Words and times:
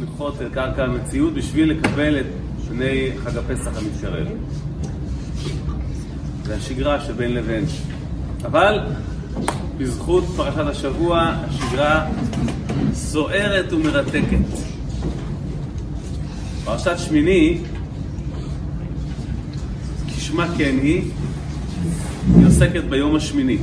לדחות 0.00 0.42
את 0.42 0.52
קרקע 0.54 0.84
המציאות 0.84 1.34
בשביל 1.34 1.70
לקבל 1.70 2.20
את 2.20 2.26
בני 2.68 3.10
חג 3.24 3.36
הפסח 3.36 3.70
המתקרב. 3.76 4.26
זה 6.44 6.56
השגרה 6.56 7.00
שבין 7.00 7.34
לבין. 7.34 7.64
אבל 8.44 8.78
בזכות 9.76 10.24
פרשת 10.36 10.66
השבוע, 10.66 11.34
השגרה 11.48 12.10
סוערת 12.92 13.72
ומרתקת. 13.72 14.38
פרשת 16.64 16.98
שמיני, 16.98 17.58
כשמה 20.16 20.48
כן 20.58 20.76
היא, 20.82 21.02
היא 22.36 22.46
עוסקת 22.46 22.84
ביום 22.84 23.16
השמיני. 23.16 23.58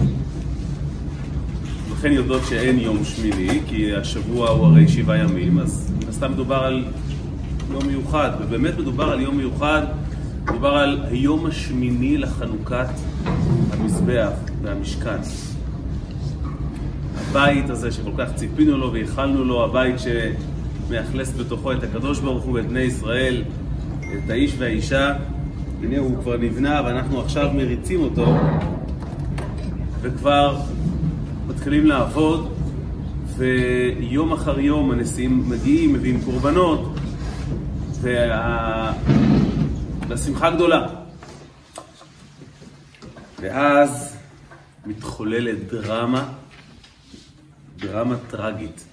לכן 1.93 2.11
יודעות 2.11 2.41
שאין 2.49 2.79
יום 2.79 3.03
שמיני, 3.03 3.59
כי 3.67 3.95
השבוע 3.95 4.49
הוא 4.49 4.65
הרי 4.65 4.87
שבעה 4.87 5.17
ימים, 5.17 5.59
אז 5.59 5.90
סתם 6.21 6.31
מדובר 6.31 6.55
על 6.55 6.83
יום 7.71 7.87
מיוחד, 7.87 8.29
ובאמת 8.41 8.77
מדובר 8.79 9.03
על 9.03 9.21
יום 9.21 9.37
מיוחד, 9.37 9.81
מדובר 10.43 10.69
על 10.69 11.03
היום 11.11 11.45
השמיני 11.45 12.17
לחנוכת 12.17 12.87
המזבח 13.71 14.29
והמשכן. 14.61 15.17
הבית 17.15 17.69
הזה 17.69 17.91
שכל 17.91 18.11
כך 18.17 18.35
ציפינו 18.35 18.77
לו 18.77 18.93
וייחלנו 18.93 19.43
לו, 19.43 19.65
הבית 19.65 19.95
שמאכלס 19.99 21.33
בתוכו 21.39 21.71
את 21.71 21.83
הקדוש 21.83 22.19
ברוך 22.19 22.43
הוא 22.43 22.53
ואת 22.53 22.67
בני 22.67 22.81
ישראל, 22.81 23.43
את 23.99 24.29
האיש 24.29 24.55
והאישה, 24.57 25.13
הנה 25.83 25.99
הוא 25.99 26.17
כבר 26.21 26.37
נבנה 26.37 26.81
ואנחנו 26.85 27.21
עכשיו 27.21 27.49
מריצים 27.55 27.99
אותו 28.01 28.37
וכבר 30.01 30.57
מתחילים 31.47 31.85
לעבוד 31.85 32.60
ויום 33.41 34.33
אחר 34.33 34.59
יום 34.59 34.91
הנשיאים 34.91 35.49
מגיעים, 35.49 35.93
מביאים 35.93 36.21
קורבנות 36.25 36.93
וה... 38.01 38.93
והשמחה 40.07 40.51
גדולה. 40.51 40.87
ואז 43.39 44.17
מתחוללת 44.85 45.67
דרמה, 45.67 46.33
דרמה 47.77 48.15
טרגית. 48.29 48.85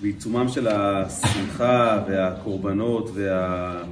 בעיצומם 0.00 0.48
של 0.48 0.68
השמחה 0.68 2.04
והקורבנות 2.08 3.10
וה... 3.14 3.82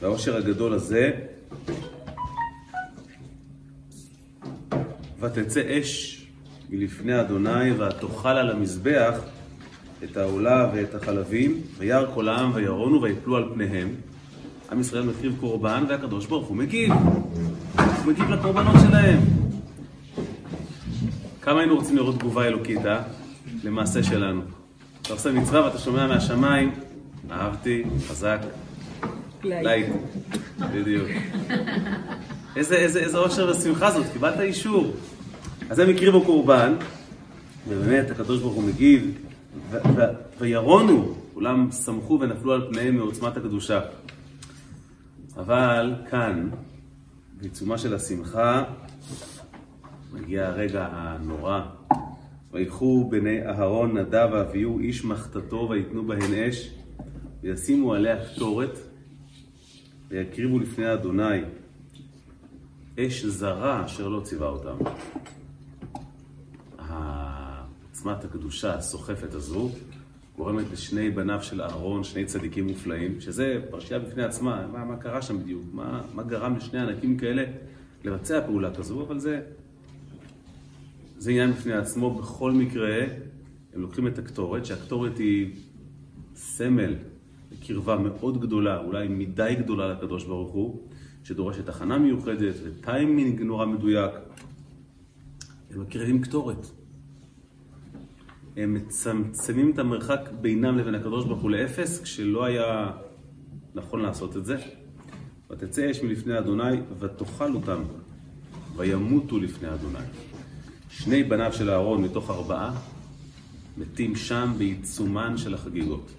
והעושר 0.00 0.36
הגדול 0.36 0.72
הזה, 0.72 1.10
ותצא 5.20 5.78
אש 5.80 6.17
מלפני 6.70 7.20
אדוני 7.20 7.72
ותאכל 7.72 8.28
על 8.28 8.50
המזבח 8.50 9.14
את 10.04 10.16
העולה 10.16 10.70
ואת 10.74 10.94
החלבים, 10.94 11.60
וירא 11.78 12.06
כל 12.14 12.28
העם 12.28 12.50
וירונו 12.54 13.02
ויפלו 13.02 13.36
על 13.36 13.50
פניהם. 13.54 13.88
עם 14.72 14.80
ישראל 14.80 15.02
מקריב 15.02 15.36
קורבן 15.40 15.84
והקדוש 15.88 16.26
ברוך 16.26 16.48
הוא 16.48 16.56
מגיב. 16.56 16.92
הוא 16.92 18.06
מגיב 18.06 18.30
לקורבנות 18.30 18.74
שלהם. 18.88 19.20
כמה 21.42 21.60
היינו 21.60 21.76
רוצים 21.76 21.96
לראות 21.96 22.18
תגובה 22.18 22.46
אלוקית, 22.46 22.86
אה? 22.86 23.02
למעשה 23.64 24.02
שלנו. 24.02 24.42
אתה 25.02 25.12
עושה 25.12 25.32
מצווה 25.32 25.64
ואתה 25.64 25.78
שומע 25.78 26.06
מהשמיים, 26.06 26.74
אהבתי, 27.30 27.84
חזק, 28.08 28.38
לייט. 29.44 29.86
בדיוק. 30.74 31.08
איזה, 32.56 32.76
איזה, 32.76 33.00
איזה 33.00 33.18
אושר 33.18 33.50
ושמחה 33.50 33.90
זאת, 33.90 34.06
קיבלת 34.12 34.40
אישור. 34.40 34.92
אז 35.70 35.78
הם 35.78 35.88
הקריבו 35.88 36.24
קורבן, 36.24 36.74
ובאמת 37.68 38.10
הקדוש 38.10 38.40
ברוך 38.40 38.54
הוא 38.54 38.64
מגיב, 38.64 39.18
וירונו, 40.38 41.14
כולם 41.34 41.70
שמחו 41.70 42.18
ונפלו 42.20 42.52
על 42.52 42.68
פניהם 42.70 42.96
מעוצמת 42.96 43.36
הקדושה. 43.36 43.80
אבל 45.36 45.94
כאן, 46.10 46.48
בעיצומה 47.40 47.78
של 47.78 47.94
השמחה, 47.94 48.64
מגיע 50.12 50.46
הרגע 50.46 50.88
הנורא. 50.92 51.60
ויקחו 52.52 53.08
בני 53.10 53.46
אהרון 53.46 53.98
נדב 53.98 54.28
ואביהו 54.32 54.80
איש 54.80 55.04
מחתתו 55.04 55.68
ויתנו 55.70 56.06
בהן 56.06 56.34
אש 56.34 56.70
וישימו 57.42 57.94
עליה 57.94 58.26
קטורת 58.26 58.78
ויקריבו 60.08 60.58
לפני 60.58 60.92
אדוני 60.92 61.40
אש 62.98 63.24
זרה 63.24 63.84
אשר 63.84 64.08
לא 64.08 64.20
ציווה 64.20 64.48
אותם. 64.48 64.84
עוצמת 67.90 68.24
הקדושה 68.24 68.74
הסוחפת 68.74 69.34
הזו 69.34 69.70
גורמת 70.38 70.64
לשני 70.72 71.10
בניו 71.10 71.42
של 71.42 71.62
אהרון, 71.62 72.04
שני 72.04 72.24
צדיקים 72.24 72.66
מופלאים, 72.66 73.20
שזה 73.20 73.60
פרשייה 73.70 74.00
בפני 74.00 74.22
עצמה, 74.22 74.66
מה, 74.72 74.84
מה 74.84 74.96
קרה 74.96 75.22
שם 75.22 75.38
בדיוק, 75.38 75.62
מה, 75.72 76.02
מה 76.14 76.22
גרם 76.22 76.56
לשני 76.56 76.78
ענקים 76.80 77.18
כאלה 77.18 77.44
לבצע 78.04 78.46
פעולה 78.46 78.74
כזו, 78.74 79.02
אבל 79.02 79.18
זה, 79.18 79.40
זה 81.18 81.30
עניין 81.30 81.52
בפני 81.52 81.72
עצמו. 81.72 82.14
בכל 82.14 82.52
מקרה, 82.52 82.96
הם 83.74 83.80
לוקחים 83.80 84.06
את 84.06 84.18
הקטורת, 84.18 84.66
שהקטורת 84.66 85.18
היא 85.18 85.54
סמל 86.34 86.94
לקרבה 87.52 87.96
מאוד 87.96 88.40
גדולה, 88.40 88.78
אולי 88.78 89.08
מדי 89.08 89.54
גדולה 89.58 89.88
לקדוש 89.88 90.24
ברוך 90.24 90.52
הוא, 90.52 90.88
שדורשת 91.24 91.68
הכנה 91.68 91.98
מיוחדת 91.98 92.54
וטיימינג 92.64 93.42
נורא 93.42 93.66
מדויק. 93.66 94.12
הם 95.70 95.80
מקריבים 95.80 96.22
קטורת. 96.22 96.77
הם 98.58 98.74
מצמצמים 98.74 99.70
את 99.70 99.78
המרחק 99.78 100.20
בינם 100.40 100.78
לבין 100.78 100.94
הקדוש 100.94 101.24
ברוך 101.24 101.40
הוא 101.40 101.50
לאפס, 101.50 102.00
כשלא 102.00 102.44
היה 102.44 102.90
נכון 103.74 104.00
לעשות 104.00 104.36
את 104.36 104.44
זה. 104.44 104.56
ותצא 105.50 105.90
אש 105.90 106.02
מלפני 106.02 106.38
אדוני 106.38 106.80
ותאכל 106.98 107.54
אותם, 107.54 107.82
וימותו 108.76 109.38
לפני 109.38 109.74
אדוני. 109.74 109.98
שני 110.90 111.22
בניו 111.22 111.52
של 111.52 111.70
אהרון 111.70 112.02
מתוך 112.02 112.30
ארבעה 112.30 112.74
מתים 113.76 114.16
שם 114.16 114.52
בעיצומן 114.58 115.36
של 115.36 115.54
החגיגות. 115.54 116.12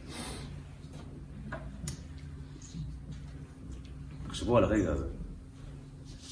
תחשבו 4.28 4.58
על 4.58 4.64
הרגע 4.64 4.92
הזה. 4.92 5.08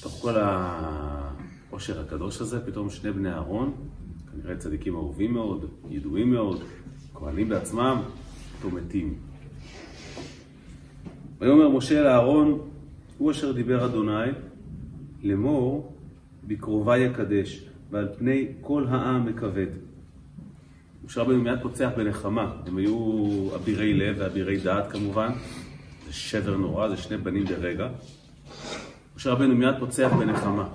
תוך 0.02 0.14
כל 0.14 0.36
העושר 0.38 2.02
הקדוש 2.02 2.42
הזה, 2.42 2.66
פתאום 2.66 2.90
שני 2.90 3.12
בני 3.12 3.30
אהרון 3.30 3.74
כנראה 4.42 4.58
צדיקים 4.58 4.96
אהובים 4.96 5.34
מאוד, 5.34 5.66
ידועים 5.90 6.32
מאוד, 6.32 6.64
כהנים 7.14 7.50
בעצמם, 7.50 8.02
פתאום 8.60 8.76
מתים. 8.76 9.14
ויאמר 11.40 11.70
משה 11.70 12.00
אל 12.02 12.08
אהרון, 12.08 12.60
הוא 13.18 13.32
אשר 13.32 13.52
דיבר 13.52 13.86
אדוני, 13.86 14.32
לאמור, 15.24 15.94
בקרובי 16.48 16.98
יקדש, 16.98 17.64
ועל 17.92 18.08
פני 18.18 18.48
כל 18.62 18.86
העם 18.90 19.26
מכבד. 19.26 19.68
משה 21.06 21.22
רבנו 21.22 21.42
מיד 21.42 21.62
פוצח 21.62 21.90
בנחמה, 21.98 22.52
הם 22.68 22.78
היו 22.78 23.50
אבירי 23.56 23.94
לב 23.94 24.16
ואבירי 24.20 24.58
דעת 24.58 24.92
כמובן, 24.92 25.30
זה 26.08 26.14
שבר 26.14 26.58
נורא, 26.58 26.90
זה 26.90 26.98
שני 26.98 27.18
בנים 27.18 27.46
ברגע. 27.46 27.90
משה 29.16 29.32
רבנו 29.32 29.56
מיד 29.56 29.76
פוצח 29.80 30.12
בנחמה, 30.20 30.68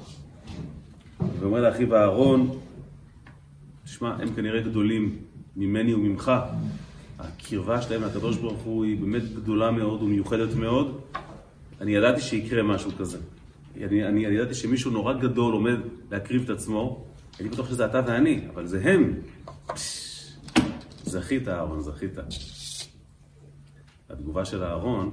ואומר 1.40 1.60
לאחיו 1.60 1.96
אהרון, 1.96 2.61
תשמע, 4.02 4.16
הם 4.22 4.34
כנראה 4.34 4.60
גדולים 4.60 5.18
ממני 5.56 5.94
וממך. 5.94 6.32
הקרבה 7.18 7.82
שלהם 7.82 8.02
לקדוש 8.02 8.36
ברוך 8.36 8.62
הוא 8.62 8.84
היא 8.84 9.00
באמת 9.00 9.34
גדולה 9.34 9.70
מאוד 9.70 10.02
ומיוחדת 10.02 10.54
מאוד. 10.54 11.00
אני 11.80 11.94
ידעתי 11.94 12.20
שיקרה 12.20 12.62
משהו 12.62 12.90
כזה. 12.98 13.18
אני, 13.76 13.84
אני, 14.06 14.26
אני 14.26 14.34
ידעתי 14.34 14.54
שמישהו 14.54 14.90
נורא 14.90 15.12
גדול 15.12 15.52
עומד 15.52 15.76
להקריב 16.10 16.42
את 16.42 16.50
עצמו. 16.50 17.04
הייתי 17.38 17.54
בטוח 17.54 17.68
שזה 17.68 17.86
אתה 17.86 18.00
ואני, 18.06 18.48
אבל 18.54 18.66
זה 18.66 18.80
הם. 18.84 19.14
זכית, 21.04 21.48
אהרון, 21.48 21.80
זכית. 21.80 22.12
התגובה 24.10 24.44
של 24.44 24.62
אהרון 24.62 25.10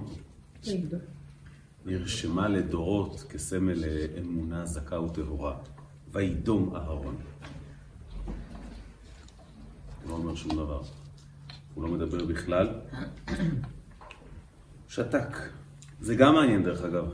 נרשמה 1.85 2.47
לדורות 2.47 3.25
כסמל 3.29 3.85
לאמונה 3.85 4.65
זכה 4.65 4.99
וטהורה. 4.99 5.55
וידום 6.11 6.75
אהרון. 6.75 7.15
לא 10.07 10.13
אומר 10.13 10.35
שום 10.35 10.51
דבר. 10.51 10.81
הוא 11.73 11.83
לא 11.83 11.89
מדבר 11.89 12.25
בכלל. 12.25 12.67
שתק. 14.87 15.37
זה 15.99 16.15
גם 16.15 16.33
מעניין 16.33 16.63
דרך 16.63 16.81
אגב. 16.81 17.05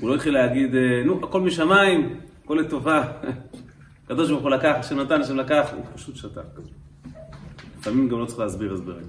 הוא 0.00 0.10
לא 0.10 0.14
התחיל 0.14 0.34
להגיד, 0.34 0.74
אה, 0.74 1.02
נו, 1.06 1.24
הכל 1.24 1.40
משמיים, 1.40 2.20
הכל 2.44 2.54
לטובה. 2.54 3.12
הקדוש 4.04 4.30
ברוך 4.30 4.42
הוא 4.42 4.50
לקח, 4.50 4.76
השם 4.78 5.00
נתן, 5.00 5.20
השם 5.20 5.36
לקח, 5.36 5.70
הוא 5.76 5.84
פשוט 5.94 6.16
שתק. 6.16 6.60
לפעמים 7.78 8.08
גם 8.08 8.20
לא 8.20 8.26
צריך 8.26 8.38
להסביר 8.38 8.72
הסברים. 8.72 9.06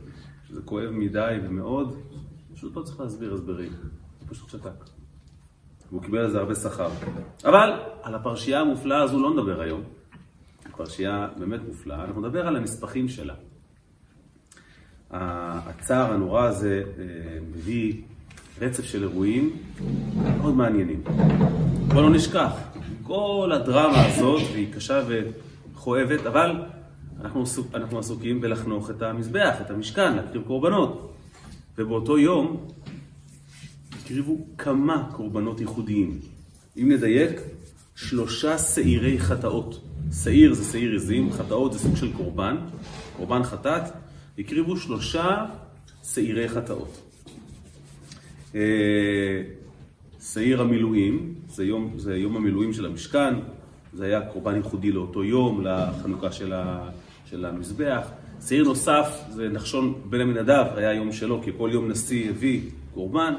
זה 0.49 0.61
כואב 0.65 0.89
מדי 0.89 1.35
ומאוד, 1.43 1.97
פשוט 2.53 2.75
לא 2.75 2.81
צריך 2.81 2.99
להסביר 2.99 3.33
הסברים. 3.33 3.71
הוא 4.19 4.27
פשוט 4.29 4.49
שתק. 4.49 4.83
והוא 5.89 6.03
קיבל 6.03 6.17
על 6.17 6.31
זה 6.31 6.39
הרבה 6.39 6.55
שכר. 6.55 6.89
אבל 7.45 7.79
על 8.03 8.15
הפרשייה 8.15 8.59
המופלאה 8.59 9.01
הזו 9.01 9.19
לא 9.19 9.33
נדבר 9.33 9.61
היום. 9.61 9.83
פרשייה 10.77 11.27
באמת 11.37 11.59
מופלאה, 11.67 12.05
אנחנו 12.05 12.21
נדבר 12.21 12.47
על 12.47 12.55
הנספחים 12.55 13.09
שלה. 13.09 13.33
הצער 15.11 16.13
הנורא 16.13 16.43
הזה 16.43 16.83
אה, 16.99 17.03
מביא 17.51 17.93
רצף 18.61 18.83
של 18.83 19.03
אירועים 19.03 19.57
מאוד 20.23 20.55
מעניינים. 20.55 21.03
בוא 21.87 22.01
לא 22.01 22.09
נשכח, 22.09 22.51
כל 23.03 23.51
הדרמה 23.53 24.05
הזאת, 24.05 24.41
והיא 24.53 24.73
קשה 24.73 25.01
וכואבת, 25.07 26.25
אבל 26.25 26.55
אנחנו, 27.21 27.41
עסוק, 27.41 27.67
אנחנו 27.73 27.99
עסוקים 27.99 28.41
בלחנוך 28.41 28.89
את 28.89 29.01
המזבח, 29.01 29.55
את 29.61 29.71
המשכן, 29.71 30.15
להקריב 30.15 30.43
קורבנות. 30.47 31.13
ובאותו 31.77 32.17
יום 32.19 32.67
הקריבו 33.93 34.45
כמה 34.57 35.09
קורבנות 35.11 35.59
ייחודיים. 35.59 36.19
אם 36.77 36.91
נדייק, 36.91 37.39
שלושה 37.95 38.57
שעירי 38.57 39.19
חטאות. 39.19 39.81
שעיר 40.23 40.53
זה 40.53 40.71
שעיר 40.71 40.95
עזים, 40.95 41.31
חטאות 41.31 41.73
זה 41.73 41.79
סוג 41.79 41.95
של 41.95 42.13
קורבן, 42.13 42.57
קורבן 43.17 43.43
חטאת, 43.43 43.81
הקריבו 44.39 44.77
שלושה 44.77 45.45
שעירי 46.03 46.49
חטאות. 46.49 47.01
אה, 48.55 48.61
שעיר 50.21 50.61
המילואים, 50.61 51.33
זה 51.49 51.65
יום, 51.65 51.93
זה 51.97 52.17
יום 52.17 52.35
המילואים 52.35 52.73
של 52.73 52.85
המשכן, 52.85 53.33
זה 53.93 54.05
היה 54.05 54.21
קורבן 54.21 54.55
ייחודי 54.55 54.91
לאותו 54.91 55.23
יום, 55.23 55.65
לחנוכה 55.65 56.31
של, 56.31 56.53
ה, 56.53 56.89
של 57.25 57.45
המזבח. 57.45 58.07
שעיר 58.47 58.63
נוסף 58.63 59.23
זה 59.29 59.49
נחשון 59.49 60.01
בן 60.09 60.21
המנדב, 60.21 60.65
היה 60.75 60.93
יום 60.93 61.11
שלו, 61.11 61.41
כי 61.43 61.51
כל 61.57 61.69
יום 61.73 61.87
נשיא 61.87 62.29
הביא 62.29 62.61
קורבן. 62.93 63.33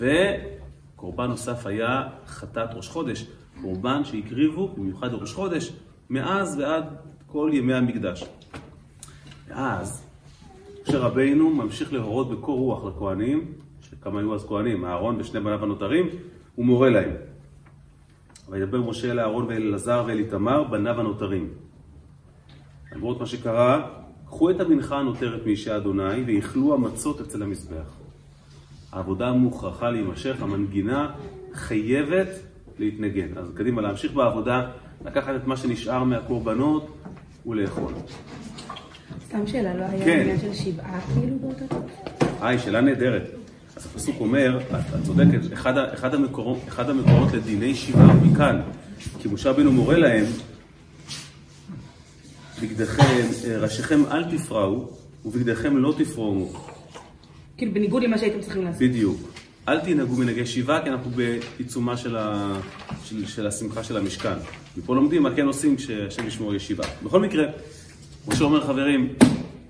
וקורבן 0.00 1.26
נוסף 1.26 1.66
היה 1.66 2.02
חטאת 2.26 2.74
ראש 2.74 2.88
חודש, 2.88 3.26
קורבן 3.62 4.04
שהקריבו 4.04 4.68
במיוחד 4.76 5.12
לראש 5.12 5.34
חודש, 5.34 5.72
מאז 6.10 6.58
ועד 6.58 6.84
כל 7.26 7.50
ימי 7.52 7.74
המקדש. 7.74 8.24
ואז, 9.48 10.04
כשרבינו 10.84 11.50
ממשיך 11.50 11.92
להורות 11.92 12.30
בקור 12.30 12.58
רוח 12.58 12.84
לכהנים, 12.84 13.52
שכמה 13.80 14.20
היו 14.20 14.34
אז 14.34 14.46
כהנים, 14.46 14.84
אהרון 14.84 15.20
ושני 15.20 15.40
בניו 15.40 15.62
הנותרים, 15.62 16.08
הוא 16.54 16.66
מורה 16.66 16.90
להם. 16.90 17.10
וידבר 18.48 18.82
משה 18.82 19.10
אל 19.10 19.20
אהרון 19.20 19.44
ואל 19.44 19.62
אלעזר 19.62 20.04
ואל 20.06 20.18
איתמר, 20.18 20.64
בניו 20.64 21.00
הנותרים. 21.00 21.48
למרות 22.92 23.20
מה 23.20 23.26
שקרה, 23.26 23.88
קחו 24.26 24.50
את 24.50 24.60
המנחה 24.60 24.98
הנותרת 24.98 25.46
מאישי 25.46 25.76
אדוני, 25.76 26.22
ואיכלו 26.26 26.74
המצות 26.74 27.20
אצל 27.20 27.42
המזבח. 27.42 27.96
העבודה 28.92 29.32
מוכרחה 29.32 29.90
להימשך, 29.90 30.42
המנגינה 30.42 31.12
חייבת 31.52 32.28
להתנגן. 32.78 33.28
אז 33.36 33.50
קדימה, 33.54 33.82
להמשיך 33.82 34.12
בעבודה, 34.12 34.70
לקחת 35.04 35.36
את 35.36 35.46
מה 35.46 35.56
שנשאר 35.56 36.04
מהקורבנות 36.04 36.96
ולאכול. 37.46 37.92
סתם 39.26 39.46
שאלה, 39.46 39.74
לא 39.74 39.84
היה 39.84 40.04
כן. 40.04 40.20
עניין 40.20 40.40
של 40.40 40.54
שבעה 40.54 41.00
כאילו 41.14 41.38
באותה 41.38 41.66
תקופה? 41.66 42.46
היי, 42.46 42.58
שאלה 42.58 42.80
נהדרת. 42.80 43.22
אז 43.76 43.86
הפסוק 43.86 44.16
אומר, 44.20 44.60
את, 44.70 45.04
צודקת, 45.06 45.52
אחד, 45.94 46.14
המקורות, 46.14 46.58
אחד 46.68 46.90
המקורות 46.90 47.32
לדיני 47.32 47.74
שבעה 47.74 48.12
הוא 48.12 48.26
מכאן. 48.26 48.60
כי 49.18 49.28
משה 49.28 49.50
רבינו 49.50 49.72
מורה 49.72 49.98
להם, 49.98 50.24
בגדיכם, 52.62 53.02
אה, 53.44 53.58
ראשיכם 53.58 54.00
אל 54.10 54.24
תפרעו, 54.24 54.90
ובגדיכם 55.24 55.76
לא 55.76 55.94
תפרעו. 55.98 56.52
כאילו 57.56 57.74
בניגוד 57.74 58.02
למה 58.02 58.18
שהייתם 58.18 58.40
צריכים 58.40 58.64
לעשות. 58.64 58.82
בדיוק. 58.82 59.37
אל 59.68 59.80
תנהגו 59.80 60.16
מנהגי 60.16 60.46
שבעה, 60.46 60.82
כי 60.82 60.90
אנחנו 60.90 61.10
בעיצומה 61.10 61.96
של, 61.96 62.16
ה... 62.16 62.54
של, 63.04 63.26
של 63.26 63.46
השמחה 63.46 63.84
של 63.84 63.96
המשכן. 63.96 64.34
מפה 64.76 64.94
לומדים 64.94 65.22
מה 65.22 65.34
כן 65.36 65.46
עושים 65.46 65.76
כשהשם 65.76 66.26
ישמור 66.26 66.54
ישיבה. 66.54 66.84
בכל 67.02 67.20
מקרה, 67.20 67.44
כמו 68.24 68.36
שאומר 68.36 68.66
חברים, 68.66 69.14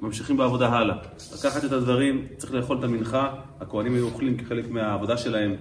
ממשיכים 0.02 0.36
בעבודה 0.36 0.68
הלאה. 0.68 0.96
לקחת 1.34 1.64
את 1.64 1.72
הדברים, 1.72 2.26
צריך 2.36 2.54
לאכול 2.54 2.78
את 2.78 2.84
המנחה, 2.84 3.34
הכוהנים 3.60 3.94
היו 3.94 4.04
אוכלים 4.04 4.36
כחלק 4.36 4.70
מהעבודה 4.70 5.16
שלהם 5.16 5.54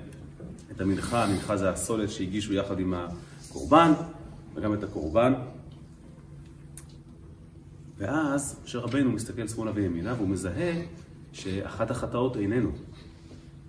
את 0.71 0.81
המנחה, 0.81 1.23
המנחה 1.23 1.57
זה 1.57 1.69
הסולת 1.69 2.11
שהגישו 2.11 2.53
יחד 2.53 2.79
עם 2.79 2.93
הקורבן, 2.93 3.91
וגם 4.55 4.73
את 4.73 4.83
הקורבן. 4.83 5.33
ואז 7.97 8.59
משה 8.65 8.79
רבינו 8.79 9.11
מסתכל 9.11 9.47
שמאלה 9.47 9.71
וימינה 9.75 10.13
והוא 10.13 10.29
מזהה 10.29 10.73
שאחת 11.33 11.91
החטאות 11.91 12.37
איננו. 12.37 12.71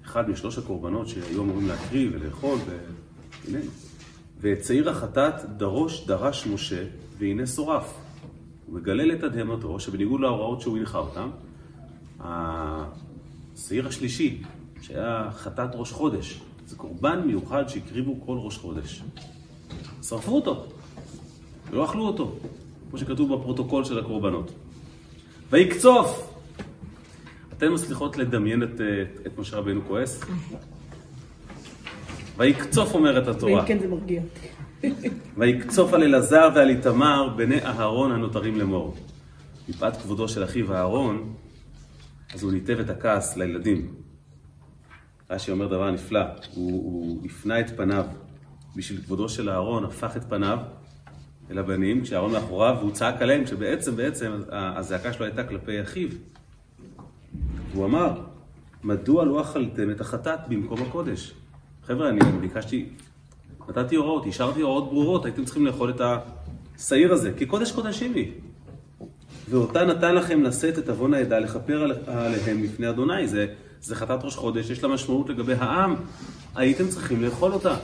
אחד 0.08 0.30
משלוש 0.30 0.58
הקורבנות 0.58 1.08
שהיו 1.08 1.42
אמורים 1.42 1.68
להקריב 1.68 2.12
ולאכול, 2.14 2.58
ואיננו. 2.66 3.70
ואת 4.40 4.64
שעיר 4.64 4.90
החטאת 4.90 5.34
דרוש 5.56 6.06
דרש 6.06 6.46
משה, 6.46 6.84
והנה 7.18 7.46
שורף. 7.46 7.94
הוא 8.66 8.74
מגלה 8.74 9.04
לתדהמתו 9.04 9.80
שבניגוד 9.80 10.20
להוראות 10.20 10.60
שהוא 10.60 10.78
הנחה 10.78 10.98
אותם, 10.98 11.30
השעיר 12.20 13.88
השלישי, 13.88 14.42
שהיה 14.82 15.30
חטאת 15.32 15.70
ראש 15.74 15.92
חודש, 15.92 16.40
זה 16.66 16.76
קורבן 16.76 17.22
מיוחד 17.26 17.68
שהקריבו 17.68 18.20
כל 18.26 18.38
ראש 18.38 18.58
חודש. 18.58 19.02
שרפו 20.02 20.34
אותו, 20.34 20.66
ולא 21.70 21.84
אכלו 21.84 22.06
אותו, 22.06 22.36
כמו 22.90 22.98
שכתוב 22.98 23.34
בפרוטוקול 23.34 23.84
של 23.84 23.98
הקורבנות. 23.98 24.50
ויקצוף! 25.50 26.27
אתן 27.58 27.72
מצליחות 27.72 28.16
לדמיין 28.16 28.62
את, 28.62 28.68
את, 28.74 29.26
את 29.26 29.38
משה 29.38 29.56
רבינו 29.56 29.80
כועס? 29.86 30.24
ויקצוף 32.36 32.94
אומרת 32.94 33.28
התורה. 33.28 33.52
ואם 33.52 33.66
כן 33.66 33.78
זה 33.78 33.88
מרגיע. 33.88 34.22
ויקצוף 35.36 35.94
על 35.94 36.02
אלעזר 36.02 36.48
ועל 36.54 36.68
איתמר 36.68 37.34
בני 37.36 37.64
אהרון 37.64 38.12
הנותרים 38.12 38.58
לאמור. 38.58 38.96
מפאת 39.68 39.96
כבודו 39.96 40.28
של 40.28 40.44
אחיו 40.44 40.74
אהרון, 40.74 41.34
אז 42.34 42.42
הוא 42.42 42.52
ניתב 42.52 42.78
את 42.80 42.90
הכעס 42.90 43.36
לילדים. 43.36 43.94
רש"י 45.30 45.50
אומר 45.50 45.66
דבר 45.66 45.90
נפלא, 45.90 46.20
הוא, 46.54 46.72
הוא 46.72 47.26
הפנה 47.26 47.60
את 47.60 47.76
פניו. 47.76 48.04
בשביל 48.76 49.00
כבודו 49.00 49.28
של 49.28 49.50
אהרון 49.50 49.84
הפך 49.84 50.16
את 50.16 50.24
פניו 50.24 50.58
אל 51.50 51.58
הבנים, 51.58 52.02
כשאהרון 52.02 52.32
מאחוריו, 52.32 52.76
והוא 52.78 52.92
צעק 52.92 53.22
עליהם, 53.22 53.46
שבעצם, 53.46 53.96
בעצם, 53.96 54.40
הזעקה 54.50 55.12
שלו 55.12 55.24
הייתה 55.24 55.44
כלפי 55.44 55.82
אחיו. 55.82 56.08
הוא 57.74 57.84
אמר, 57.84 58.10
מדוע 58.84 59.24
לא 59.24 59.40
אכלתם 59.40 59.90
את 59.90 60.00
החטאת 60.00 60.38
במקום 60.48 60.82
הקודש? 60.82 61.32
חבר'ה, 61.86 62.08
אני 62.08 62.20
ביקשתי, 62.40 62.88
נתתי 63.68 63.96
הוראות, 63.96 64.26
השארתי 64.26 64.60
הוראות 64.60 64.84
ברורות, 64.84 65.24
הייתם 65.24 65.44
צריכים 65.44 65.66
לאכול 65.66 65.90
את 65.90 66.00
השעיר 66.78 67.12
הזה, 67.12 67.32
כי 67.36 67.46
קודש 67.46 67.72
קודשים 67.72 68.14
היא. 68.14 68.32
ואותה 69.50 69.84
נתן 69.84 70.14
לכם 70.14 70.42
לשאת 70.42 70.78
את 70.78 70.88
עוון 70.88 71.14
העדה, 71.14 71.38
לכפר 71.38 71.82
על- 71.82 71.92
עליהם 72.06 72.62
לפני 72.62 72.88
אדוני. 72.90 73.28
זה, 73.28 73.46
זה 73.80 73.94
חטאת 73.94 74.24
ראש 74.24 74.36
חודש, 74.36 74.70
יש 74.70 74.82
לה 74.82 74.88
משמעות 74.88 75.28
לגבי 75.28 75.52
העם. 75.52 75.94
הייתם 76.54 76.88
צריכים 76.88 77.22
לאכול 77.22 77.52
אותה. 77.52 77.76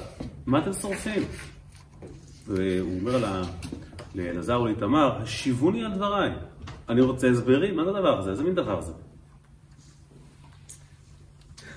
מה 0.46 0.58
אתם 0.58 0.72
שורפים? 0.72 1.22
והוא 2.46 2.98
אומר 3.00 3.18
לה, 3.18 3.42
לאלעזר 4.14 4.60
ולאיתמר, 4.60 5.22
השיבוני 5.22 5.84
על 5.84 5.94
דבריי. 5.94 6.30
אני 6.88 7.00
רוצה 7.00 7.28
הסברים, 7.30 7.76
מה 7.76 7.84
זה 7.84 7.90
הדבר 7.90 8.18
הזה? 8.18 8.30
איזה 8.30 8.42
מין 8.42 8.54
דבר 8.54 8.80
זה? 8.80 8.92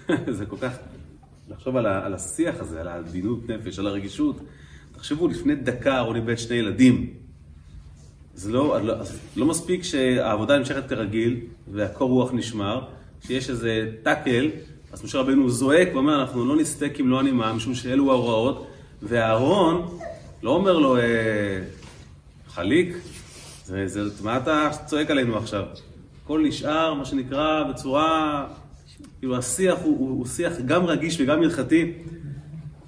זה 0.37 0.45
כל 0.45 0.57
כך... 0.61 0.71
לחשוב 1.49 1.77
על, 1.77 1.85
ה, 1.85 2.05
על 2.05 2.13
השיח 2.13 2.55
הזה, 2.59 2.81
על 2.81 2.87
העדינות 2.87 3.49
נפש, 3.49 3.79
על 3.79 3.87
הרגישות. 3.87 4.39
תחשבו, 4.91 5.27
לפני 5.27 5.55
דקה 5.55 5.95
אהרון 5.95 6.15
איבד 6.15 6.37
שני 6.37 6.55
ילדים. 6.55 7.13
זה 8.33 8.51
לא, 8.51 8.81
לא, 8.81 8.95
לא 9.35 9.45
מספיק 9.45 9.83
שהעבודה 9.83 10.57
נמשכת 10.57 10.89
כרגיל 10.89 11.39
והקור 11.71 12.09
רוח 12.09 12.31
נשמר, 12.33 12.81
שיש 13.27 13.49
איזה 13.49 13.91
טאקל, 14.03 14.49
אז 14.91 15.03
משה 15.03 15.19
רבנו 15.19 15.49
זועק 15.49 15.87
ואומר, 15.93 16.21
אנחנו 16.21 16.45
לא 16.45 16.55
נסטק 16.55 16.99
אם 16.99 17.09
לא 17.09 17.19
הנימה, 17.19 17.53
משום 17.53 17.75
שאלו 17.75 18.11
ההוראות, 18.11 18.67
ואהרון 19.03 19.97
לא 20.43 20.51
אומר 20.51 20.79
לו, 20.79 20.97
אה, 20.97 21.01
חליק, 22.47 22.97
זה, 23.65 23.87
זה, 23.87 24.23
מה 24.23 24.37
אתה 24.37 24.69
צועק 24.85 25.11
עלינו 25.11 25.37
עכשיו? 25.37 25.63
הכל 26.23 26.43
נשאר, 26.47 26.93
מה 26.93 27.05
שנקרא, 27.05 27.63
בצורה, 27.63 28.47
כאילו 29.27 29.39
השיח 29.39 29.79
הוא, 29.83 29.99
הוא, 29.99 30.09
הוא 30.09 30.25
שיח 30.25 30.53
גם 30.65 30.85
רגיש 30.85 31.21
וגם 31.21 31.41
הלכתי. 31.41 31.93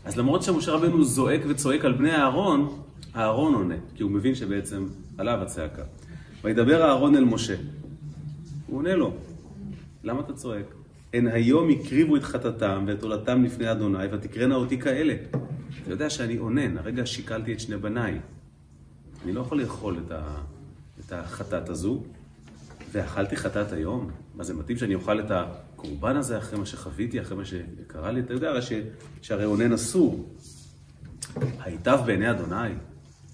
אז 0.06 0.18
למרות 0.18 0.44
שמשה 0.44 0.72
רבנו 0.72 1.04
זועק 1.04 1.42
וצועק 1.48 1.86
על 1.86 1.94
בני 1.94 2.12
אהרון, 2.12 2.82
אהרון 3.16 3.54
עונה, 3.54 3.76
כי 3.96 4.04
הוא 4.04 4.12
מבין 4.12 4.36
שבעצם 4.36 4.88
עליו 5.18 5.40
הצעקה. 5.42 5.84
וידבר 6.44 6.82
אהרון 6.82 7.16
אל 7.16 7.24
משה. 7.24 7.56
הוא 8.68 8.78
עונה 8.78 8.96
לו, 8.96 9.14
למה 10.04 10.20
אתה 10.20 10.34
צועק? 10.34 10.66
הן 11.14 11.28
היום 11.28 11.70
הקריבו 11.70 12.16
את 12.16 12.24
חטאתם 12.24 12.84
ואת 12.88 13.04
עולתם 13.04 13.44
לפני 13.44 13.72
אדוני, 13.72 14.06
ותקרנה 14.12 14.56
אותי 14.56 14.80
כאלה. 14.80 15.16
אתה 15.84 15.92
יודע 15.92 16.10
שאני 16.10 16.38
אונן, 16.38 16.78
הרגע 16.78 17.06
שיקלתי 17.06 17.54
את 17.54 17.60
שני 17.60 17.78
בניי. 17.78 18.20
אני 19.24 19.34
לא 19.34 19.42
יכול 19.42 19.62
לאכול 19.62 19.98
את, 20.06 20.12
ה, 20.12 20.22
את 21.00 21.14
החטאת 21.14 21.70
הזו, 21.70 22.04
ואכלתי 22.92 23.36
חטאת 23.36 23.72
היום. 23.72 24.10
מה 24.36 24.44
זה 24.44 24.54
מתאים 24.54 24.78
שאני 24.78 24.96
אוכל 24.96 25.20
את 25.20 25.32
הקורבן 25.80 26.16
הזה 26.16 26.38
אחרי 26.38 26.60
מה 26.60 26.66
שחוויתי, 26.66 27.22
אחרי 27.22 27.38
מה 27.38 27.46
שקרה 27.46 28.12
לי? 28.12 28.20
אתה 28.20 28.34
יודע 28.34 28.62
ש, 28.62 28.72
שהרי 29.22 29.46
אונן 29.46 29.74
אסור. 29.74 30.30
היטב 31.60 32.00
בעיני 32.06 32.32
אדוני. 32.32 32.70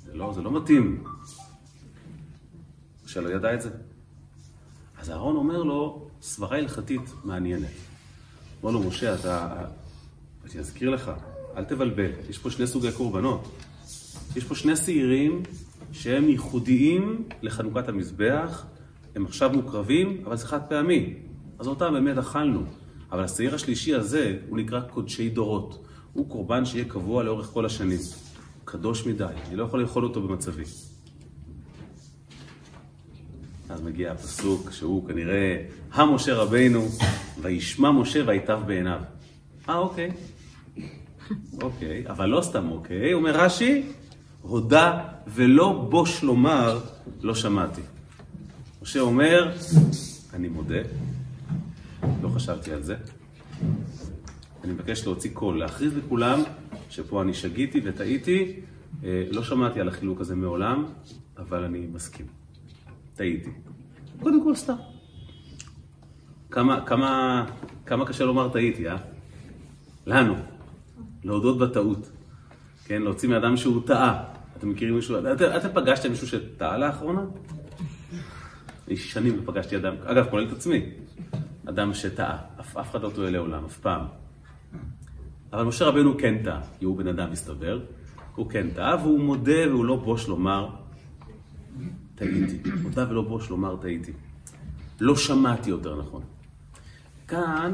זה 0.05 0.13
לא, 0.13 0.33
זה 0.35 0.41
לא 0.41 0.51
מתאים. 0.51 1.03
שלא 3.05 3.29
ידע 3.29 3.53
את 3.53 3.61
זה. 3.61 3.69
אז 4.97 5.09
אהרון 5.09 5.35
אומר 5.35 5.63
לו, 5.63 6.07
סברה 6.21 6.57
הלכתית 6.57 7.01
מעניינת. 7.23 7.67
אמר 8.63 8.71
לו, 8.71 8.83
משה, 8.83 9.15
אתה... 9.15 9.65
אני 10.45 10.59
אזכיר 10.59 10.89
לך, 10.89 11.11
אל 11.57 11.63
תבלבל, 11.63 12.11
יש 12.29 12.37
פה 12.37 12.51
שני 12.51 12.67
סוגי 12.67 12.91
קורבנות. 12.91 13.47
יש 14.35 14.43
פה 14.43 14.55
שני 14.55 14.75
שעירים 14.75 15.43
שהם 15.91 16.29
ייחודיים 16.29 17.27
לחנוכת 17.41 17.89
המזבח, 17.89 18.65
הם 19.15 19.25
עכשיו 19.25 19.49
מוקרבים, 19.49 20.21
אבל 20.25 20.37
זה 20.37 20.47
חד 20.47 20.61
פעמי. 20.69 21.24
אז 21.59 21.67
אותם 21.67 21.93
באמת 21.93 22.17
אכלנו. 22.17 22.63
אבל 23.11 23.23
השעיר 23.23 23.55
השלישי 23.55 23.95
הזה, 23.95 24.37
הוא 24.49 24.57
נקרא 24.57 24.81
קודשי 24.81 25.29
דורות. 25.29 25.85
הוא 26.13 26.29
קורבן 26.29 26.65
שיהיה 26.65 26.85
קבוע 26.85 27.23
לאורך 27.23 27.45
כל 27.45 27.65
השנים. 27.65 27.99
קדוש 28.65 29.07
מדי, 29.07 29.25
אני 29.47 29.55
לא 29.55 29.63
יכול 29.63 29.81
לאכול 29.81 30.03
אותו 30.03 30.21
במצבי. 30.21 30.63
אז 33.69 33.81
מגיע 33.81 34.11
הפסוק 34.11 34.71
שהוא 34.71 35.07
כנראה 35.07 35.65
המשה 35.93 36.35
רבינו, 36.35 36.85
וישמע 37.41 37.91
משה 37.91 38.23
ויטב 38.27 38.59
בעיניו. 38.65 38.99
אה, 39.69 39.77
אוקיי. 39.77 40.11
אוקיי, 41.61 42.03
אבל 42.07 42.25
לא 42.25 42.41
סתם 42.41 42.71
אוקיי, 42.71 43.13
אומר 43.13 43.31
רש"י, 43.37 43.83
הודה 44.41 44.99
ולא 45.27 45.87
בוש 45.89 46.23
לומר, 46.23 46.79
לא 47.21 47.35
שמעתי. 47.35 47.81
משה 48.81 48.99
אומר, 48.99 49.51
אני 50.33 50.47
מודה, 50.47 50.81
לא 52.21 52.29
חשבתי 52.29 52.73
על 52.73 52.83
זה. 52.83 52.95
אני 54.63 54.73
מבקש 54.73 55.05
להוציא 55.05 55.29
קול, 55.33 55.59
להכריז 55.59 55.97
לכולם 55.97 56.39
שפה 56.89 57.21
אני 57.21 57.33
שגיתי 57.33 57.81
וטעיתי, 57.83 58.59
אה, 59.03 59.23
לא 59.31 59.43
שמעתי 59.43 59.81
על 59.81 59.87
החילוק 59.87 60.21
הזה 60.21 60.35
מעולם, 60.35 60.85
אבל 61.37 61.63
אני 61.63 61.87
מסכים. 61.93 62.25
טעיתי. 63.15 63.49
קודם 64.21 64.43
כל 64.43 64.55
סתם. 64.55 64.75
כמה, 66.51 66.85
כמה, 66.85 67.45
כמה 67.85 68.05
קשה 68.05 68.25
לומר 68.25 68.49
טעיתי, 68.49 68.89
אה? 68.89 68.97
לנו. 70.05 70.35
להודות 71.23 71.57
בטעות. 71.57 72.09
כן, 72.85 73.01
להוציא 73.01 73.29
מאדם 73.29 73.57
שהוא 73.57 73.87
טעה. 73.87 74.23
אתם 74.57 74.69
מכירים 74.69 74.95
מישהו, 74.95 75.19
אתם, 75.19 75.45
אתם 75.57 75.67
פגשתם 75.73 76.09
מישהו 76.09 76.27
שטעה 76.27 76.77
לאחרונה? 76.77 77.21
אני 78.87 78.97
שנים 78.97 79.37
לא 79.37 79.41
פגשתי 79.45 79.75
אדם, 79.75 79.95
אגב, 80.05 80.29
כולל 80.29 80.47
את 80.47 80.51
עצמי, 80.51 80.85
אדם 81.69 81.93
שטעה. 81.93 82.37
אף, 82.59 82.77
אף 82.77 82.91
אחד 82.91 83.01
לא 83.01 83.09
טועה 83.15 83.29
לעולם, 83.29 83.65
אף 83.65 83.77
פעם. 83.77 84.05
אבל 85.53 85.63
משה 85.63 85.85
רבנו 85.85 86.17
כן 86.17 86.43
טעה, 86.43 86.61
כי 86.79 86.85
הוא 86.85 86.97
בן 86.97 87.07
אדם 87.07 87.31
מסתבר, 87.31 87.79
הוא 88.35 88.49
כן 88.49 88.67
טעה, 88.75 88.95
והוא 88.95 89.19
מודה 89.19 89.69
והוא 89.69 89.85
לא 89.85 89.95
בוש 89.95 90.27
לומר, 90.27 90.69
טעיתי. 92.15 92.69
מודה 92.81 93.09
ולא 93.09 93.21
בוש 93.21 93.49
לומר 93.49 93.75
טעיתי. 93.81 94.11
לא 94.99 95.15
שמעתי 95.15 95.69
יותר 95.69 96.01
נכון. 96.01 96.21
כאן 97.27 97.71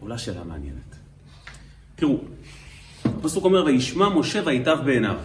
עולה 0.00 0.18
שאלה 0.18 0.44
מעניינת. 0.44 0.96
תראו, 1.94 2.20
הפסוק 3.04 3.44
אומר, 3.44 3.64
וישמע 3.64 4.08
משה 4.08 4.42
ויטב 4.44 4.78
בעיניו. 4.84 5.16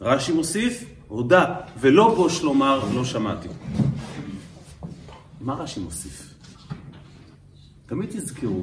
רש"י 0.00 0.32
מוסיף, 0.32 0.84
הודה, 1.08 1.54
ולא 1.80 2.14
בוש 2.14 2.42
לומר, 2.42 2.84
לא 2.94 3.04
שמעתי. 3.04 3.48
מה 5.40 5.54
רש"י 5.54 5.80
מוסיף? 5.80 6.35
תמיד 7.86 8.10
תזכרו, 8.10 8.62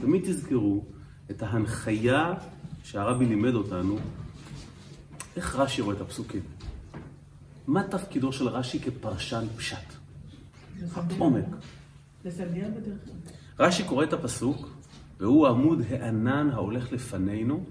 תמיד 0.00 0.22
תזכרו 0.24 0.84
את 1.30 1.42
ההנחיה 1.42 2.34
שהרבי 2.84 3.26
לימד 3.26 3.54
אותנו, 3.54 3.98
איך 5.36 5.56
רש"י 5.56 5.82
רואה 5.82 5.96
את 5.96 6.00
הפסוקים. 6.00 6.42
מה 7.66 7.82
תפקידו 7.82 8.32
של 8.32 8.48
רש"י 8.48 8.80
כפרשן 8.80 9.46
פשט? 9.56 9.76
עומק. 11.18 11.44
רש"י 13.58 13.84
קורא 13.84 14.04
את 14.04 14.12
הפסוק, 14.12 14.68
והוא 15.20 15.48
עמוד 15.48 15.82
הענן 15.90 16.50
ההולך 16.50 16.92
לפנינו 16.92 17.64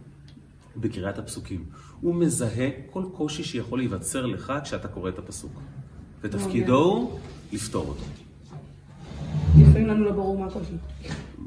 בקריאת 0.78 1.18
הפסוקים. 1.18 1.66
הוא 2.02 2.16
מזהה 2.16 2.70
כל 2.92 3.06
קושי 3.14 3.44
שיכול 3.44 3.80
להיווצר 3.80 4.26
לך 4.26 4.54
כשאתה 4.64 4.88
קורא 4.88 5.10
את 5.10 5.20
הפסוק. 5.20 5.52
ותפקידו 6.22 6.78
הוא 6.78 7.20
לפתור 7.52 7.88
אותו. 7.88 8.29
לפעמים 9.62 9.88
לנו 9.88 10.06
לא 10.06 10.12
ברור 10.12 10.40
מה 10.40 10.46
הקושי. 10.46 10.74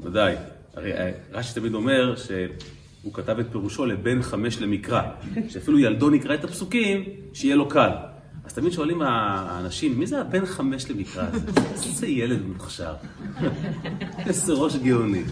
ודאי. 0.03 0.35
הרי 0.75 0.93
אה, 0.93 1.11
רש"י 1.31 1.59
תמיד 1.59 1.73
אומר 1.73 2.15
שהוא 2.15 3.13
כתב 3.13 3.39
את 3.39 3.45
פירושו 3.51 3.85
לבן 3.85 4.21
חמש 4.21 4.61
למקרא. 4.61 5.01
שאפילו 5.49 5.79
ילדו 5.79 6.09
נקרא 6.09 6.33
את 6.33 6.43
הפסוקים, 6.43 7.03
שיהיה 7.33 7.55
לו 7.55 7.69
קל. 7.69 7.89
אז 8.45 8.53
תמיד 8.53 8.71
שואלים 8.71 9.01
האנשים, 9.01 9.99
מי 9.99 10.07
זה 10.07 10.21
הבן 10.21 10.45
חמש 10.45 10.91
למקרא 10.91 11.27
הזה? 11.33 11.61
איזה 11.71 12.07
ילד 12.07 12.41
מוכשר. 12.47 12.93
איזה 14.27 14.53
ראש 14.53 14.75
גאוני. 14.75 15.23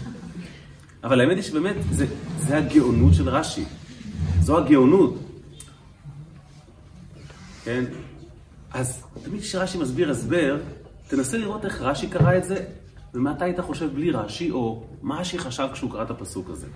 אבל 1.04 1.20
האמת 1.20 1.36
היא 1.36 1.42
שבאמת, 1.42 1.76
זה, 1.90 2.06
זה 2.38 2.56
הגאונות 2.56 3.14
של 3.14 3.28
רש"י. 3.28 3.64
זו 4.40 4.58
הגאונות. 4.58 5.18
כן? 7.64 7.84
אז 8.70 9.02
תמיד 9.22 9.40
כשרש"י 9.40 9.78
מסביר 9.78 10.10
הסבר, 10.10 10.56
תנסה 11.12 11.38
לראות 11.38 11.64
איך 11.64 11.82
רש"י 11.82 12.06
קרא 12.06 12.36
את 12.36 12.44
זה, 12.44 12.64
ומה 13.14 13.32
אתה 13.32 13.44
היית 13.44 13.60
חושב 13.60 13.94
בלי 13.94 14.10
רש"י, 14.10 14.50
או 14.50 14.84
מה 15.02 15.20
רש"י 15.20 15.38
חשב 15.38 15.68
כשהוא 15.72 15.90
קרא 15.90 16.02
את 16.02 16.10
הפסוק 16.10 16.50
הזה. 16.50 16.66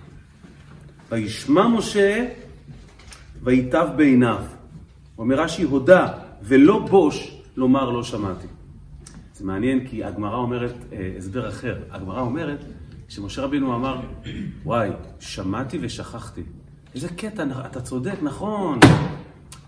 וישמע 1.11 1.69
משה 1.69 2.29
ויטב 3.43 3.89
בעיניו. 3.97 4.45
אומר 5.19 5.41
רש"י, 5.41 5.63
הודה 5.63 6.13
ולא 6.43 6.79
בוש 6.79 7.43
לומר 7.57 7.91
לא 7.91 8.03
שמעתי. 8.03 8.47
זה 9.35 9.45
מעניין 9.45 9.89
כי 9.89 10.05
הגמרא 10.05 10.37
אומרת 10.37 10.75
אה, 10.93 11.13
הסבר 11.19 11.49
אחר. 11.49 11.77
הגמרא 11.91 12.21
אומרת 12.21 12.65
שמשה 13.09 13.43
רבינו 13.43 13.75
אמר, 13.75 14.01
וואי, 14.65 14.91
שמעתי 15.21 15.79
ושכחתי. 15.81 16.43
איזה 16.95 17.09
קטע, 17.09 17.45
אתה 17.67 17.81
צודק, 17.81 18.17
נכון. 18.23 18.81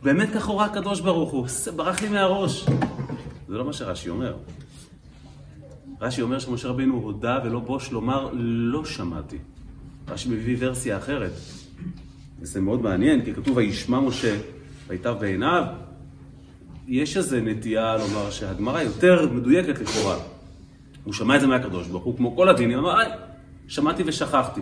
באמת 0.03 0.29
ככה 0.35 0.51
הורה 0.51 0.65
הקדוש 0.65 1.01
ברוך 1.01 1.31
הוא, 1.31 1.47
ברח 1.77 2.03
לי 2.03 2.09
מהראש. 2.09 2.67
זה 3.49 3.59
לא 3.59 3.65
מה 3.65 3.73
שרש"י 3.73 4.09
אומר. 4.09 4.37
רש"י 6.01 6.23
אומר 6.23 6.39
שמשה 6.39 6.69
רבינו 6.69 6.95
הודה 6.95 7.39
ולא 7.45 7.61
בוש 7.61 7.93
לומר 7.93 8.29
לא 8.35 8.85
שמעתי. 8.85 9.39
רש"י 10.09 10.29
מביא 10.29 10.57
ורסיה 10.59 10.97
אחרת. 10.97 11.33
וזה 12.41 12.61
מאוד 12.61 12.83
מעניין, 12.83 13.25
כי 13.25 13.35
כתוב 13.35 13.57
וישמע 13.57 14.01
משה 14.01 14.37
ויטב 14.89 15.17
בעיניו. 15.21 15.65
יש 16.89 17.17
איזו 17.17 17.37
נטייה 17.43 17.97
לומר 17.97 18.31
שהגמרא 18.31 18.83
יותר 18.83 19.29
מדויקת 19.33 19.81
לכאורה. 19.81 20.17
הוא 21.05 21.13
שמע 21.15 21.37
את 21.37 21.41
זה 21.41 21.47
מהקדוש 21.47 21.87
ברוך 21.87 22.05
הוא, 22.05 22.17
כמו 22.17 22.37
כל 22.37 22.49
הדינים, 22.49 22.79
אמר, 22.79 22.99
היי, 22.99 23.13
שמעתי 23.69 24.03
ושכחתי. 24.07 24.61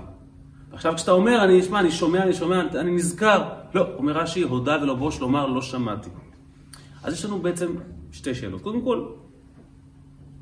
עכשיו 0.72 0.94
כשאתה 0.96 1.10
אומר, 1.10 1.44
אני 1.44 1.60
אשמע, 1.60 1.80
אני 1.80 1.90
שומע, 1.90 2.22
אני 2.22 2.34
שומע, 2.34 2.60
אני 2.74 2.90
נזכר. 2.90 3.44
לא, 3.74 3.86
אומר 3.96 4.12
רש"י, 4.12 4.42
הודה 4.42 4.78
ולא 4.82 4.94
בוש 4.94 5.20
לומר, 5.20 5.46
לא 5.46 5.62
שמעתי. 5.62 6.10
אז 7.02 7.12
יש 7.12 7.24
לנו 7.24 7.38
בעצם 7.38 7.74
שתי 8.16 8.34
שאלות. 8.34 8.62
קודם 8.62 8.82
כל, 8.82 9.06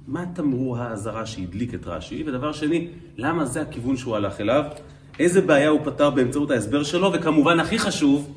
מה 0.06 0.24
תמרור 0.34 0.78
האזהרה 0.78 1.26
שהדליק 1.26 1.74
את 1.74 1.86
רש"י? 1.86 2.24
ודבר 2.26 2.52
שני, 2.52 2.88
למה 3.16 3.44
זה 3.44 3.62
הכיוון 3.62 3.96
שהוא 3.96 4.16
הלך 4.16 4.40
אליו? 4.40 4.64
איזה 5.18 5.40
בעיה 5.40 5.68
הוא 5.68 5.80
פתר 5.84 6.10
באמצעות 6.10 6.50
ההסבר 6.50 6.82
שלו? 6.82 7.10
וכמובן, 7.14 7.60
הכי 7.60 7.78
חשוב, 7.78 8.34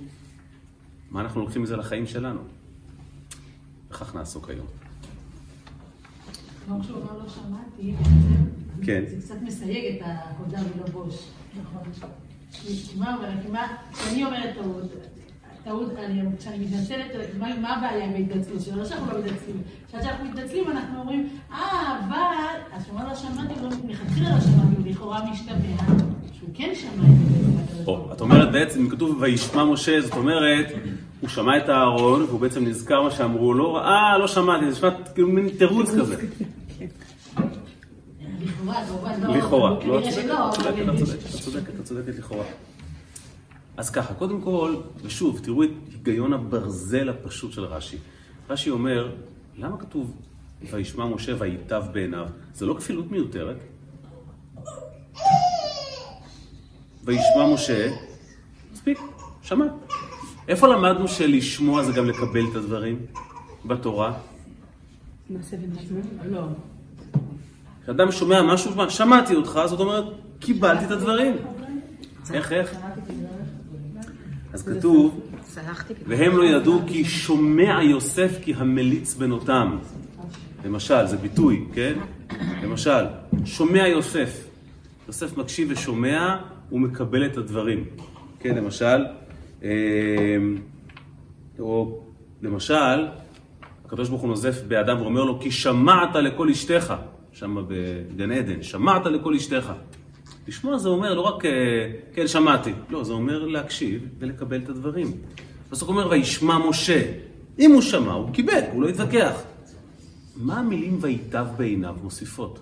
מה 1.11 1.21
אנחנו 1.21 1.41
לוקחים 1.41 1.61
מזה 1.61 1.75
לחיים 1.77 2.07
שלנו? 2.07 2.39
וכך 3.89 4.15
נעסוק 4.15 4.49
היום. 4.49 4.65
כמו 6.65 6.83
שהוא 6.83 6.97
אמר 7.03 7.17
לא 7.23 7.29
שמעתי, 7.29 7.93
כן. 8.83 9.03
זה 9.07 9.21
קצת 9.21 9.35
מסייג 9.41 9.95
את 9.95 10.01
ההודה 10.05 10.57
ולא 10.75 10.85
בוש. 10.85 11.15
נכון. 11.61 11.81
מה 12.97 13.15
אומרת? 13.15 13.49
מה- 13.51 13.67
כשאני 13.93 14.25
אומרת 14.25 14.55
טעות, 14.55 14.83
טעות, 15.67 15.91
אני- 16.05 16.21
כשאני 16.39 16.57
מתנצלת, 16.65 17.05
מה 17.39 17.47
מה 17.61 17.75
הבעיה 17.75 18.05
עם 18.05 18.13
ההתנצלות 18.13 18.61
שלנו? 18.61 18.77
לא 18.77 18.85
שאנחנו 18.85 19.11
לא 19.13 19.19
מתנצלים. 19.19 19.55
כשאנחנו 19.87 20.25
מתנצלים 20.25 20.71
אנחנו 20.71 20.99
אומרים, 20.99 21.29
אה, 21.51 21.57
אבל, 21.99 22.75
אז 22.77 22.83
כשהוא 22.83 22.99
אמר 22.99 23.07
לא 23.09 23.15
שמעתי, 23.15 23.53
לא- 23.63 23.69
מלכתחילה 23.85 24.29
לא 24.35 24.41
שמעתי, 24.41 24.75
הוא 24.77 24.91
לכאורה 24.91 25.31
משתמע 25.31 25.55
שהוא 26.33 26.49
כן 26.53 26.71
שמע 26.75 27.03
את 27.03 27.85
זה. 27.85 27.91
את 28.13 28.21
אומרת 28.21 28.51
בעצם, 28.51 28.89
כתוב 28.89 29.17
וישמע 29.21 29.63
משה, 29.65 30.01
זאת 30.01 30.13
אומרת, 30.13 30.65
הוא 31.21 31.29
שמע 31.29 31.57
את 31.57 31.69
אהרון, 31.69 32.23
והוא 32.23 32.39
בעצם 32.39 32.65
נזכר 32.65 33.01
מה 33.01 33.11
שאמרו 33.11 33.53
לו, 33.53 33.77
אה, 33.79 34.17
לא 34.17 34.27
שמעתי, 34.27 34.65
זה 34.65 34.71
נשמע 34.71 34.89
כאילו 35.13 35.27
מין 35.27 35.49
תירוץ 35.57 35.89
כזה. 35.99 36.15
לכאורה, 38.41 38.85
כמובן, 38.87 39.21
לא. 39.23 39.37
לכאורה. 39.37 39.69
לא, 39.69 39.99
את 39.99 40.03
כנראה 40.03 40.11
צודקת, 40.11 40.21
שלא, 40.23 40.49
את 40.49 40.53
צודקת, 40.55 40.81
אבל- 40.81 40.93
את 40.93 40.99
צודקת, 40.99 41.25
את 41.35 41.39
צודקת, 41.41 41.79
את 41.79 41.85
צודקת 41.85 42.17
לכאורה. 42.19 42.43
אז 43.77 43.89
ככה, 43.89 44.13
קודם 44.13 44.41
כל, 44.41 44.75
ושוב, 45.03 45.39
תראו 45.43 45.63
את 45.63 45.69
היגיון 45.91 46.33
הברזל 46.33 47.09
הפשוט 47.09 47.51
של 47.51 47.65
רש"י. 47.65 47.97
רש"י 48.49 48.69
אומר, 48.69 49.11
למה 49.57 49.77
כתוב 49.77 50.15
וישמע 50.71 51.05
משה 51.05 51.33
ויטב 51.39 51.83
בעיניו? 51.93 52.27
זה 52.53 52.65
לא 52.65 52.73
כפילות 52.73 53.11
מיותרת. 53.11 53.57
וישמע 57.03 57.53
משה, 57.53 57.91
מספיק, 58.73 58.99
שמע. 59.41 59.65
איפה 60.47 60.67
למדנו 60.67 61.07
שלשמוע 61.07 61.83
זה 61.83 61.91
גם 61.91 62.05
לקבל 62.05 62.43
את 62.51 62.55
הדברים? 62.55 63.05
בתורה. 63.65 64.13
מעשה 65.29 65.57
ונשמע. 65.61 65.99
לא. 66.31 66.41
כשאדם 67.83 68.11
שומע 68.11 68.41
משהו, 68.41 68.89
שמעתי 68.89 69.35
אותך, 69.35 69.59
זאת 69.65 69.79
אומרת, 69.79 70.05
קיבלתי 70.39 70.85
את 70.85 70.91
הדברים. 70.91 71.35
איך, 72.33 72.51
איך? 72.51 72.75
אז 74.57 74.63
כתוב. 74.63 75.19
והם 76.07 76.37
לא 76.37 76.43
ידעו 76.43 76.81
כי 76.87 77.05
שומע 77.05 77.79
יוסף 77.83 78.37
כי 78.41 78.53
המליץ 78.53 79.13
בנותם. 79.13 79.77
למשל, 80.65 81.07
זה 81.07 81.17
ביטוי, 81.17 81.65
כן? 81.73 81.93
למשל, 82.63 83.05
שומע 83.45 83.87
יוסף. 83.87 84.47
יוסף 85.07 85.37
מקשיב 85.37 85.67
ושומע, 85.71 86.37
הוא 86.69 86.79
מקבל 86.79 87.25
את 87.25 87.37
הדברים. 87.37 87.85
כן, 88.39 88.55
למשל, 88.55 89.05
אה, 89.63 89.69
או 91.59 91.99
למשל, 92.41 93.07
הקדוש 93.85 94.09
ברוך 94.09 94.21
הוא 94.21 94.29
נוזף 94.29 94.61
באדם 94.67 95.01
ואומר 95.01 95.23
לו, 95.23 95.39
כי 95.39 95.51
שמעת 95.51 96.15
לכל 96.15 96.49
אשתך, 96.49 96.93
שם 97.33 97.63
בגן 97.67 98.31
עדן, 98.31 98.63
שמעת 98.63 99.05
לכל 99.05 99.33
אשתך. 99.33 99.71
לשמוע 100.47 100.77
זה 100.77 100.89
אומר 100.89 101.13
לא 101.13 101.21
רק, 101.21 101.45
אה, 101.45 101.51
כן, 102.13 102.27
שמעתי, 102.27 102.73
לא, 102.89 103.03
זה 103.03 103.13
אומר 103.13 103.45
להקשיב 103.45 104.07
ולקבל 104.19 104.61
את 104.63 104.69
הדברים. 104.69 105.11
הפסוק 105.67 105.89
אומר, 105.89 106.07
וישמע 106.09 106.57
משה. 106.69 107.13
אם 107.59 107.71
הוא 107.71 107.81
שמע, 107.81 108.13
הוא 108.13 108.33
קיבל, 108.33 108.61
הוא 108.73 108.81
לא 108.81 108.87
התווכח. 108.87 109.41
מה 110.35 110.59
המילים 110.59 110.97
ויטב 111.01 111.47
בעיניו 111.57 111.95
מוסיפות? 112.03 112.59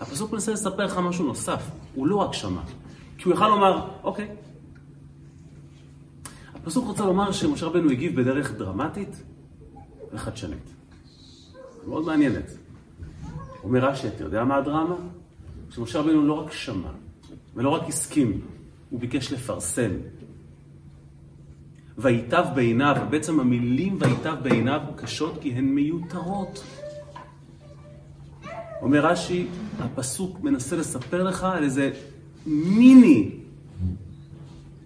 הפסוק 0.00 0.32
מנסה 0.32 0.52
לספר 0.52 0.84
לך 0.84 0.98
משהו 0.98 1.24
נוסף, 1.24 1.62
הוא 1.94 2.06
לא 2.06 2.16
רק 2.16 2.32
שמע. 2.32 2.60
כי 3.18 3.28
הוא 3.28 3.34
יכל 3.34 3.48
לומר, 3.48 3.88
אוקיי. 4.02 4.28
הפסוק 6.54 6.86
רוצה 6.86 7.04
לומר 7.04 7.32
שמשה 7.32 7.66
רבנו 7.66 7.90
הגיב 7.90 8.20
בדרך 8.20 8.52
דרמטית 8.52 9.22
וחדשנית. 10.12 10.74
מאוד 11.86 12.04
מעניינת. 12.04 12.50
אומר 13.64 13.80
רש"י, 13.80 14.08
אתה 14.08 14.24
יודע 14.24 14.44
מה 14.44 14.56
הדרמה? 14.56 14.96
שמשה 15.74 16.00
רבנו 16.00 16.26
לא 16.26 16.32
רק 16.32 16.52
שמע, 16.52 16.88
ולא 17.54 17.68
רק 17.68 17.88
הסכים, 17.88 18.40
הוא 18.90 19.00
ביקש 19.00 19.32
לפרסם. 19.32 19.90
ויטב 21.98 22.44
בעיניו, 22.54 22.96
בעצם 23.10 23.40
המילים 23.40 23.98
ויטב 24.00 24.34
בעיניו 24.42 24.80
קשות 24.96 25.38
כי 25.40 25.50
הן 25.52 25.64
מיותרות. 25.64 26.64
אומר 28.82 29.06
רש"י, 29.06 29.46
הפסוק 29.78 30.40
מנסה 30.40 30.76
לספר 30.76 31.22
לך 31.22 31.44
על 31.44 31.64
איזה 31.64 31.90
מיני, 32.46 33.30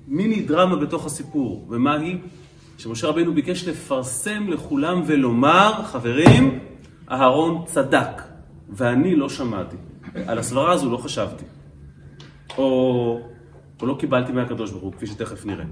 מיני 0.09 0.43
דרמה 0.43 0.77
בתוך 0.77 1.07
הסיפור. 1.07 1.67
ומה 1.69 1.95
היא? 1.95 2.19
שמשה 2.79 3.07
רבנו 3.07 3.35
ביקש 3.35 3.69
לפרסם 3.69 4.49
לכולם 4.49 5.03
ולומר, 5.07 5.85
חברים, 5.85 6.59
אהרון 7.11 7.65
צדק, 7.67 8.23
ואני 8.69 9.17
לא 9.17 9.29
שמעתי. 9.29 9.77
על 10.27 10.39
הסברה 10.39 10.73
הזו 10.73 10.91
לא 10.91 10.97
חשבתי. 10.97 11.45
או, 12.59 13.21
או 13.83 13.87
לא 13.87 13.97
קיבלתי 13.99 14.33
מהקדוש 14.33 14.71
ברוך 14.71 14.83
הוא, 14.83 14.93
כפי 14.93 15.07
שתכף 15.07 15.47
נראה. 15.47 15.65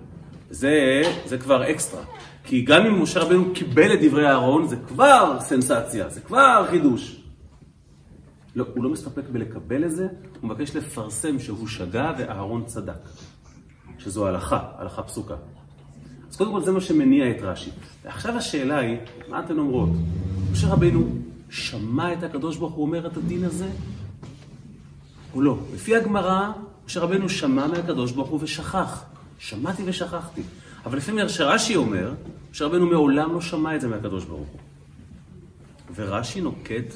זה, 0.50 1.03
זה 1.25 1.38
כבר 1.38 1.71
אקסטרה. 1.71 2.03
כי 2.45 2.62
גם 2.62 2.87
אם 2.87 3.03
משה 3.03 3.21
רבנו 3.21 3.55
קיבל 3.55 3.93
את 3.95 3.99
דברי 4.03 4.29
אהרון, 4.29 4.67
זה 4.67 4.76
כבר 4.88 5.37
סנסציה, 5.41 6.09
זה 6.09 6.21
כבר 6.21 6.67
חידוש. 6.71 7.23
לא, 8.57 8.65
הוא 8.75 8.85
לא 8.85 8.91
מסתפק 8.91 9.25
בלקבל 9.33 9.85
את 9.85 9.91
זה, 9.91 10.09
הוא 10.41 10.50
מבקש 10.50 10.76
לפרסם 10.76 11.38
שהוא 11.38 11.69
שגה 11.69 12.12
ואהרון 12.19 12.65
צדק. 12.65 13.09
שזו 13.99 14.26
הלכה, 14.26 14.61
הלכה 14.79 15.03
פסוקה. 15.03 15.35
אז 16.31 16.37
קודם 16.37 16.53
כל 16.53 16.62
זה 16.62 16.73
מה 16.73 16.81
שמניע 16.81 17.31
את 17.31 17.43
רש"י. 17.43 17.71
ועכשיו 18.05 18.37
השאלה 18.37 18.79
היא, 18.79 18.97
מה 19.29 19.41
אתן 19.41 19.59
אומרות? 19.59 19.88
משה 20.52 20.73
רבנו 20.73 21.09
שמע 21.50 22.13
את 22.13 22.23
הקדוש 22.23 22.56
ברוך 22.56 22.75
הוא 22.75 22.87
אומר 22.87 23.06
את 23.06 23.17
הדין 23.17 23.45
הזה? 23.45 23.69
או 25.37 25.41
לא? 25.41 25.59
לפי 25.75 25.97
הגמרא, 25.97 26.53
משה 26.87 27.01
רבנו 27.01 27.29
שמע 27.29 27.67
מהקדוש 27.67 28.13
ברוך 28.13 28.29
הוא 28.29 28.41
ושכח. 28.43 29.05
שמעתי 29.39 29.83
ושכחתי. 29.87 30.43
אבל 30.87 30.97
לפי 30.97 31.13
מה 31.13 31.29
שרש"י 31.29 31.77
אומר, 31.77 32.15
משה 32.51 32.65
רבנו 32.65 32.87
מעולם 32.87 33.33
לא 33.33 33.41
שמע 33.41 33.77
את 33.77 33.81
זה 33.81 33.89
מהקדוש 33.89 34.25
ברוך 34.25 34.49
הוא. 34.49 34.61
ורש"י 35.95 36.41
נוקט 36.41 36.95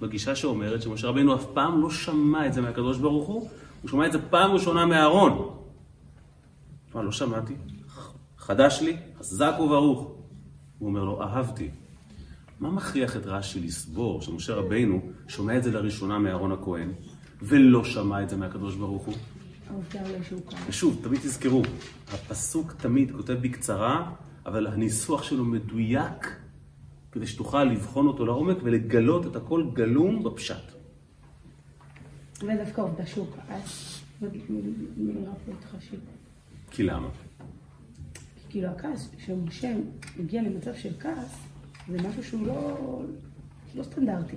בגישה 0.00 0.36
שאומרת 0.36 0.82
שמשה 0.82 1.08
רבנו 1.08 1.34
אף 1.34 1.44
פעם 1.54 1.82
לא 1.82 1.90
שמע 1.90 2.46
את 2.46 2.54
זה 2.54 2.60
מהקדוש 2.60 2.98
ברוך 2.98 3.28
הוא, 3.28 3.50
הוא 3.82 3.90
שמע 3.90 4.06
את 4.06 4.12
זה 4.12 4.18
פעם 4.30 4.50
ראשונה 4.50 4.86
מאהרון. 4.86 5.56
מה, 6.94 7.02
לא 7.02 7.12
שמעתי? 7.12 7.54
חדש 8.38 8.80
לי? 8.82 8.96
חזק 9.18 9.54
וברוך. 9.60 10.00
הוא 10.78 10.88
אומר 10.88 11.04
לו, 11.04 11.22
אהבתי. 11.22 11.70
מה 12.60 12.70
מכריח 12.70 13.16
את 13.16 13.26
רש"י 13.26 13.60
לסבור 13.60 14.22
שמשה 14.22 14.54
רבנו 14.54 15.00
שומע 15.28 15.56
את 15.56 15.62
זה 15.62 15.70
לראשונה 15.70 16.18
מאהרון 16.18 16.52
הכהן, 16.52 16.92
ולא 17.42 17.84
שמע 17.84 18.22
את 18.22 18.30
זה 18.30 18.36
מהקדוש 18.36 18.76
ברוך 18.76 19.02
הוא? 19.06 19.14
ושוב, 20.68 21.00
תמיד 21.02 21.20
תזכרו, 21.20 21.62
הפסוק 22.12 22.72
תמיד 22.72 23.12
כותב 23.12 23.32
בקצרה, 23.32 24.12
אבל 24.46 24.66
הניסוח 24.66 25.22
שלו 25.22 25.44
מדויק, 25.44 26.36
כדי 27.12 27.26
שתוכל 27.26 27.64
לבחון 27.64 28.06
אותו 28.06 28.26
לעומק 28.26 28.56
ולגלות 28.62 29.26
את 29.26 29.36
הכל 29.36 29.66
גלום 29.72 30.24
בפשט. 30.24 30.72
ודווקא 32.42 32.80
העובדה 32.80 33.06
שהוא 33.06 33.26
כעס, 33.36 34.00
מאירה 34.20 35.32
פה 35.46 35.52
את 35.58 35.64
חשי. 35.64 35.96
כי 36.70 36.82
למה? 36.82 37.08
כאילו 38.50 38.68
הכעס, 38.68 39.10
כשמשה 39.18 39.74
מגיע 40.18 40.42
למצב 40.42 40.74
של 40.74 40.92
כעס, 41.00 41.36
זה 41.88 42.08
משהו 42.08 42.24
שהוא 42.24 42.46
לא, 42.46 43.02
לא 43.74 43.82
סטנדרטי. 43.82 44.36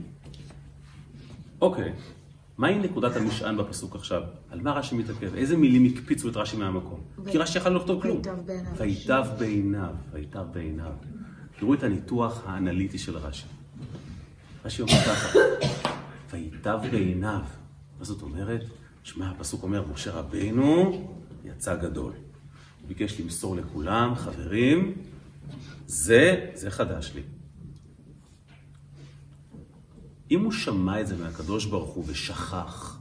אוקיי, 1.62 1.94
מהי 2.58 2.80
נקודת 2.80 3.16
המשען 3.16 3.58
בפסוק 3.58 3.96
עכשיו? 3.96 4.22
על 4.50 4.62
מה 4.62 4.72
רש"י 4.72 4.96
מתעכב? 4.96 5.36
איזה 5.36 5.58
מילים 5.58 5.86
הקפיצו 5.86 6.30
את 6.30 6.36
רש"י 6.36 6.58
מהמקום? 6.58 7.02
כי 7.32 7.38
רש"י 7.38 7.58
יכל 7.58 7.70
לא 7.70 7.80
לכתוב 7.80 8.02
כלום. 8.02 8.18
ויטב 8.18 8.38
בעיניו. 8.46 8.74
ויטב 8.78 9.26
בעיניו, 9.40 9.96
ויטב 10.12 10.46
בעיניו. 10.52 10.92
תראו 11.60 11.74
את 11.74 11.84
הניתוח 11.84 12.44
האנליטי 12.46 12.98
של 12.98 13.18
רש"י. 13.18 13.46
רש"י 14.66 14.82
אומר 14.82 14.94
ככה, 14.94 15.40
ויטב 16.32 16.80
בעיניו. 16.92 17.42
מה 18.00 18.06
זאת 18.06 18.22
אומרת? 18.22 18.62
שמע, 19.04 19.30
הפסוק 19.30 19.64
אומר, 19.64 19.84
משה 19.94 20.12
רבנו 20.12 21.08
יצא 21.46 21.76
גדול. 21.76 22.12
הוא 22.82 22.88
ביקש 22.88 23.20
למסור 23.20 23.56
לכולם, 23.56 24.16
חברים, 24.16 24.94
זה, 25.88 26.50
זה 26.54 26.72
חדש 26.72 27.12
לי. 27.16 27.22
אם 30.34 30.44
הוא 30.44 30.52
שמע 30.52 31.02
את 31.02 31.08
זה 31.08 31.16
מהקדוש 31.24 31.66
ברוך 31.66 31.90
הוא 31.90 32.04
ושכח, 32.08 33.00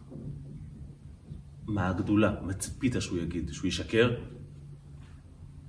מה 1.66 1.88
הגדולה? 1.88 2.34
מה 2.42 2.52
ציפית 2.52 2.94
שהוא 3.00 3.18
יגיד? 3.18 3.52
שהוא 3.52 3.68
ישקר? 3.68 4.10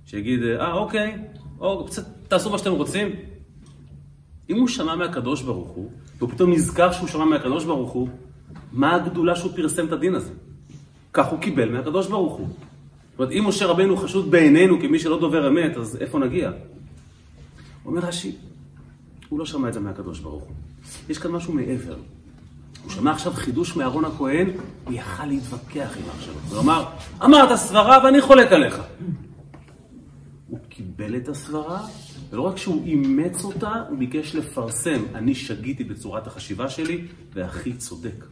שיגיד, 0.05 0.43
אה, 0.43 0.73
אוקיי, 0.73 1.17
או, 1.59 1.85
קצת, 1.85 2.05
תעשו 2.27 2.49
מה 2.49 2.57
שאתם 2.57 2.71
רוצים. 2.71 3.09
אם 4.49 4.59
הוא 4.59 4.67
שמע 4.67 4.95
מהקדוש 4.95 5.41
ברוך 5.41 5.69
הוא, 5.69 5.91
והוא 6.17 6.29
פתאום 6.29 6.51
נזכר 6.51 6.91
שהוא 6.91 7.07
שמע 7.07 7.25
מהקדוש 7.25 7.65
ברוך 7.65 7.91
הוא, 7.91 8.07
מה 8.71 8.95
הגדולה 8.95 9.35
שהוא 9.35 9.51
פרסם 9.55 9.85
את 9.85 9.91
הדין 9.91 10.15
הזה? 10.15 10.33
כך 11.13 11.27
הוא 11.27 11.39
קיבל 11.39 11.69
מהקדוש 11.69 12.07
ברוך 12.07 12.33
הוא. 12.33 12.47
זאת 12.47 13.19
אומרת, 13.19 13.31
אם 13.31 13.43
משה 13.47 13.65
רבנו 13.65 13.97
חשוד 13.97 14.31
בעינינו 14.31 14.81
כמי 14.81 14.99
שלא 14.99 15.19
דובר 15.19 15.47
אמת, 15.47 15.77
אז 15.77 15.97
איפה 16.01 16.19
נגיע? 16.19 16.51
אומר 17.85 18.01
רש"י, 18.01 18.35
הוא 19.29 19.39
לא 19.39 19.45
שמע 19.45 19.67
את 19.67 19.73
זה 19.73 19.79
מהקדוש 19.79 20.19
ברוך 20.19 20.43
הוא. 20.43 20.55
יש 21.09 21.17
כאן 21.17 21.31
משהו 21.31 21.53
מעבר. 21.53 21.95
הוא 22.83 22.91
שמע 22.91 23.11
עכשיו 23.11 23.33
חידוש 23.33 23.75
מאהרון 23.75 24.05
הכהן, 24.05 24.49
הוא 24.83 24.93
יכל 24.93 25.25
להתווכח 25.25 25.89
עם 25.97 26.09
אח 26.09 26.21
שלו. 26.21 26.33
הוא 26.49 26.59
אמר, 26.59 26.85
אמרת 27.23 27.55
סברה 27.55 28.03
ואני 28.03 28.21
חולק 28.21 28.51
עליך. 28.51 28.81
הוא 30.47 30.59
קיבל 30.69 31.15
את 31.15 31.29
הסברה, 31.29 31.87
ולא 32.29 32.41
רק 32.41 32.57
שהוא 32.57 32.85
אימץ 32.85 33.43
אותה, 33.43 33.83
הוא 33.89 33.97
ביקש 33.97 34.35
לפרסם, 34.35 35.03
אני 35.15 35.35
שגיתי 35.35 35.83
בצורת 35.83 36.27
החשיבה 36.27 36.69
שלי, 36.69 37.07
ואחי 37.33 37.73
צודק. 37.73 38.25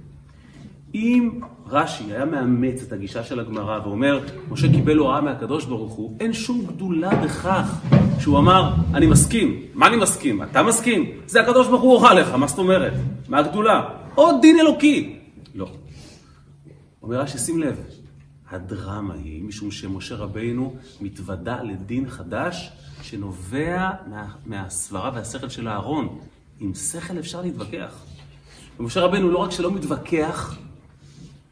אם 0.95 1.39
רש"י 1.67 2.03
היה 2.03 2.25
מאמץ 2.25 2.83
את 2.87 2.91
הגישה 2.91 3.23
של 3.23 3.39
הגמרא 3.39 3.79
ואומר, 3.83 4.19
משה 4.49 4.67
קיבל 4.71 4.97
הוראה 4.97 5.21
מהקדוש 5.21 5.65
ברוך 5.65 5.93
הוא, 5.93 6.17
אין 6.19 6.33
שום 6.33 6.65
גדולה 6.65 7.09
בכך 7.15 7.81
שהוא 8.19 8.37
אמר, 8.37 8.73
אני 8.93 9.05
מסכים. 9.05 9.61
מה 9.73 9.87
אני 9.87 9.97
מסכים? 9.97 10.43
אתה 10.43 10.63
מסכים? 10.63 11.11
זה 11.25 11.41
הקדוש 11.41 11.67
ברוך 11.67 11.81
הוא 11.81 11.91
הורה 11.91 12.13
לך, 12.13 12.33
מה 12.33 12.47
זאת 12.47 12.57
אומרת? 12.57 12.93
מה 13.27 13.37
הגדולה? 13.37 13.89
עוד 14.15 14.35
דין 14.41 14.59
אלוקי. 14.59 15.19
לא. 15.55 15.69
אומר 17.03 17.19
רש"י, 17.19 17.37
שים 17.37 17.59
לב, 17.59 17.75
הדרמה 18.49 19.13
היא 19.13 19.43
משום 19.43 19.71
שמשה 19.71 20.15
רבינו 20.15 20.75
מתוודע 21.01 21.63
לדין 21.63 22.09
חדש 22.09 22.71
שנובע 23.01 23.89
מה, 24.09 24.27
מהסברה 24.45 25.11
והשכל 25.13 25.49
של 25.49 25.67
אהרון. 25.67 26.19
עם 26.59 26.73
שכל 26.73 27.19
אפשר 27.19 27.41
להתווכח. 27.41 28.05
ומשה 28.79 29.01
רבנו 29.01 29.31
לא 29.31 29.37
רק 29.37 29.51
שלא 29.51 29.71
מתווכח, 29.71 30.57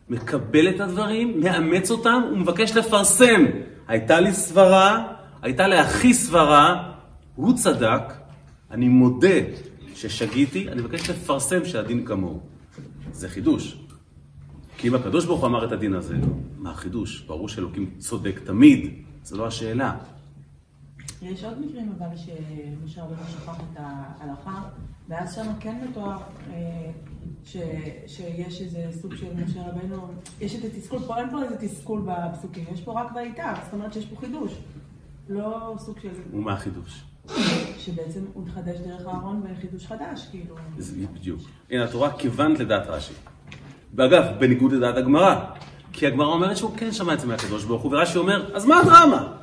מקבל 0.09 0.69
את 0.69 0.79
הדברים, 0.79 1.39
מאמץ 1.39 1.91
אותם, 1.91 2.21
הוא 2.29 2.37
מבקש 2.37 2.71
לפרסם. 2.71 3.45
הייתה 3.87 4.19
לי 4.19 4.33
סברה, 4.33 5.13
הייתה 5.41 5.67
לאחי 5.67 6.13
סברה, 6.13 6.93
הוא 7.35 7.53
צדק, 7.53 8.01
אני 8.71 8.87
מודה 8.87 9.37
ששגיתי, 9.95 10.69
אני 10.69 10.81
מבקש 10.81 11.09
לפרסם 11.09 11.65
שהדין 11.65 12.05
כמוהו. 12.05 12.39
זה 13.11 13.29
חידוש. 13.29 13.77
כי 14.77 14.87
אם 14.87 14.95
הקדוש 14.95 15.25
ברוך 15.25 15.39
הוא 15.39 15.47
אמר 15.47 15.65
את 15.65 15.71
הדין 15.71 15.93
הזה, 15.93 16.15
מה 16.57 16.71
החידוש? 16.71 17.21
ברור 17.21 17.49
שאלוקים 17.49 17.91
צודק 17.97 18.39
תמיד, 18.43 18.93
זו 19.23 19.37
לא 19.37 19.47
השאלה. 19.47 19.95
יש 21.21 21.43
עוד 21.43 21.61
מקרים 21.65 21.91
אבל 21.97 22.07
שמשה 22.17 23.03
רבנו 23.03 23.23
שכח 23.29 23.55
את 23.59 23.77
ההלכה, 23.79 24.61
ואז 25.09 25.35
שם 25.35 25.47
כן 25.59 25.75
מתואר 25.89 26.17
אה, 26.53 26.55
ש, 27.43 27.57
שיש 28.07 28.61
איזה 28.61 28.85
סוג 29.01 29.15
של 29.15 29.25
משה 29.45 29.59
רבנו, 29.67 30.07
יש 30.41 30.55
את 30.55 30.63
התסכול, 30.63 30.99
פה 31.07 31.17
אין 31.17 31.29
פה 31.31 31.43
איזה 31.43 31.57
תסכול 31.57 32.01
בפסוקים, 32.05 32.65
יש 32.73 32.81
פה 32.81 33.01
רק 33.01 33.07
ויטב, 33.15 33.53
זאת 33.63 33.73
אומרת 33.73 33.93
שיש 33.93 34.05
פה 34.05 34.15
חידוש, 34.19 34.51
לא 35.29 35.75
סוג 35.77 35.99
של... 36.01 36.09
ומה 36.33 36.53
החידוש? 36.53 37.03
שבעצם 37.77 38.19
הוא 38.33 38.43
מחדש 38.47 38.77
דרך 38.77 39.07
אהרון 39.07 39.43
בחידוש 39.43 39.87
חדש, 39.87 40.27
כאילו. 40.31 40.55
זה 40.77 41.05
בדיוק. 41.13 41.39
הנה, 41.71 41.83
התורה 41.83 42.11
כיוונת 42.17 42.59
לדעת 42.59 42.87
רש"י. 42.87 43.13
ואגב, 43.93 44.23
בניגוד 44.39 44.71
לדעת 44.71 44.97
הגמרא. 44.97 45.35
כי 45.93 46.07
הגמרא 46.07 46.27
אומרת 46.27 46.57
שהוא 46.57 46.71
כן 46.77 46.91
שמע 46.91 47.13
את 47.13 47.19
זה 47.19 47.27
מהקדוש 47.27 47.63
ברוך 47.63 47.81
הוא, 47.81 47.91
ורש"י 47.91 48.17
אומר, 48.17 48.55
אז 48.55 48.65
מה 48.65 48.79
הדרמה? 48.79 49.33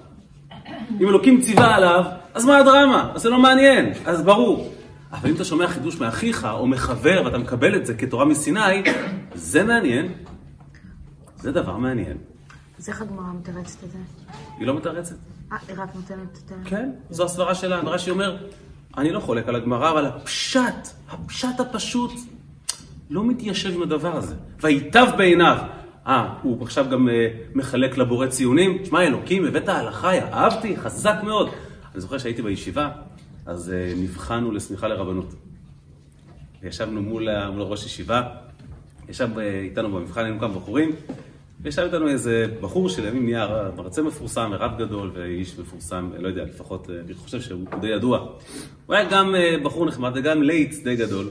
אם 1.00 1.08
אלוקים 1.08 1.40
ציווה 1.40 1.74
עליו, 1.76 2.04
אז 2.34 2.44
מה 2.44 2.58
הדרמה? 2.58 3.12
אז 3.14 3.22
זה 3.22 3.30
לא 3.30 3.38
מעניין, 3.38 3.92
אז 4.04 4.22
ברור. 4.22 4.75
אבל 5.16 5.28
אם 5.30 5.34
אתה 5.34 5.44
שומע 5.44 5.68
חידוש 5.68 6.00
מאחיך 6.00 6.44
או 6.44 6.66
מחבר 6.66 7.22
ואתה 7.24 7.38
מקבל 7.38 7.76
את 7.76 7.86
זה 7.86 7.94
כתורה 7.94 8.24
מסיני, 8.24 8.82
זה 9.34 9.64
מעניין. 9.64 10.12
זה 11.36 11.52
דבר 11.52 11.76
מעניין. 11.76 12.16
אז 12.78 12.88
איך 12.88 13.02
הגמרא 13.02 13.32
מתרצת 13.40 13.84
את 13.84 13.90
זה? 13.90 13.98
היא 14.58 14.66
לא 14.66 14.76
מתרצת. 14.76 15.16
אה, 15.52 15.56
היא 15.68 15.76
רק 15.78 15.88
נותנת 15.94 16.38
את 16.46 16.52
ה... 16.52 16.54
כן, 16.64 16.90
זו 17.10 17.24
הסברה 17.24 17.54
שלנו. 17.54 17.90
רש"י 17.90 18.10
אומר, 18.10 18.36
אני 18.98 19.12
לא 19.12 19.20
חולק 19.20 19.48
על 19.48 19.56
הגמרא, 19.56 19.90
אבל 19.90 20.06
הפשט, 20.06 20.88
הפשט 21.10 21.60
הפשוט, 21.60 22.12
לא 23.10 23.24
מתיישב 23.24 23.74
עם 23.74 23.82
הדבר 23.82 24.16
הזה. 24.16 24.34
ויטב 24.60 25.06
בעיניו. 25.16 25.58
אה, 26.06 26.34
הוא 26.42 26.62
עכשיו 26.62 26.86
גם 26.90 27.08
אה, 27.08 27.28
מחלק 27.54 27.98
לבורא 27.98 28.26
ציונים? 28.26 28.84
שמע, 28.84 29.02
אלוקים, 29.02 29.44
הבאת 29.44 29.68
הלכה, 29.68 30.18
אהבתי, 30.18 30.76
חזק 30.76 31.16
מאוד. 31.22 31.48
אני 31.94 32.00
זוכר 32.00 32.18
שהייתי 32.18 32.42
בישיבה, 32.42 32.90
אז 33.46 33.72
אה, 33.72 33.92
נבחנו 33.96 34.52
לשמיכה 34.52 34.88
לרבנות. 34.88 35.34
ישבנו 36.62 37.02
מול, 37.02 37.48
מול 37.48 37.62
ראש 37.62 37.86
ישיבה, 37.86 38.22
ישב 39.08 39.38
אה, 39.38 39.60
איתנו 39.60 39.92
במבחן, 39.92 40.24
היינו 40.24 40.40
כמה 40.40 40.54
בחורים, 40.54 40.90
וישב 41.60 41.82
איתנו 41.82 42.08
איזה 42.08 42.46
בחור 42.60 42.88
שלימים 42.88 43.24
נהיה 43.24 43.70
מרצה 43.76 44.02
מפורסם, 44.02 44.50
רב 44.52 44.78
גדול 44.78 45.10
ואיש 45.14 45.58
מפורסם, 45.58 46.10
לא 46.18 46.28
יודע, 46.28 46.44
לפחות, 46.44 46.90
אה, 46.90 46.94
אני 47.06 47.14
חושב 47.14 47.40
שהוא 47.40 47.64
די 47.80 47.86
ידוע. 47.86 48.26
הוא 48.86 48.94
היה 48.94 49.10
גם 49.10 49.34
בחור 49.62 49.86
נחמד 49.86 50.12
וגם 50.14 50.42
לייץ 50.42 50.82
די 50.82 50.96
גדול. 50.96 51.26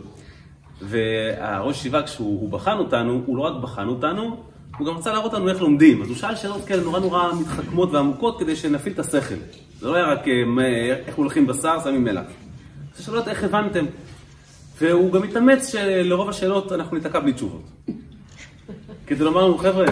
והראש 0.82 1.80
ישיבה, 1.80 2.04
כשהוא 2.04 2.42
הוא 2.42 2.50
בחן 2.50 2.78
אותנו, 2.78 3.24
הוא 3.26 3.38
לא 3.38 3.42
רק 3.42 3.64
בחן 3.64 3.88
אותנו, 3.88 4.44
הוא 4.78 4.88
גם 4.88 4.98
רצה 4.98 5.14
להראות 5.14 5.34
לנו 5.34 5.50
איך 5.50 5.62
לומדים. 5.62 6.02
אז 6.02 6.08
הוא 6.08 6.18
שאל 6.18 6.36
שאלות 6.36 6.66
כאלה 6.66 6.84
נורא 6.84 7.00
נורא 7.00 7.34
מתחכמות 7.34 7.92
ועמוקות 7.92 8.40
כדי 8.40 8.56
שנפעיל 8.56 8.94
את 8.94 9.00
השכל. 9.00 9.36
זה 9.80 9.88
לא 9.88 9.96
היה 9.96 10.06
רק 10.06 10.28
אה, 10.28 10.96
איך 11.08 11.18
מולכים 11.18 11.48
בשר, 11.48 11.78
שמים 11.84 12.04
מלח. 12.04 12.24
זה 12.98 13.04
שאלות 13.04 13.28
איך 13.28 13.44
הבנתם. 13.44 13.86
והוא 14.82 15.12
גם 15.12 15.24
התאמץ 15.24 15.72
שלרוב 15.72 16.30
השאלות 16.30 16.72
אנחנו 16.72 16.98
ניתקע 16.98 17.20
בלי 17.20 17.34
תשובות. 17.34 17.62
כדי 19.08 19.24
לומר 19.24 19.46
לנו, 19.46 19.58
חבר'ה, 19.58 19.86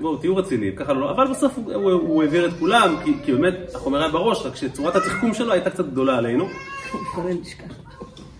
בואו, 0.00 0.16
תהיו 0.16 0.36
רציניים, 0.36 0.76
ככה 0.76 0.92
לא... 0.92 1.10
אבל 1.10 1.26
בסוף 1.30 1.52
הוא, 1.56 1.72
הוא, 1.72 1.92
הוא 1.92 2.22
העביר 2.22 2.46
את 2.46 2.52
כולם, 2.58 2.96
כי, 3.04 3.12
כי 3.24 3.32
באמת 3.32 3.54
החומר 3.74 3.98
היה 3.98 4.08
בראש, 4.08 4.46
רק 4.46 4.56
שצורת 4.56 4.96
התחכום 4.96 5.34
שלו 5.34 5.52
הייתה 5.52 5.70
קצת 5.70 5.86
גדולה 5.86 6.18
עלינו. 6.18 6.48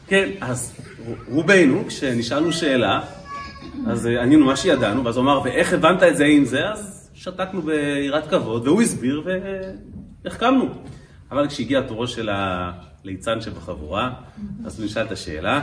כן, 0.07 0.31
אז 0.41 0.73
רובנו, 1.31 1.85
כשנשאלנו 1.89 2.53
שאלה, 2.53 3.01
אז 3.87 4.07
אה, 4.07 4.23
ענינו 4.23 4.47
מה 4.47 4.57
שידענו, 4.57 5.05
ואז 5.05 5.17
הוא 5.17 5.23
אמר, 5.23 5.41
ואיך 5.45 5.73
הבנת 5.73 6.03
את 6.03 6.17
זה 6.17 6.25
עם 6.25 6.45
זה? 6.45 6.69
אז 6.69 7.11
שתקנו 7.15 7.62
ביראת 7.62 8.27
כבוד, 8.31 8.69
והוא 8.69 8.83
הסביר 8.83 9.23
והחכמנו. 10.25 10.69
אבל 11.31 11.49
כשהגיע 11.49 11.81
תורו 11.81 12.07
של 12.07 12.31
הליצן 12.33 13.41
שבחבורה, 13.41 14.11
אז 14.65 14.79
הוא 14.79 14.87
נשאל 14.87 15.07
את 15.07 15.12
השאלה, 15.12 15.61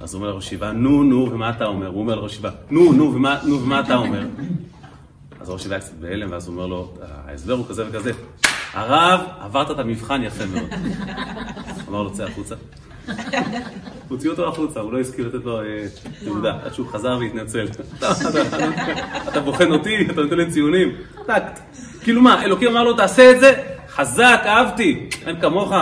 אז 0.00 0.14
הוא 0.14 0.20
אומר 0.20 0.32
לראש 0.32 0.46
ישיבה, 0.46 0.72
נו, 0.72 1.04
נו, 1.04 1.28
ומה 1.32 1.50
אתה 1.50 1.64
אומר? 1.64 1.86
הוא 1.86 2.00
אומר 2.00 2.14
לראש 2.14 2.32
ישיבה, 2.32 2.50
נו, 2.70 2.92
נו, 2.92 3.14
ומה, 3.14 3.38
נו, 3.44 3.62
ומה 3.62 3.80
אתה 3.80 3.96
אומר? 3.96 4.26
אז 5.40 5.50
ראש 5.50 5.60
ישיבה 5.60 5.80
קצת 5.80 5.94
בהלם, 6.00 6.30
ואז 6.30 6.46
הוא 6.46 6.54
אומר 6.54 6.66
לו, 6.66 6.94
ההסבר 7.26 7.52
הוא 7.52 7.66
כזה 7.68 7.88
וכזה, 7.88 8.12
הרב, 8.72 9.20
עברת 9.40 9.70
את 9.70 9.78
המבחן 9.78 10.22
יפה 10.22 10.46
מאוד. 10.46 10.70
אמר 11.88 12.02
לו, 12.02 12.12
צא 12.12 12.24
החוצה. 12.24 12.54
הוציאו 14.08 14.32
אותו 14.32 14.48
החוצה, 14.48 14.80
הוא 14.80 14.92
לא 14.92 15.00
הסכים 15.00 15.26
לתת 15.26 15.44
לו 15.44 15.60
אה, 15.60 15.86
תעודה, 16.24 16.58
עד 16.64 16.74
שהוא 16.74 16.86
חזר 16.86 17.18
והתנצל. 17.20 17.66
אתה 19.28 19.40
בוחן 19.40 19.72
אותי, 19.72 20.06
אתה 20.10 20.22
נותן 20.22 20.36
לי 20.36 20.50
ציונים? 20.50 20.92
טקט. 21.26 21.60
כאילו 22.02 22.22
מה, 22.22 22.44
אלוקים 22.44 22.68
אמר 22.68 22.84
לו, 22.84 22.92
תעשה 22.94 23.30
את 23.30 23.40
זה? 23.40 23.54
חזק, 23.88 24.42
אהבתי, 24.44 25.08
אין 25.26 25.40
כמוך. 25.40 25.72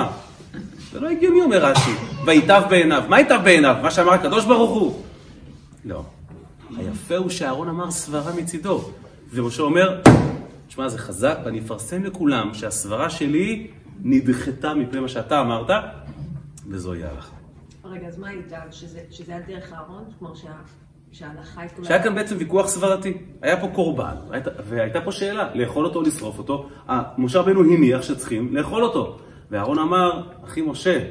זה 0.92 1.00
לא 1.00 1.08
הגיוני, 1.08 1.40
אומר 1.40 1.64
רש"י. 1.64 1.90
ויטב 2.24 2.62
בעיניו. 2.70 3.02
מה 3.08 3.18
ייטב 3.18 3.40
בעיניו? 3.44 3.76
מה 3.82 3.90
שאמר 3.90 4.12
הקדוש 4.12 4.44
ברוך 4.44 4.70
הוא? 4.70 5.02
לא. 5.84 6.02
היפה 6.76 7.16
הוא 7.16 7.30
שאהרון 7.30 7.68
אמר 7.68 7.90
סברה 7.90 8.32
מצידו. 8.34 8.90
ומשה 9.32 9.62
אומר, 9.62 10.00
תשמע, 10.68 10.88
זה 10.88 10.98
חזק, 10.98 11.38
ואני 11.44 11.58
אפרסם 11.58 12.04
לכולם 12.04 12.54
שהסברה 12.54 13.10
שלי 13.10 13.66
נדחתה 14.02 14.74
מפני 14.74 15.00
מה 15.00 15.08
שאתה 15.08 15.40
אמרת, 15.40 15.70
וזוהי 16.68 17.04
ההלכה. 17.04 17.36
רגע, 17.84 18.06
אז 18.06 18.18
מה 18.18 18.30
איתה? 18.30 18.60
שזה 18.70 19.00
שזה 19.10 19.32
היה 19.32 19.40
דרך 19.46 19.72
אהרון? 19.72 20.04
כלומר 20.18 20.34
שה- 20.34 20.48
שההלכה 21.12 21.62
התקבלה... 21.62 21.86
שהיה 21.88 22.02
כאן 22.02 22.14
בעצם 22.14 22.36
ויכוח 22.38 22.66
סברתי. 22.68 23.12
היה 23.42 23.60
פה 23.60 23.68
קורבן, 23.74 24.14
והייתה, 24.28 24.50
והייתה 24.68 25.00
פה 25.00 25.12
שאלה, 25.12 25.54
לאכול 25.54 25.84
אותו 25.84 25.98
או 25.98 26.04
לשרוף 26.04 26.38
אותו. 26.38 26.68
אה, 26.88 27.02
משה 27.18 27.40
רבנו 27.40 27.64
הניח 27.64 28.02
שצריכים 28.02 28.56
לאכול 28.56 28.82
אותו. 28.84 29.18
ואהרון 29.50 29.78
אמר, 29.78 30.22
אחי 30.44 30.62
משה, 30.62 31.08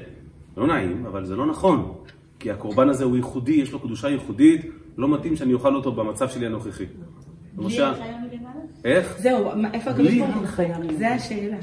לא 0.57 0.67
נעים, 0.67 1.05
אבל 1.05 1.25
זה 1.25 1.35
לא 1.35 1.45
נכון. 1.45 1.93
כי 2.39 2.51
הקורבן 2.51 2.89
הזה 2.89 3.03
הוא 3.03 3.15
ייחודי, 3.15 3.51
יש 3.51 3.71
לו 3.71 3.79
קדושה 3.79 4.09
ייחודית, 4.09 4.65
לא 4.97 5.07
מתאים 5.09 5.35
שאני 5.35 5.53
אוכל 5.53 5.75
אותו 5.75 5.91
במצב 5.91 6.29
שלי 6.29 6.45
הנוכחי. 6.45 6.85
חיה 7.95 8.17
מלמעלה? 8.17 8.37
איך? 8.85 9.15
זהו, 9.19 9.51
איפה 9.73 9.89
הקדוש 9.89 10.07
בלי 10.07 10.19
ברוך 10.19 10.35
הוא? 10.57 10.97
זה 10.97 11.09
השאלה. 11.09 11.57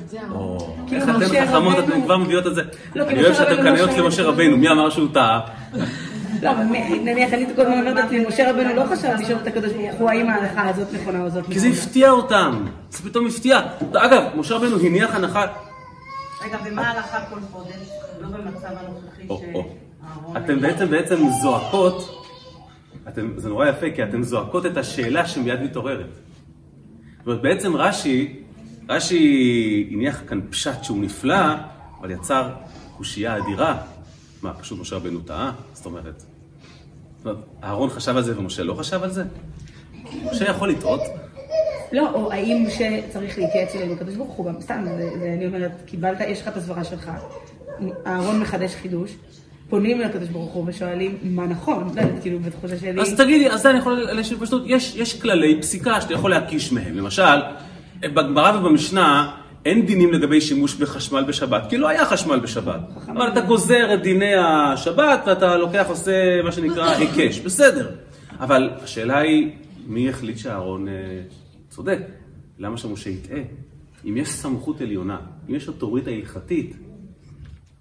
כאילו, 0.87 1.03
איך 1.03 1.05
אתן 1.05 1.25
משה 1.25 1.47
חכמות, 1.47 1.79
אתן 1.79 2.03
כבר 2.03 2.19
מביאות 2.19 2.47
את 2.47 2.55
זה. 2.55 2.63
לא, 2.95 3.09
אני 3.09 3.25
אוהב 3.25 3.35
שאתן 3.35 3.65
לא 3.65 3.77
שואל 3.77 4.01
למשה 4.01 4.23
את 4.23 4.27
רבנו, 4.27 4.57
מי 4.57 4.69
אמר 4.69 4.91
שהוא 4.91 5.09
טעה? 5.13 5.41
לא, 6.43 6.51
אבל 6.51 6.63
נניח 7.05 7.33
אני 7.33 7.47
כל 7.57 7.63
הזמן 7.63 7.79
אומרת 7.79 7.97
לעצמי, 7.97 8.27
משה 8.27 8.51
רבנו 8.51 8.75
לא 8.75 8.85
חשב 8.93 9.09
לשאול 9.19 9.39
את 9.43 9.47
הקדוש 9.47 9.73
ברוך 9.73 9.95
הוא 9.95 10.11
האם 10.11 10.31
ההלכה 10.31 10.69
הזאת 10.69 10.89
נכונה 10.93 11.23
או 11.25 11.31
זאת 11.31 11.47
כי 11.47 11.59
זה 11.59 11.69
נכונה. 11.69 11.83
הפתיע 11.83 12.11
אותם. 12.11 12.65
זה 12.91 13.03
פתאום 13.03 13.27
הפתיע. 13.27 13.61
אגב, 13.93 14.23
משה 14.37 14.55
רבנו 14.55 14.81
הניח 14.81 15.15
הנחה 15.15 15.47
רגע, 16.45 16.59
ומה 16.65 16.89
ההלכה 16.89 17.19
כל 17.31 17.41
חודש? 17.53 17.89
לא 18.21 18.29
במצב 18.29 18.69
הנוכחי. 18.69 19.27
שאהרון... 19.27 20.37
אתם 20.37 20.61
בעצם 20.61 20.91
בעצם 20.91 21.17
זועקות, 21.43 22.25
זה 23.37 23.49
נורא 23.49 23.69
יפה, 23.69 23.87
כי 23.95 24.03
אתם 24.05 24.23
זועקות 24.23 24.67
את 24.67 24.77
השאלה 24.77 25.27
שמיד 25.27 25.63
מתעוררת. 25.63 26.07
זאת 27.25 27.29
אומרת, 27.29 27.43
בעצם 27.43 27.77
רש"י, 27.77 28.43
רש"י 28.89 29.89
הניח 29.93 30.23
כאן 30.27 30.41
פשט 30.51 30.85
שהוא 30.85 30.99
נפלא, 30.99 31.45
אבל 32.01 32.11
יצר 32.11 32.51
קושייה 32.97 33.39
אדירה. 33.39 33.83
מה, 34.43 34.55
פשוט 34.55 34.81
משה 34.81 34.97
רבנו 34.97 35.21
טעה? 35.21 35.53
זאת 35.73 35.87
אומרת, 35.87 36.21
זאת 37.17 37.27
אומרת, 37.27 37.39
אהרון 37.63 37.91
חשב 37.91 38.17
על 38.17 38.23
זה 38.23 38.39
ומשה 38.39 38.63
לא 38.63 38.75
חשב 38.75 39.03
על 39.03 39.11
זה? 39.11 39.25
משה 40.33 40.45
יכול 40.51 40.69
לטעות, 40.71 41.01
לא, 41.93 42.11
או 42.15 42.33
האם 42.33 42.65
משה 42.67 43.01
צריך 43.13 43.39
להתייעץ 43.39 43.75
עם 43.75 43.93
הקדוש 43.93 44.15
ברוך 44.15 44.33
הוא, 44.33 44.47
גם 44.47 44.61
סתם, 44.61 44.85
אני 45.35 45.47
אומרת, 45.47 45.73
קיבלת, 45.87 46.21
יש 46.21 46.43
לך 46.43 46.49
את 46.49 46.57
הסברה 46.57 46.85
שלך, 46.85 47.11
אהרון 48.07 48.41
מחדש 48.41 48.75
חידוש, 48.75 49.17
פונים 49.75 50.01
לקדוש 50.01 50.29
ברוך 50.29 50.53
הוא 50.53 50.65
ושואלים 50.67 51.19
מה 51.23 51.47
נכון, 51.47 51.85
לא 51.85 52.01
יודעת, 52.01 52.23
כאילו, 52.23 52.39
בתחושה 52.39 52.79
שלי, 52.79 53.01
אז 53.01 53.15
תגידי, 53.17 53.51
אז 53.51 53.63
זה 53.63 53.71
אני 53.71 53.79
יכול 53.79 53.93
להשאיר 53.93 54.39
פשוט, 54.41 54.63
יש, 54.67 54.97
יש 54.97 55.21
כללי 55.21 55.61
פסיקה 55.61 56.01
שאתה 56.01 56.15
יכול 56.15 56.31
להקיש 56.31 56.73
מהם. 56.73 56.97
למשל, 56.97 57.23
בגמרא 58.01 58.59
ובמשנה 58.59 59.37
אין 59.65 59.87
דינים 59.87 60.13
לגבי 60.13 60.41
שימוש 60.41 60.75
בחשמל 60.75 61.25
בשבת, 61.25 61.63
כי 61.71 61.77
לא 61.77 61.89
היה 61.89 62.05
חשמל 62.05 62.39
בשבת. 62.39 62.81
אבל 63.09 63.29
אתה 63.29 63.41
גוזר 63.41 63.95
את 63.95 64.03
דיני 64.03 64.35
השבת 64.35 65.21
ואתה 65.27 65.57
לוקח, 65.57 65.87
עושה 65.89 66.43
מה 66.43 66.53
שנקרא 66.53 66.91
היקש, 66.91 67.41
בסדר. 67.41 67.91
אבל 68.41 68.71
השאלה 68.83 69.19
היא, 69.19 69.51
מי 69.87 70.09
החליט 70.09 70.39
שאהרון 70.39 70.89
אה, 70.89 70.93
צודק? 71.69 71.99
למה 72.59 72.77
שמשה 72.77 73.11
יטעה? 73.11 73.39
אם 74.05 74.17
יש 74.17 74.29
סמכות 74.29 74.81
עליונה, 74.81 75.19
אם 75.51 75.55
יש 75.55 75.69
אוטוריטה 75.69 76.11
הלכתית, 76.11 76.77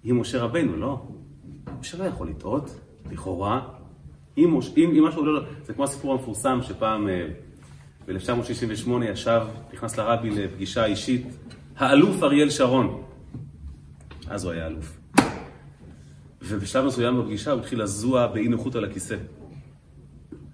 היא 0.04 0.12
משה 0.12 0.42
רבנו, 0.42 0.76
לא? 0.76 1.00
לא 1.98 2.04
יכול 2.04 2.28
לטעות, 2.28 2.80
לכאורה. 3.10 3.68
אם, 4.38 4.58
אם, 4.76 4.90
אם 4.98 5.04
משהו 5.08 5.26
לא... 5.26 5.42
זה 5.64 5.74
כמו 5.74 5.84
הסיפור 5.84 6.12
המפורסם 6.12 6.58
שפעם 6.62 7.08
אה, 7.08 7.26
ב-1968 8.06 9.04
ישב, 9.04 9.42
נכנס 9.72 9.98
לרבי 9.98 10.30
לפגישה 10.30 10.84
אישית, 10.84 11.26
האלוף 11.76 12.22
אריאל 12.22 12.50
שרון. 12.50 13.02
אז 14.28 14.44
הוא 14.44 14.52
היה 14.52 14.66
אלוף. 14.66 14.98
ובשלב 16.42 16.84
מסוים 16.84 17.20
בפגישה 17.20 17.52
הוא 17.52 17.60
התחיל 17.60 17.82
לזוע 17.82 18.26
באי 18.26 18.48
נוחות 18.48 18.74
על 18.74 18.84
הכיסא. 18.84 19.16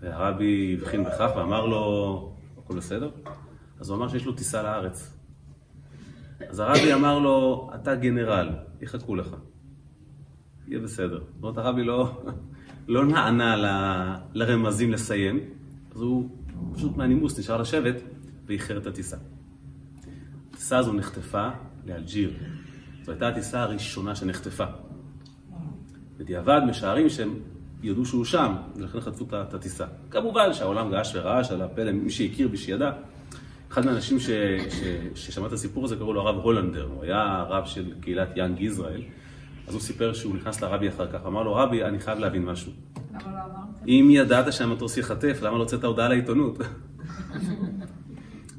והרבי 0.00 0.76
הבחין 0.78 1.04
בכך 1.04 1.30
ואמר 1.36 1.66
לו, 1.66 2.32
הכל 2.58 2.76
בסדר? 2.76 3.10
אז 3.80 3.90
הוא 3.90 3.98
אמר 3.98 4.08
שיש 4.08 4.26
לו 4.26 4.32
טיסה 4.32 4.62
לארץ. 4.62 5.12
אז 6.48 6.58
הרבי 6.58 6.94
אמר 6.94 7.18
לו, 7.18 7.70
אתה 7.74 7.94
גנרל, 7.94 8.48
יחכו 8.80 9.16
לך. 9.16 9.36
יהיה 10.70 10.80
בסדר. 10.82 11.18
זאת 11.18 11.42
אומרת, 11.42 11.58
הרבי 11.58 11.84
לא, 11.84 12.20
לא 12.88 13.04
נענה 13.06 13.56
ל- 13.56 14.16
לרמזים 14.38 14.92
לסיים, 14.92 15.40
אז 15.94 16.00
הוא 16.00 16.28
פשוט 16.74 16.96
מהנימוס 16.96 17.38
נשאר 17.38 17.60
לשבת 17.60 17.94
ואיחר 18.46 18.78
את 18.78 18.86
הטיסה. 18.86 19.16
הטיסה 20.50 20.78
הזו 20.78 20.92
נחטפה 20.92 21.48
לאלג'יר. 21.86 22.32
זו 23.02 23.12
הייתה 23.12 23.28
הטיסה 23.28 23.62
הראשונה 23.62 24.14
שנחטפה. 24.14 24.64
בדיעבד 26.18 26.60
משערים 26.68 27.08
שהם 27.08 27.34
ידעו 27.82 28.04
שהוא 28.04 28.24
שם, 28.24 28.52
ולכן 28.76 29.00
חטפו 29.00 29.24
את- 29.24 29.54
הטיסה. 29.54 29.86
כמובן 30.10 30.52
שהעולם 30.52 30.90
געש 30.90 31.12
ורעש 31.16 31.50
על 31.50 31.62
הפלא, 31.62 31.92
מי 31.92 32.10
שהכיר, 32.10 32.48
מי 32.48 32.56
שידע. 32.56 32.92
אחד 33.70 33.84
מהאנשים 33.86 34.16
ששמע 35.14 35.46
את 35.46 35.52
הסיפור 35.52 35.84
הזה 35.84 35.96
קראו 35.96 36.12
לו 36.12 36.20
הרב 36.20 36.36
הולנדר, 36.36 36.88
הוא 36.94 37.02
היה 37.04 37.44
רב 37.48 37.64
של 37.66 37.92
קהילת 38.00 38.36
יאנג 38.36 38.60
ישראל, 38.60 39.02
אז 39.68 39.74
הוא 39.74 39.80
סיפר 39.80 40.12
שהוא 40.12 40.36
נכנס 40.36 40.62
לרבי 40.62 40.88
אחר 40.88 41.12
כך, 41.12 41.26
אמר 41.26 41.42
לו, 41.42 41.54
רבי, 41.54 41.84
אני 41.84 42.00
חייב 42.00 42.18
להבין 42.18 42.44
משהו. 42.44 42.72
למה 43.10 43.22
לא 43.24 43.28
אמרת? 43.28 43.88
אם 43.88 44.08
ידעת 44.10 44.52
שהמטוס 44.52 44.96
ייחטף, 44.96 45.38
למה 45.42 45.56
לא 45.56 45.62
הוצאת 45.62 45.84
הודעה 45.84 46.08
לעיתונות? 46.08 46.58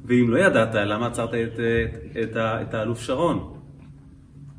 ואם 0.06 0.30
לא 0.30 0.38
ידעת, 0.38 0.74
למה 0.74 1.06
עצרת 1.06 1.34
את, 1.34 1.36
את, 1.52 1.60
את, 2.22 2.36
את 2.36 2.74
האלוף 2.74 3.00
שרון? 3.00 3.58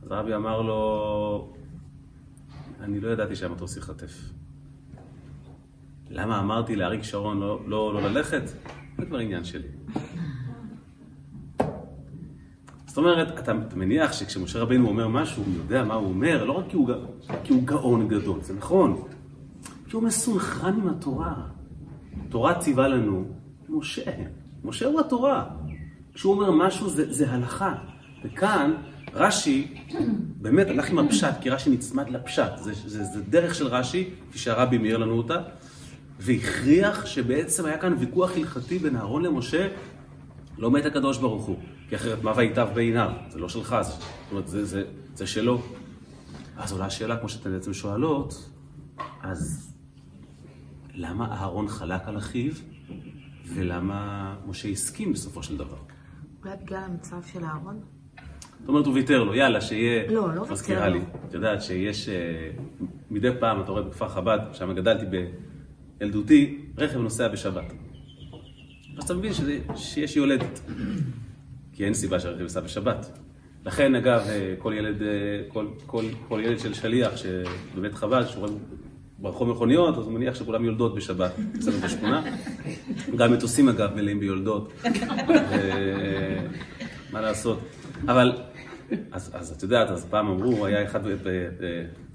אז 0.03 0.12
הרבי 0.12 0.36
אמר 0.36 0.62
לו, 0.62 1.53
אני 2.82 2.99
לא 2.99 3.10
ידעתי 3.10 3.36
שהמטוס 3.36 3.75
ייחטף. 3.75 4.13
למה 6.10 6.39
אמרתי 6.39 6.75
לאריק 6.75 7.03
שרון 7.03 7.39
לא, 7.39 7.60
לא, 7.67 7.93
לא 7.93 8.01
ללכת? 8.01 8.41
זה 8.97 9.06
כבר 9.06 9.17
עניין 9.17 9.43
שלי. 9.43 9.67
זאת 12.93 12.97
אומרת, 12.97 13.39
אתה 13.39 13.53
מניח 13.53 14.13
שכשמשה 14.13 14.60
רבינו 14.60 14.88
אומר 14.88 15.08
משהו, 15.08 15.43
הוא 15.43 15.53
יודע 15.56 15.84
מה 15.84 15.93
הוא 15.93 16.08
אומר, 16.08 16.43
לא 16.43 16.51
רק 16.51 16.65
כי 16.69 16.75
הוא, 16.75 16.89
כי 17.43 17.53
הוא 17.53 17.63
גאון 17.63 18.08
גדול, 18.08 18.41
זה 18.41 18.53
נכון, 18.53 19.03
כי 19.89 19.95
הוא 19.95 20.03
מסונכרן 20.03 20.73
עם 20.82 20.89
התורה. 20.89 21.34
תורה 22.29 22.60
ציווה 22.60 22.88
לנו, 22.88 23.25
משה, 23.69 24.12
משה 24.63 24.86
הוא 24.86 24.99
התורה. 24.99 25.45
כשהוא 26.13 26.34
אומר 26.34 26.51
משהו 26.51 26.89
זה, 26.89 27.13
זה 27.13 27.32
הלכה. 27.32 27.75
וכאן 28.23 28.73
רש"י 29.13 29.73
באמת 30.41 30.67
הלך 30.67 30.89
עם 30.89 30.99
הפשט, 30.99 31.34
כי 31.41 31.49
רש"י 31.49 31.69
נצמד 31.69 32.10
לפשט. 32.10 32.58
זה, 32.58 32.73
זה, 32.73 33.03
זה 33.03 33.21
דרך 33.29 33.56
של 33.56 33.67
רש"י, 33.67 34.10
כפי 34.29 34.39
שהרבי 34.39 34.77
מאיר 34.77 34.97
לנו 34.97 35.13
אותה, 35.13 35.38
והכריח 36.19 37.06
שבעצם 37.06 37.65
היה 37.65 37.77
כאן 37.77 37.95
ויכוח 37.99 38.38
הלכתי 38.38 38.79
בין 38.79 38.95
אהרון 38.95 39.23
למשה, 39.23 39.67
לא 40.58 40.72
מת 40.72 40.86
הקדוש 40.86 41.18
ברוך 41.18 41.46
הוא, 41.46 41.58
כי 41.89 41.96
אחרת 41.96 42.24
מה 42.24 42.34
ויטב 42.36 42.68
בעיניו? 42.74 43.12
זה 43.30 43.39
לא 43.39 43.50
שלך, 43.50 43.76
זה, 43.82 43.92
זאת 43.92 44.02
אומרת, 44.32 44.48
זה, 44.48 44.66
זה, 44.66 44.84
זה 45.16 45.28
שלו. 45.28 45.62
אז 46.58 46.72
עולה 46.72 46.86
השאלה, 46.86 47.18
כמו 47.18 47.30
שאתן 47.30 47.52
בעצם 47.52 47.74
שואלות, 47.74 48.50
אז 49.22 49.74
למה 50.94 51.32
אהרון 51.32 51.68
חלק 51.68 52.02
על 52.06 52.18
אחיו, 52.18 52.54
ולמה 53.46 54.36
משה 54.48 54.70
הסכים 54.70 55.13
בסופו 55.13 55.44
של 55.44 55.58
דבר? 55.58 55.78
אולי 56.44 56.56
בגלל 56.63 56.84
המצב 56.84 57.18
של 57.34 57.44
אהרון? 57.44 57.80
זאת 58.60 58.70
אומרת, 58.70 58.86
הוא 58.86 58.94
ויתר 58.94 59.24
לו, 59.24 59.36
יאללה, 59.36 59.62
שיהיה... 59.62 60.12
לא, 60.12 60.36
לא 60.36 60.46
מזכירה 60.52 60.82
ויתר 60.82 60.94
לי. 60.94 61.00
לו. 61.00 61.06
את 61.28 61.34
יודעת 61.34 61.62
שיש... 61.62 62.10
אה, 62.10 62.52
מדי 63.12 63.30
פעם, 63.39 63.62
אתה 63.62 63.72
רואה 63.72 63.84
בכפר 63.84 64.10
חב"ד, 64.10 64.39
שם 64.54 64.74
גדלתי 64.74 65.06
בילדותי, 66.00 66.66
רכב 66.78 66.98
נוסע 66.98 67.28
בשבת. 67.28 67.74
אז 68.97 69.03
אתה 69.03 69.13
מבין 69.13 69.34
שזה, 69.34 69.60
שיש 69.75 70.15
יולדת. 70.15 70.60
כי 71.73 71.86
אין 71.86 71.93
סיבה 71.93 72.19
שהרכב 72.19 72.41
ייסע 72.41 72.60
בשבת. 72.60 73.19
לכן, 73.65 73.95
אגב, 73.95 74.21
אה, 74.29 74.53
כל 74.58 74.73
ילד, 74.77 75.01
אה, 75.01 75.08
כל, 75.47 75.67
כל, 75.86 76.06
כל 76.27 76.41
ילד 76.43 76.60
של 76.60 76.73
שליח 76.73 77.12
שבבית 77.17 77.93
חב"ד, 77.93 78.23
רואה 78.36 78.51
ברחוב 79.19 79.49
מכוניות, 79.49 79.97
אז 79.97 80.06
הוא 80.06 80.13
מניח 80.13 80.36
שכולם 80.36 80.65
יולדות 80.65 80.95
בשבת, 80.95 81.32
אצלנו 81.60 81.77
בשכונה. 81.77 82.23
גם 83.17 83.34
מטוסים, 83.34 83.69
אגב, 83.69 83.95
מלאים 83.95 84.19
ביולדות. 84.19 84.73
ו- 85.27 86.38
מה 87.12 87.21
לעשות? 87.21 87.60
אבל, 88.06 88.34
אז, 89.12 89.32
אז 89.34 89.51
את 89.51 89.63
יודעת, 89.63 89.89
אז 89.89 90.06
פעם 90.10 90.27
אמרו, 90.27 90.65
היה 90.65 90.84
אחד 90.84 91.01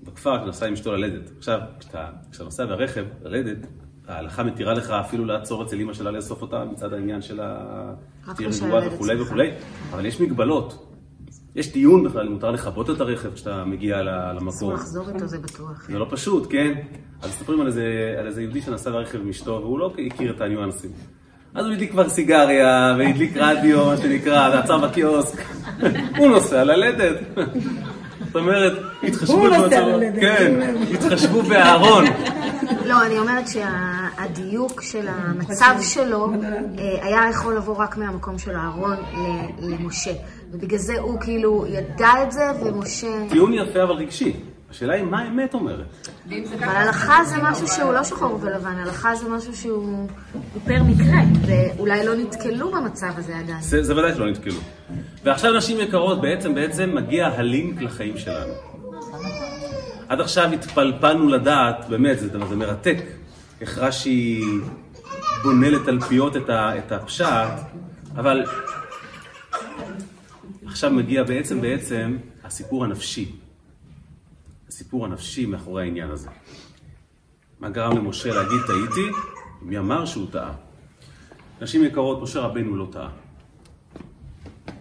בכפר 0.02 0.44
שנסע 0.44 0.66
עם 0.66 0.72
אשתו 0.72 0.92
ללדת. 0.92 1.30
עכשיו, 1.38 1.60
כשאתה, 1.80 2.10
כשאתה 2.30 2.44
נוסע 2.44 2.66
ברכב 2.66 3.04
ללדת, 3.22 3.66
ההלכה 4.08 4.42
מתירה 4.42 4.74
לך 4.74 4.90
אפילו 4.90 5.24
לעצור 5.24 5.62
אצל 5.62 5.80
אמא 5.80 5.92
שלה 5.94 6.10
לאסוף 6.10 6.42
אותה 6.42 6.64
מצד 6.64 6.92
העניין 6.92 7.22
של 7.22 7.40
ה... 7.40 7.56
רק 8.28 8.34
שתהיה 8.34 8.48
מה 8.48 8.66
רגועה 8.66 8.94
וכולי. 8.94 9.20
וכולי, 9.20 9.50
אבל 9.90 10.06
יש 10.06 10.20
מגבלות. 10.20 10.88
יש 11.56 11.72
דיון 11.72 12.04
בכלל, 12.04 12.26
אם 12.26 12.32
מותר 12.32 12.50
לכבות 12.50 12.90
את 12.90 13.00
הרכב 13.00 13.34
כשאתה 13.34 13.64
מגיע 13.64 13.96
אסור 14.00 14.40
למקום. 14.40 14.74
לחזור 14.74 15.08
איתו, 15.08 15.26
זה 15.26 15.38
בטוח. 15.38 15.86
זה 15.88 15.98
לא 15.98 16.06
פשוט, 16.10 16.46
כן? 16.50 16.74
אז 17.22 17.30
מספרים 17.30 17.60
על 17.60 17.66
איזה, 17.66 18.16
על 18.18 18.26
איזה 18.26 18.42
יהודי 18.42 18.60
שנסע 18.60 18.90
ברכב 18.90 19.20
עם 19.20 19.28
אשתו, 19.28 19.60
והוא 19.62 19.78
לא 19.78 19.92
הכיר 20.06 20.36
את 20.36 20.40
הניואנסים. 20.40 20.90
אז 21.54 21.66
הוא 21.66 21.74
הדליק 21.74 21.90
כבר 21.90 22.08
סיגריה, 22.08 22.94
והדליק 22.98 23.36
רדיו, 23.36 23.86
מה 23.86 23.96
שנקרא, 23.96 24.50
ועצר 24.54 24.78
בקיוסק. 24.78 25.38
הוא 26.18 26.28
נוסע 26.28 26.64
ללדת. 26.64 27.16
זאת 28.26 28.36
אומרת, 28.36 28.72
התחשבו 29.02 29.32
הוא 29.32 29.48
נוסע 29.48 29.86
ללדת. 29.86 30.20
כן, 30.20 30.74
התחשבו 30.94 31.42
באהרון. 31.42 32.04
לא, 32.88 33.06
אני 33.06 33.18
אומרת 33.18 33.44
שהדיוק 33.48 34.82
של 34.82 35.08
המצב 35.08 35.74
שלו 35.80 36.32
אה, 36.32 37.06
היה 37.06 37.20
יכול 37.30 37.56
לבוא 37.56 37.76
רק 37.76 37.96
מהמקום 37.96 38.38
של 38.38 38.56
אהרון 38.56 38.96
ל- 38.96 39.74
למשה. 39.74 40.12
ובגלל 40.52 40.78
זה 40.78 40.98
הוא 40.98 41.20
כאילו 41.20 41.66
ידע 41.68 42.08
את 42.22 42.32
זה, 42.32 42.42
ומשה... 42.62 43.06
טיעון 43.30 43.54
יפה 43.54 43.82
אבל 43.82 43.92
רגשי. 43.94 44.36
השאלה 44.70 44.94
היא 44.94 45.04
מה 45.04 45.20
האמת 45.22 45.54
אומרת. 45.54 45.86
אבל 46.58 46.76
הלכה 46.76 47.24
זה 47.24 47.36
משהו 47.42 47.68
שהוא 47.68 47.92
לא 47.92 48.04
שחור 48.04 48.38
ולבן, 48.40 48.76
הלכה 48.78 49.14
זה 49.14 49.28
משהו 49.28 49.56
שהוא 49.56 50.08
הוא 50.54 50.62
פר 50.64 50.82
מקרה, 50.82 51.18
ואולי 51.46 52.06
לא 52.06 52.14
נתקלו 52.14 52.70
במצב 52.72 53.10
הזה 53.16 53.38
עדיין. 53.38 53.60
זה, 53.60 53.82
זה 53.82 53.96
ודאי 53.96 54.14
שלא 54.14 54.30
נתקלו. 54.30 54.60
ועכשיו 55.24 55.52
נשים 55.52 55.80
יקרות, 55.80 56.20
בעצם 56.20 56.54
בעצם 56.54 56.94
מגיע 56.94 57.26
הלינק 57.26 57.82
לחיים 57.82 58.18
שלנו. 58.18 58.52
עד 60.08 60.20
עכשיו 60.20 60.52
התפלפלנו 60.52 61.28
לדעת, 61.28 61.88
באמת, 61.88 62.18
זה, 62.18 62.28
זה 62.48 62.56
מרתק, 62.56 62.96
איך 63.60 63.78
רש"י 63.78 64.42
בונה 65.42 65.70
לתלפיות 65.70 66.36
את, 66.36 66.50
את 66.50 66.92
הפשט, 66.92 67.50
אבל 68.16 68.44
עכשיו 70.66 70.90
מגיע 70.90 71.22
בעצם 71.22 71.60
בעצם 71.60 72.16
הסיפור 72.44 72.84
הנפשי. 72.84 73.32
הסיפור 74.68 75.04
הנפשי 75.04 75.46
מאחורי 75.46 75.82
העניין 75.82 76.10
הזה. 76.10 76.28
מה 77.60 77.70
גרם 77.70 77.96
למשה 77.96 78.34
להגיד 78.34 78.60
טעיתי? 78.66 79.10
מי 79.62 79.78
אמר 79.78 80.06
שהוא 80.06 80.26
טעה? 80.30 80.52
נשים 81.60 81.84
יקרות, 81.84 82.22
משה 82.22 82.40
רבנו 82.40 82.76
לא 82.76 82.88
טעה. 82.92 83.10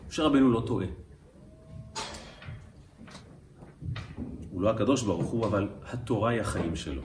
משה 0.10 0.24
רבנו 0.24 0.52
לא 0.52 0.64
טועה. 0.68 0.86
הוא 4.58 4.64
לא 4.64 4.70
הקדוש 4.70 5.04
ברוך 5.04 5.26
הוא, 5.26 5.46
אבל 5.46 5.68
התורה 5.90 6.30
היא 6.30 6.42
החיים 6.42 6.76
שלו. 6.76 7.02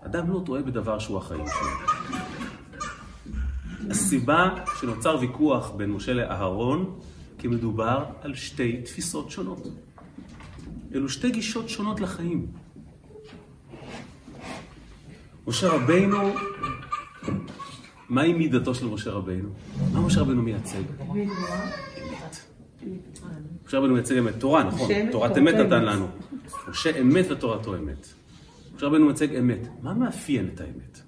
אדם 0.00 0.30
לא 0.30 0.42
טועה 0.46 0.62
בדבר 0.62 0.98
שהוא 0.98 1.18
החיים 1.18 1.44
שלו. 1.46 1.96
הסיבה 3.90 4.54
שנוצר 4.80 5.16
ויכוח 5.20 5.70
בין 5.70 5.90
משה 5.90 6.12
לאהרון, 6.12 6.98
כי 7.38 7.48
מדובר 7.48 8.04
על 8.20 8.34
שתי 8.34 8.82
תפיסות 8.82 9.30
שונות. 9.30 9.68
אלו 10.94 11.08
שתי 11.08 11.30
גישות 11.30 11.68
שונות 11.68 12.00
לחיים. 12.00 12.46
משה 15.46 15.68
רבינו, 15.68 16.34
מהי 18.08 18.32
מידתו 18.32 18.74
של 18.74 18.86
משה 18.86 19.10
רבינו? 19.10 19.48
מה 19.92 20.00
משה 20.00 20.20
רבינו 20.20 20.42
מייצג? 20.42 20.82
אמת. 21.00 22.36
משה 23.66 23.78
רבינו 23.78 23.94
מייצג 23.94 24.18
אמת. 24.18 24.40
תורה, 24.40 24.64
נכון. 24.64 24.88
תורת 25.10 25.38
אמת 25.38 25.54
נתן. 25.54 25.84
לנו. 25.84 26.08
משה 26.68 27.00
אמת 27.00 27.30
ותורתו 27.30 27.74
אמת. 27.76 28.06
משה 28.76 28.86
רבינו 28.86 29.06
מייצג 29.06 29.36
אמת. 29.36 29.68
מה 29.82 29.94
מאפיין 29.94 30.50
את 30.54 30.60
האמת? 30.60 31.00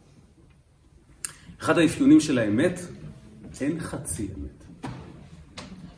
אחד 1.60 1.78
האפיונים 1.78 2.20
של 2.20 2.38
האמת, 2.38 2.80
אין 3.60 3.80
חצי 3.80 4.28
אמת. 4.38 4.90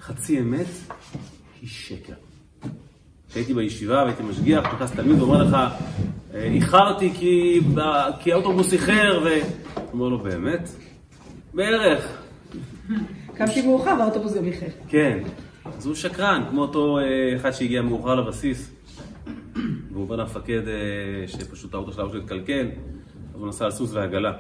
חצי 0.01 0.41
אמת 0.41 0.67
היא 1.61 1.69
שקר. 1.69 2.15
כשהייתי 3.31 3.55
בישיבה 3.55 4.03
והייתי 4.03 4.23
משגיח, 4.23 4.75
נכנס 4.75 4.93
תלמיד 4.93 5.21
ואומר 5.23 5.43
לך, 5.43 5.57
"אה, 6.35 6.43
איחרתי 6.45 7.13
כי, 7.15 7.61
כי 8.21 8.33
האוטובוס 8.33 8.73
איחר, 8.73 9.21
ו... 9.25 9.29
אומר 9.93 10.09
לו, 10.09 10.19
באמת? 10.19 10.69
בערך. 11.55 12.23
קמתי 13.35 13.63
מאוחר 13.67 13.95
והאוטובוס 13.99 14.35
גם 14.35 14.45
איחר. 14.45 14.67
כן. 14.89 15.19
אז 15.65 15.87
הוא 15.87 15.95
שקרן, 15.95 16.45
כמו 16.51 16.63
אותו 16.63 16.99
אה, 16.99 17.37
אחד 17.37 17.51
שהגיע 17.51 17.83
מאוחר 17.83 18.15
לבסיס, 18.15 18.72
והוא 19.93 20.03
אומר 20.05 20.17
למפקד 20.17 20.69
אה, 20.69 20.75
שפשוט 21.29 21.75
האוטו 21.75 21.93
שלו 21.93 22.17
התקלקל, 22.17 22.67
אז 23.35 23.41
הוא 23.41 23.49
נסע 23.49 23.65
על 23.65 23.71
סוס 23.71 23.93
ועגלה. 23.95 24.33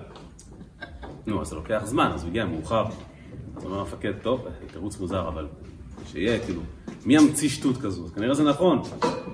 נו, 1.26 1.40
אז 1.42 1.48
זה 1.48 1.56
לוקח 1.56 1.82
זמן, 1.84 2.10
אז 2.14 2.22
הוא 2.22 2.30
הגיע 2.30 2.46
מאוחר. 2.46 2.84
אז 3.56 3.64
אומר 3.64 3.78
המפקד, 3.80 4.12
טוב, 4.22 4.46
תירוץ 4.72 5.00
מוזר, 5.00 5.28
אבל 5.28 5.46
שיהיה, 6.06 6.38
כאילו, 6.38 6.60
מי 7.06 7.14
ימציא 7.16 7.48
שטות 7.48 7.76
כזו? 7.76 8.06
כנראה 8.14 8.34
זה 8.34 8.44
נכון. 8.44 8.82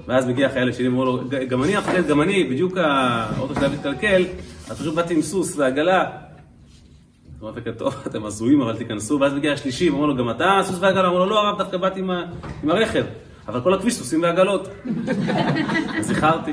ואז 0.07 0.27
מגיע 0.27 0.47
החייל 0.47 0.69
השני 0.69 0.89
ואומר 0.89 1.05
לו, 1.05 1.19
"ג- 1.29 1.49
גם 1.49 1.63
אני 1.65 1.77
המפקד, 1.77 2.07
גם 2.09 2.21
אני, 2.23 2.45
בדיוק 2.45 2.77
האוטו 2.77 3.55
שלי 3.55 3.69
מתקלקל, 3.69 4.25
אז 4.71 4.81
פשוט 4.81 4.95
באתי 4.95 5.15
עם 5.15 5.23
סוס 5.23 5.57
ועגלה. 5.57 6.03
אז 6.05 6.11
אומר 7.43 7.53
המפקד, 7.53 7.73
טוב, 7.75 7.95
אתם 8.07 8.25
הזויים, 8.25 8.61
אבל 8.61 8.77
תיכנסו. 8.77 9.19
ואז 9.21 9.35
מגיע 9.35 9.53
השלישי, 9.53 9.91
ואומר 9.91 10.07
לו, 10.07 10.17
גם 10.17 10.31
אתה 10.31 10.61
סוס 10.65 10.77
ועגלה? 10.81 11.09
אומר 11.09 11.19
לו, 11.19 11.27
לא, 11.27 11.39
הרב, 11.49 11.59
דווקא 11.59 11.77
באתי 11.77 12.01
עם 12.01 12.11
הרכב. 12.71 13.05
אבל 13.49 13.61
כל 13.61 13.75
הכביש 13.75 13.95
סוסים 13.95 14.23
ועגלות. 14.23 14.69
אז 15.99 16.07
זכרתי. 16.07 16.53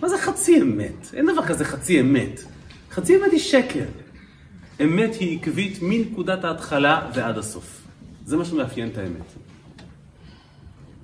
מה 0.00 0.08
זה 0.08 0.18
חצי 0.18 0.62
אמת? 0.62 1.06
אין 1.14 1.26
דבר 1.32 1.46
כזה 1.46 1.64
חצי 1.64 2.00
אמת. 2.00 2.40
חצי 2.90 3.16
אמת 3.16 3.32
היא 3.32 3.40
שקר. 3.40 3.84
אמת 4.84 5.14
היא 5.14 5.38
עקבית 5.38 5.78
מנקודת 5.82 6.44
ההתחלה 6.44 7.10
ועד 7.14 7.38
הסוף. 7.38 7.82
זה 8.24 8.36
מה 8.36 8.44
שמאפיין 8.44 8.88
את 8.88 8.98
האמת. 8.98 9.32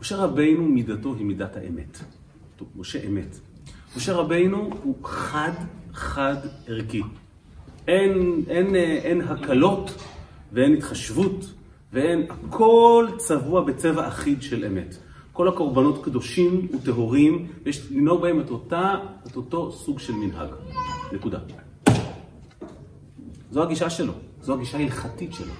משה 0.00 0.16
רבינו 0.16 0.64
מידתו 0.64 1.14
היא 1.14 1.26
מידת 1.26 1.56
האמת. 1.56 1.98
טוב, 2.56 2.68
משה 2.76 3.06
אמת. 3.06 3.38
משה 3.96 4.12
רבינו 4.12 4.70
הוא 4.82 5.04
חד 5.04 5.52
חד 5.92 6.36
ערכי. 6.66 7.02
אין, 7.88 8.42
אין, 8.48 8.74
אה, 8.74 8.80
אין 8.80 9.20
הקלות 9.20 10.02
ואין 10.52 10.72
התחשבות 10.72 11.52
ואין, 11.92 12.26
הכל 12.30 13.06
צבוע 13.16 13.60
בצבע 13.60 14.08
אחיד 14.08 14.42
של 14.42 14.64
אמת. 14.64 14.96
כל 15.32 15.48
הקורבנות 15.48 16.04
קדושים 16.04 16.68
וטהורים, 16.74 17.48
ויש 17.64 17.86
לנהוג 17.90 18.22
בהם 18.22 18.40
את, 18.40 18.50
אותה, 18.50 18.94
את 19.26 19.36
אותו 19.36 19.72
סוג 19.72 19.98
של 19.98 20.12
מנהג. 20.12 20.48
נקודה. 21.12 21.38
זו 23.50 23.62
הגישה 23.62 23.90
שלו, 23.90 24.12
זו 24.42 24.54
הגישה 24.54 24.78
ההלכתית 24.78 25.34
שלו. 25.34 25.52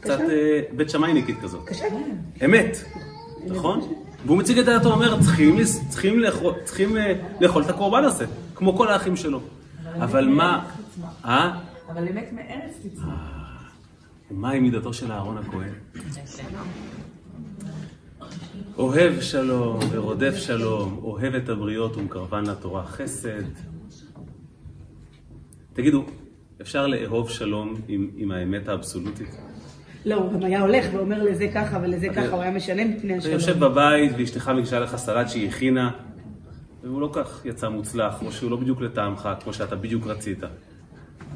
קצת 0.00 0.20
אה, 0.20 0.60
בית 0.76 0.90
שמייניקית 0.90 1.36
כזאת. 1.42 1.68
קשה. 1.68 1.84
אמת, 2.44 2.76
נכון? 3.46 3.80
והוא 4.26 4.38
מציג 4.38 4.58
את 4.58 4.64
דעתו, 4.66 4.92
אומר, 4.92 5.20
צריכים, 5.20 5.58
לס- 5.58 5.88
צריכים, 5.88 6.18
לאכול, 6.18 6.54
צריכים 6.64 6.96
אה, 6.96 7.12
לאכול 7.40 7.62
את 7.62 7.70
הקורבן 7.70 8.04
הזה, 8.04 8.26
כמו 8.54 8.76
כל 8.76 8.88
האחים 8.88 9.16
שלו. 9.16 9.40
אבל 9.94 10.28
מה, 10.28 10.70
אה? 11.24 11.60
אבל 11.92 12.08
אמת 12.08 12.32
מארץ 12.32 12.86
תצמח. 12.86 13.74
מהי 14.30 14.60
מידתו 14.60 14.92
של 14.92 15.12
אהרון 15.12 15.38
הכהן? 15.38 15.72
אוהב 18.78 19.20
שלום 19.20 19.78
ורודף 19.90 20.34
שלום, 20.36 21.00
אוהב 21.02 21.34
את 21.34 21.48
הבריות 21.48 21.96
ומקרבן 21.96 22.46
לתורה 22.46 22.84
חסד. 22.84 23.42
תגידו, 25.72 26.04
אפשר 26.60 26.86
לאהוב 26.86 27.30
שלום 27.30 27.74
עם, 27.88 28.10
עם 28.16 28.30
האמת 28.30 28.68
האבסולוטית? 28.68 29.36
לא, 30.04 30.14
הוא 30.14 30.32
גם 30.32 30.42
היה 30.42 30.60
הולך 30.60 30.86
ואומר 30.92 31.22
לזה 31.22 31.48
ככה 31.54 31.78
ולזה 31.82 32.08
ככה, 32.08 32.28
הוא 32.28 32.42
היה 32.42 32.50
משנה 32.50 32.84
מפני 32.84 33.18
אתה 33.18 33.28
יושב 33.28 33.36
השלום. 33.36 33.60
בבית 33.60 34.12
ואשתך 34.18 34.50
מגישה 34.56 34.80
לך 34.80 34.96
סלט 34.96 35.28
שהיא 35.28 35.48
הכינה, 35.48 35.90
והוא 36.82 37.00
לא 37.00 37.10
כך 37.12 37.42
יצא 37.44 37.68
מוצלח, 37.68 38.22
או 38.22 38.32
שהוא 38.32 38.50
לא 38.50 38.56
בדיוק 38.56 38.80
לטעמך, 38.80 39.28
כמו 39.42 39.52
שאתה 39.52 39.76
בדיוק 39.76 40.06
רצית. 40.06 40.38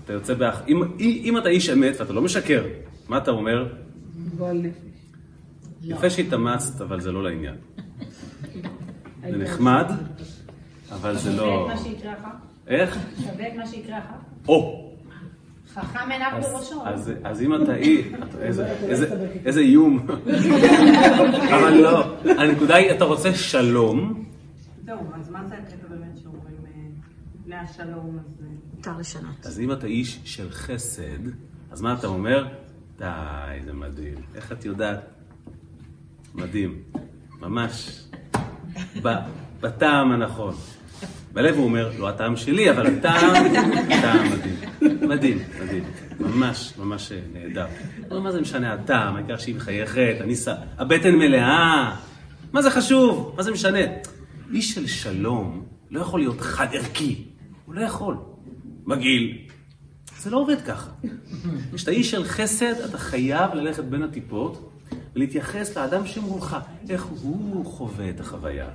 אתה 0.05 0.13
יוצא 0.13 0.35
באח... 0.35 0.63
אם, 0.69 0.83
אם 1.01 1.39
אתה 1.39 1.49
איש 1.49 1.71
אמת 1.71 2.01
ואתה 2.01 2.13
לא 2.13 2.23
משקר, 2.23 2.65
מה 3.09 3.19
אתה 3.19 3.31
אומר? 3.31 3.73
גועל 4.37 4.57
נפש. 4.57 4.77
יפה 5.83 6.11
שהתאמצת, 6.11 6.81
אבל 6.81 7.01
זה 7.01 7.13
לא 7.13 7.23
לעניין. 7.25 7.55
זה 9.31 9.37
נחמד, 9.37 9.85
אבל 10.93 11.17
זה 11.17 11.21
שווה 11.33 11.37
לא... 11.47 11.67
את 11.73 11.77
מה 11.77 11.83
שיקרה 11.83 12.13
אחר? 12.13 12.29
איך? 12.67 12.99
שווה 13.23 13.49
את 13.49 13.55
מה 13.57 13.67
שיקרה 13.67 13.99
אחר? 13.99 14.15
או! 14.49 14.91
חכם 15.75 16.11
עיניו 16.11 16.29
בראשו. 16.43 16.83
אז- 17.25 17.43
אם 17.43 17.63
אתה 17.63 17.75
אי... 17.77 18.03
איזה- 18.41 19.61
איום. 19.61 20.07
אבל 21.59 21.75
לא. 21.75 22.17
הנקודה 22.39 22.75
היא, 22.75 22.91
אתה 22.91 23.05
רוצה 23.05 23.35
שלום, 23.35 24.25
זהו, 24.85 24.99
אז 25.21 25.31
מה 25.31 25.45
זה 25.49 25.55
הקטע 25.55 25.87
באמת 25.91 26.19
שאומרים 26.23 26.57
אה, 26.67 26.81
מהשלום 27.47 28.19
הזה? 28.27 28.47
מותר 28.89 29.01
לשנות. 29.01 29.47
אז 29.47 29.61
אם 29.61 29.73
אתה 29.73 29.87
איש 29.87 30.21
של 30.25 30.51
חסד, 30.51 31.29
אז 31.71 31.83
מה 31.83 31.95
אתה 31.99 32.07
אומר? 32.07 32.47
די, 32.99 33.05
זה 33.65 33.73
מדהים. 33.73 34.15
איך 34.35 34.53
את 34.53 34.65
יודעת? 34.65 35.01
מדהים. 36.35 36.83
ממש. 37.41 38.05
בטעם 39.61 40.13
הנכון. 40.13 40.55
בלב 41.33 41.55
הוא 41.55 41.65
אומר, 41.65 41.91
לא 41.99 42.09
הטעם 42.09 42.37
שלי, 42.37 42.71
אבל 42.71 42.87
הטעם, 42.87 43.35
טעם 44.03 44.27
מדהים. 44.33 45.09
מדהים, 45.09 45.39
מדהים. 45.65 45.85
ממש, 46.21 46.75
ממש 46.79 47.13
אה, 47.13 47.21
נהדר. 47.33 47.67
אבל 48.09 48.19
מה 48.19 48.33
זה 48.33 48.41
משנה 48.41 48.73
הטעם? 48.73 49.17
העיקר 49.17 49.37
שהיא 49.37 49.55
מחייכת, 49.55 50.17
אני 50.21 50.37
ס... 50.37 50.49
הבטן 50.79 51.15
מלאה. 51.15 51.97
מה 52.53 52.63
זה 52.63 52.71
חשוב? 52.71 53.35
מה 53.37 53.43
זה 53.43 53.53
משנה? 53.53 53.79
איש 54.53 54.75
של 54.75 54.87
שלום 54.87 55.67
לא 55.91 56.01
יכול 56.01 56.21
להיות 56.21 56.41
חד 56.41 56.67
ערכי. 56.73 57.25
הוא 57.67 57.75
לא 57.75 57.81
יכול. 57.81 58.34
מגעיל. 58.87 59.39
זה 60.19 60.31
לא 60.31 60.37
עובד 60.37 60.61
ככה. 60.61 60.91
כשאתה 61.75 61.91
איש 61.91 62.11
של 62.11 62.25
חסד, 62.25 62.81
אתה 62.89 62.99
חייב 62.99 63.55
ללכת 63.55 63.85
בין 63.85 64.03
הטיפות 64.03 64.71
ולהתייחס 65.15 65.77
לאדם 65.77 66.07
שמולך, 66.07 66.57
איך 66.89 67.05
הוא 67.05 67.65
חווה 67.65 68.11
את 68.11 68.21
החוויה, 68.21 68.69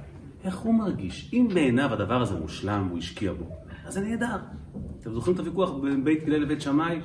איך 0.43 0.58
הוא 0.58 0.74
מרגיש. 0.74 1.30
אם 1.34 1.48
בעיניו 1.54 1.93
הדבר 1.93 2.22
הזה 2.22 2.36
מושלם 2.36 2.86
והוא 2.88 3.00
השקיע 3.00 3.34
בו, 3.34 3.50
אז 3.86 3.93
זה 3.93 4.02
נהדר. 4.02 4.38
אתם 5.02 5.13
זוכרים 5.13 5.36
את 5.36 5.39
הוויכוח 5.39 5.72
בין 5.82 6.04
בית 6.04 6.24
הלל 6.28 6.41
לבית 6.41 6.62
שמאי? 6.62 7.00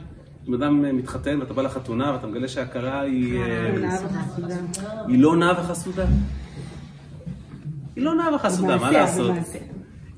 אם 0.48 0.54
אדם 0.54 0.84
אה, 0.84 0.92
מתחתן 0.92 1.40
ואתה 1.40 1.54
בא 1.54 1.62
לחתונה 1.62 2.12
ואתה 2.12 2.26
מגלה 2.26 2.48
שהכלה 2.48 3.00
היא... 3.00 3.40
אה, 3.40 3.74
וחסודה. 3.74 4.56
היא 5.08 5.18
לא 5.18 5.36
נאה 5.36 5.60
וחסודה. 5.60 6.04
היא 7.96 8.04
לא 8.04 8.14
נאה 8.14 8.34
וחסודה, 8.34 8.76
מה 8.76 8.90
לעשות? 8.90 9.36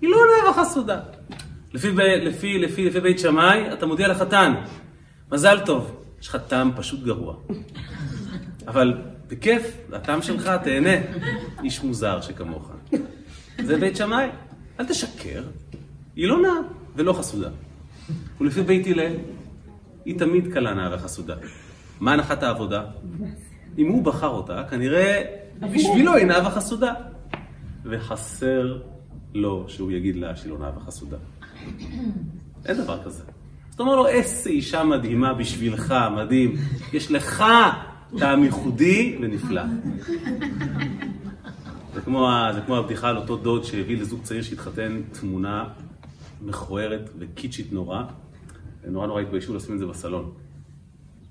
היא 0.01 0.11
לא 0.11 0.17
נאה 0.17 0.51
וחסודה. 0.51 1.01
לפי, 1.73 1.93
לפי, 1.93 2.59
לפי, 2.59 2.85
לפי 2.85 3.01
בית 3.01 3.19
שמאי, 3.19 3.73
אתה 3.73 3.87
מודיע 3.87 4.09
לחתן, 4.09 4.55
מזל 5.33 5.59
טוב, 5.67 6.03
יש 6.21 6.29
לך 6.29 6.37
טעם 6.49 6.71
פשוט 6.77 7.03
גרוע. 7.03 7.35
אבל 8.69 8.95
בכיף, 9.29 9.77
הטעם 9.93 10.23
שלך, 10.23 10.51
תהנה. 10.65 10.97
איש 11.63 11.83
מוזר 11.83 12.21
שכמוך. 12.21 12.71
זה 13.65 13.77
בית 13.77 13.97
שמאי, 13.97 14.29
אל 14.81 14.87
תשקר. 14.87 15.43
היא 16.17 16.29
לא 16.29 16.43
נאה 16.43 16.53
ולא 16.97 17.13
חסודה. 17.13 17.49
ולפי 18.41 18.63
בית 18.63 18.87
הלל, 18.87 19.13
היא 20.05 20.19
תמיד 20.19 20.53
קלה 20.53 20.75
נאה 20.75 20.95
וחסודה. 20.95 21.35
מה 22.01 22.13
הנחת 22.13 22.43
העבודה? 22.43 22.85
אם 23.79 23.87
הוא 23.87 24.05
בחר 24.05 24.29
אותה, 24.29 24.63
כנראה 24.71 25.23
בשבילו 25.61 26.15
היא 26.15 26.27
נאה 26.27 26.47
וחסודה. 26.47 26.93
וחסר 27.85 28.79
לו 29.35 29.65
שהוא 29.69 29.93
יגיד 29.93 30.17
לה 30.17 30.37
שהיא 30.37 30.53
לא 30.53 30.59
נאה 30.59 30.71
וחסודה. 30.77 31.17
אין 32.67 32.77
דבר 32.77 33.03
כזה. 33.05 33.23
זאת 33.71 33.81
אומרת 33.81 33.97
לו, 33.97 34.07
איזה 34.07 34.51
אישה 34.51 34.85
מדהימה 34.85 35.35
בשבילך, 35.35 35.95
מדהים. 36.17 36.57
יש 36.93 37.11
לך 37.11 37.45
טעם 38.19 38.45
ייחודי 38.45 39.19
ונפלא. 39.21 39.63
זה 41.95 42.01
כמו, 42.01 42.29
זה 42.55 42.61
כמו 42.61 42.77
הבדיחה 42.77 43.09
על 43.09 43.17
אותו 43.17 43.37
דוד 43.37 43.65
שהביא 43.65 44.01
לזוג 44.01 44.23
צעיר 44.23 44.43
שהתחתן 44.43 45.01
תמונה 45.21 45.65
מכוערת 46.43 47.11
וקיצ'ית 47.19 47.73
נורא, 47.73 48.03
ונורא 48.85 49.07
נורא 49.07 49.21
התביישו 49.21 49.55
לשים 49.55 49.75
את 49.75 49.79
זה 49.79 49.87
בסלון. 49.87 50.33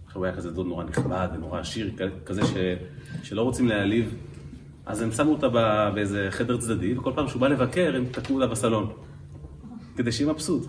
עכשיו 0.06 0.26
היה 0.26 0.36
כזה 0.36 0.52
דוד 0.52 0.68
נורא 0.68 0.84
נכבד 0.84 1.28
ונורא 1.36 1.60
עשיר, 1.60 1.92
כזה 2.26 2.42
ש, 2.46 2.54
שלא 3.24 3.42
רוצים 3.42 3.68
להעליב, 3.68 4.16
אז 4.86 5.02
הם 5.02 5.12
שמו 5.12 5.32
אותה 5.32 5.50
באיזה 5.94 6.28
חדר 6.30 6.58
צדדי, 6.58 6.98
וכל 6.98 7.12
פעם 7.16 7.28
שהוא 7.28 7.42
בא 7.42 7.48
לבקר 7.48 7.96
הם 7.96 8.06
תקעו 8.12 8.36
אותה 8.36 8.48
בסלון, 8.48 8.94
כדי 9.96 10.12
שיהיה 10.12 10.34
מבסוט. 10.34 10.68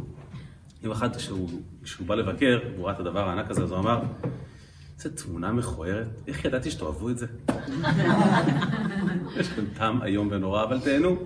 יום 0.82 0.92
אחד 0.92 1.16
כשהוא, 1.16 1.48
בא 2.06 2.14
לבקר, 2.14 2.58
והוא 2.74 2.86
ראה 2.86 2.94
את 2.94 3.00
הדבר 3.00 3.28
הענק 3.28 3.50
הזה, 3.50 3.62
אז 3.62 3.70
הוא 3.70 3.78
אמר, 3.78 4.02
איזה 4.98 5.16
תמונה 5.16 5.52
מכוערת, 5.52 6.06
איך 6.26 6.44
ידעתי 6.44 6.70
שתאהבו 6.70 7.10
את 7.10 7.18
זה? 7.18 7.26
יש 9.36 9.48
כאן 9.48 9.64
טעם 9.74 10.02
איום 10.02 10.28
ונורא, 10.30 10.62
אבל 10.62 10.80
תהנו. 10.80 11.16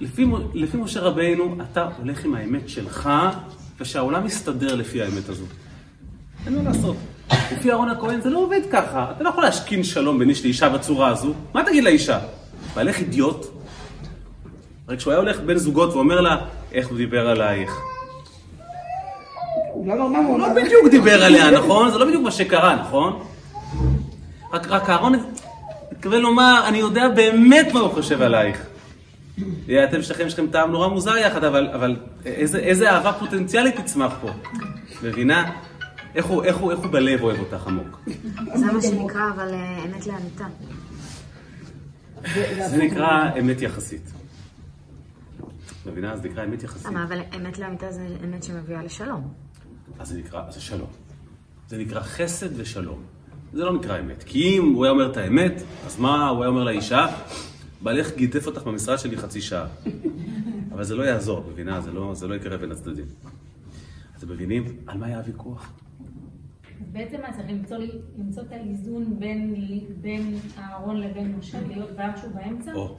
לפי, 0.00 0.26
לפי 0.54 0.76
משה 0.76 1.00
רבינו, 1.00 1.56
אתה 1.62 1.88
הולך 1.98 2.24
עם 2.24 2.34
האמת 2.34 2.68
שלך, 2.68 3.10
ושהעולם 3.80 4.26
יסתדר 4.26 4.74
לפי 4.74 5.02
האמת 5.02 5.28
הזו. 5.28 5.44
אין 6.46 6.54
מה 6.54 6.62
לעשות. 6.62 6.96
לפי 7.52 7.70
אהרון 7.70 7.88
הכהן 7.88 8.20
זה 8.20 8.30
לא 8.30 8.38
עובד 8.38 8.60
ככה. 8.72 9.12
אתה 9.16 9.24
לא 9.24 9.28
יכול 9.28 9.42
להשכין 9.44 9.84
שלום 9.84 10.18
בין 10.18 10.28
איש 10.28 10.44
לאישה 10.44 10.68
בצורה 10.68 11.08
הזו. 11.08 11.34
מה 11.54 11.64
תגיד 11.64 11.84
לאישה? 11.84 12.20
בעלך 12.74 12.98
אידיוט? 12.98 13.55
הרי 14.88 14.96
כשהוא 14.96 15.12
היה 15.12 15.20
הולך 15.20 15.40
בין 15.40 15.58
זוגות 15.58 15.94
ואומר 15.94 16.20
לה, 16.20 16.36
איך 16.72 16.88
הוא 16.88 16.96
דיבר 16.96 17.28
עלייך? 17.28 17.80
הוא 19.72 19.86
לא. 19.88 20.10
לא 20.38 20.48
בדיוק 20.54 20.88
דיבר 20.90 21.24
עליה, 21.24 21.50
נכון? 21.50 21.90
זה 21.90 21.98
לא 21.98 22.06
בדיוק 22.06 22.22
מה 22.22 22.30
שקרה, 22.30 22.76
נכון? 22.76 23.22
רק, 24.52 24.90
אהרון 24.90 25.14
מתכוון 25.92 26.20
לומר, 26.20 26.64
אני 26.68 26.78
יודע 26.78 27.08
באמת 27.08 27.66
מה 27.72 27.80
הוא 27.80 27.90
חושב 27.90 28.22
עלייך. 28.22 28.66
אתם 29.84 30.02
שלכם, 30.02 30.26
יש 30.26 30.32
לכם 30.34 30.46
טעם 30.46 30.72
נורא 30.72 30.88
מוזר 30.88 31.16
יחד, 31.16 31.44
אבל, 31.44 31.68
אבל 31.74 31.96
איזה, 32.26 32.58
איזה 32.58 32.90
אהבה 32.90 33.12
פוטנציאלית 33.12 33.76
תצמח 33.76 34.12
פה. 34.20 34.28
מבינה? 35.02 35.50
איך 36.14 36.26
הוא, 36.26 36.44
איך, 36.44 36.56
הוא, 36.56 36.72
איך 36.72 36.78
הוא 36.78 36.92
בלב 36.92 37.22
אוהב 37.22 37.38
אותך 37.40 37.66
עמוק. 37.66 38.00
זה 38.54 38.66
מה 38.66 38.82
שנקרא, 38.82 39.30
אבל 39.34 39.54
אה, 39.54 39.84
אמת 39.84 40.06
לאמיתה. 40.06 40.44
זה 42.70 42.76
נקרא 42.76 43.30
אמת 43.38 43.62
יחסית. 43.62 44.15
מבינה? 45.90 46.16
זה 46.16 46.28
נקרא 46.28 46.44
אמת 46.44 46.62
יחסית. 46.62 46.86
למה? 46.86 47.04
אבל 47.04 47.20
אמת 47.36 47.58
לאמיתה 47.58 47.92
זה 47.92 48.06
אמת 48.24 48.42
שמביאה 48.42 48.82
לשלום. 48.82 49.32
אז 49.98 50.08
זה 50.08 50.18
נקרא, 50.18 50.50
זה 50.50 50.60
שלום. 50.60 50.90
זה 51.68 51.78
נקרא 51.78 52.00
חסד 52.00 52.60
ושלום. 52.60 53.02
זה 53.52 53.64
לא 53.64 53.72
נקרא 53.78 54.00
אמת. 54.00 54.22
כי 54.22 54.58
אם 54.58 54.72
הוא 54.74 54.84
היה 54.84 54.92
אומר 54.92 55.10
את 55.10 55.16
האמת, 55.16 55.62
אז 55.86 55.98
מה 55.98 56.28
הוא 56.28 56.42
היה 56.42 56.48
אומר 56.48 56.64
לאישה? 56.64 57.06
בעלך 57.82 58.16
גידף 58.16 58.46
אותך 58.46 58.62
במשרד 58.62 58.98
שלי 58.98 59.16
חצי 59.16 59.40
שעה. 59.40 59.66
אבל 60.72 60.84
זה 60.84 60.94
לא 60.94 61.02
יעזור, 61.02 61.44
מבינה? 61.52 61.80
זה 61.80 61.92
לא, 61.92 62.14
זה 62.14 62.26
לא 62.28 62.34
יקרה 62.34 62.56
בין 62.56 62.72
הצדדים. 62.72 63.04
אתם 64.18 64.28
מבינים 64.28 64.64
על 64.86 64.98
מה 64.98 65.06
היה 65.06 65.18
הוויכוח? 65.18 65.72
אז 66.80 66.90
בעצם 66.92 67.20
מה 67.22 67.32
צריך 67.32 67.50
למצוא, 67.50 67.76
למצוא 68.18 68.42
את 68.42 68.52
האיזון 68.52 69.18
בין, 69.18 69.54
בין 70.00 70.38
אהרון 70.58 71.00
לבין 71.00 71.36
משה, 71.38 71.58
להיות 71.68 71.90
באמצע? 72.34 72.72
או, 72.74 72.98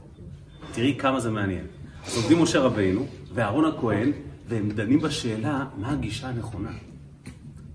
תראי 0.73 0.95
כמה 0.99 1.19
זה 1.19 1.31
מעניין. 1.31 1.65
אז 2.07 2.17
עומדים 2.17 2.41
משה 2.41 2.59
רבינו 2.59 3.05
ואהרון 3.33 3.65
הכהן, 3.65 4.11
והם 4.47 4.69
דנים 4.71 4.99
בשאלה 4.99 5.65
מה 5.77 5.91
הגישה 5.91 6.27
הנכונה. 6.27 6.71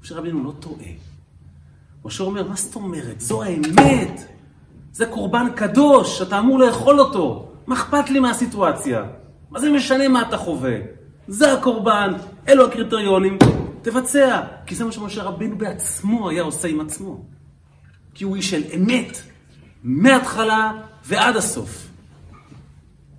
משה 0.02 0.14
רבינו 0.14 0.44
לא 0.44 0.52
טועה. 0.60 0.88
משה 2.04 2.24
אומר, 2.24 2.48
מה 2.48 2.56
זאת 2.56 2.74
אומרת? 2.74 3.20
זו 3.20 3.42
האמת! 3.42 4.20
זה 4.92 5.06
קורבן 5.06 5.46
קדוש, 5.56 6.22
אתה 6.22 6.38
אמור 6.38 6.58
לאכול 6.58 7.00
אותו. 7.00 7.52
מה 7.66 7.74
אכפת 7.74 8.10
לי 8.10 8.20
מהסיטואציה? 8.20 9.04
מה 9.50 9.60
זה 9.60 9.70
משנה 9.70 10.08
מה 10.08 10.22
אתה 10.22 10.36
חווה? 10.36 10.76
זה 11.28 11.52
הקורבן, 11.52 12.12
אלו 12.48 12.66
הקריטריונים, 12.66 13.38
תבצע. 13.82 14.40
כי 14.66 14.74
זה 14.74 14.84
מה 14.84 14.92
שמשה 14.92 15.22
רבינו 15.22 15.58
בעצמו 15.58 16.28
היה 16.28 16.42
עושה 16.42 16.68
עם 16.68 16.80
עצמו. 16.80 17.24
כי 18.14 18.24
הוא 18.24 18.36
איש 18.36 18.50
של 18.50 18.62
אמת, 18.76 19.22
מההתחלה 19.84 20.72
ועד 21.04 21.36
הסוף. 21.36 21.91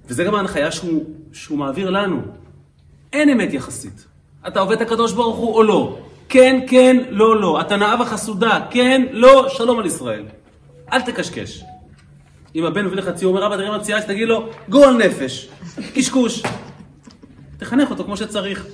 וזה 0.07 0.23
גם 0.23 0.35
ההנחיה 0.35 0.71
שהוא, 0.71 1.05
שהוא 1.33 1.57
מעביר 1.57 1.89
לנו. 1.89 2.21
אין 3.13 3.29
אמת 3.29 3.53
יחסית. 3.53 4.05
אתה 4.47 4.59
עובד 4.59 4.75
את 4.75 4.81
הקדוש 4.81 5.13
ברוך 5.13 5.37
הוא 5.37 5.55
או 5.55 5.63
לא. 5.63 5.99
כן, 6.29 6.59
כן, 6.67 6.97
לא, 7.09 7.41
לא. 7.41 7.61
אתה 7.61 7.77
נאה 7.77 8.01
וחסודה. 8.01 8.65
כן, 8.69 9.05
לא, 9.11 9.45
שלום 9.49 9.79
על 9.79 9.85
ישראל. 9.85 10.25
אל 10.93 11.01
תקשקש. 11.01 11.63
אם 12.55 12.65
הבן 12.65 12.85
מביא 12.85 12.97
לך 12.97 13.09
ציור, 13.09 13.35
אומר, 13.35 13.47
אבא, 13.47 13.55
תראה 13.55 13.77
מציאה 13.77 14.01
שתגיד 14.01 14.27
לו, 14.27 14.49
גועל 14.69 14.97
נפש, 14.97 15.49
קשקוש. 15.95 16.43
תחנך 17.57 17.89
אותו 17.91 18.03
כמו 18.03 18.17
שצריך. 18.17 18.67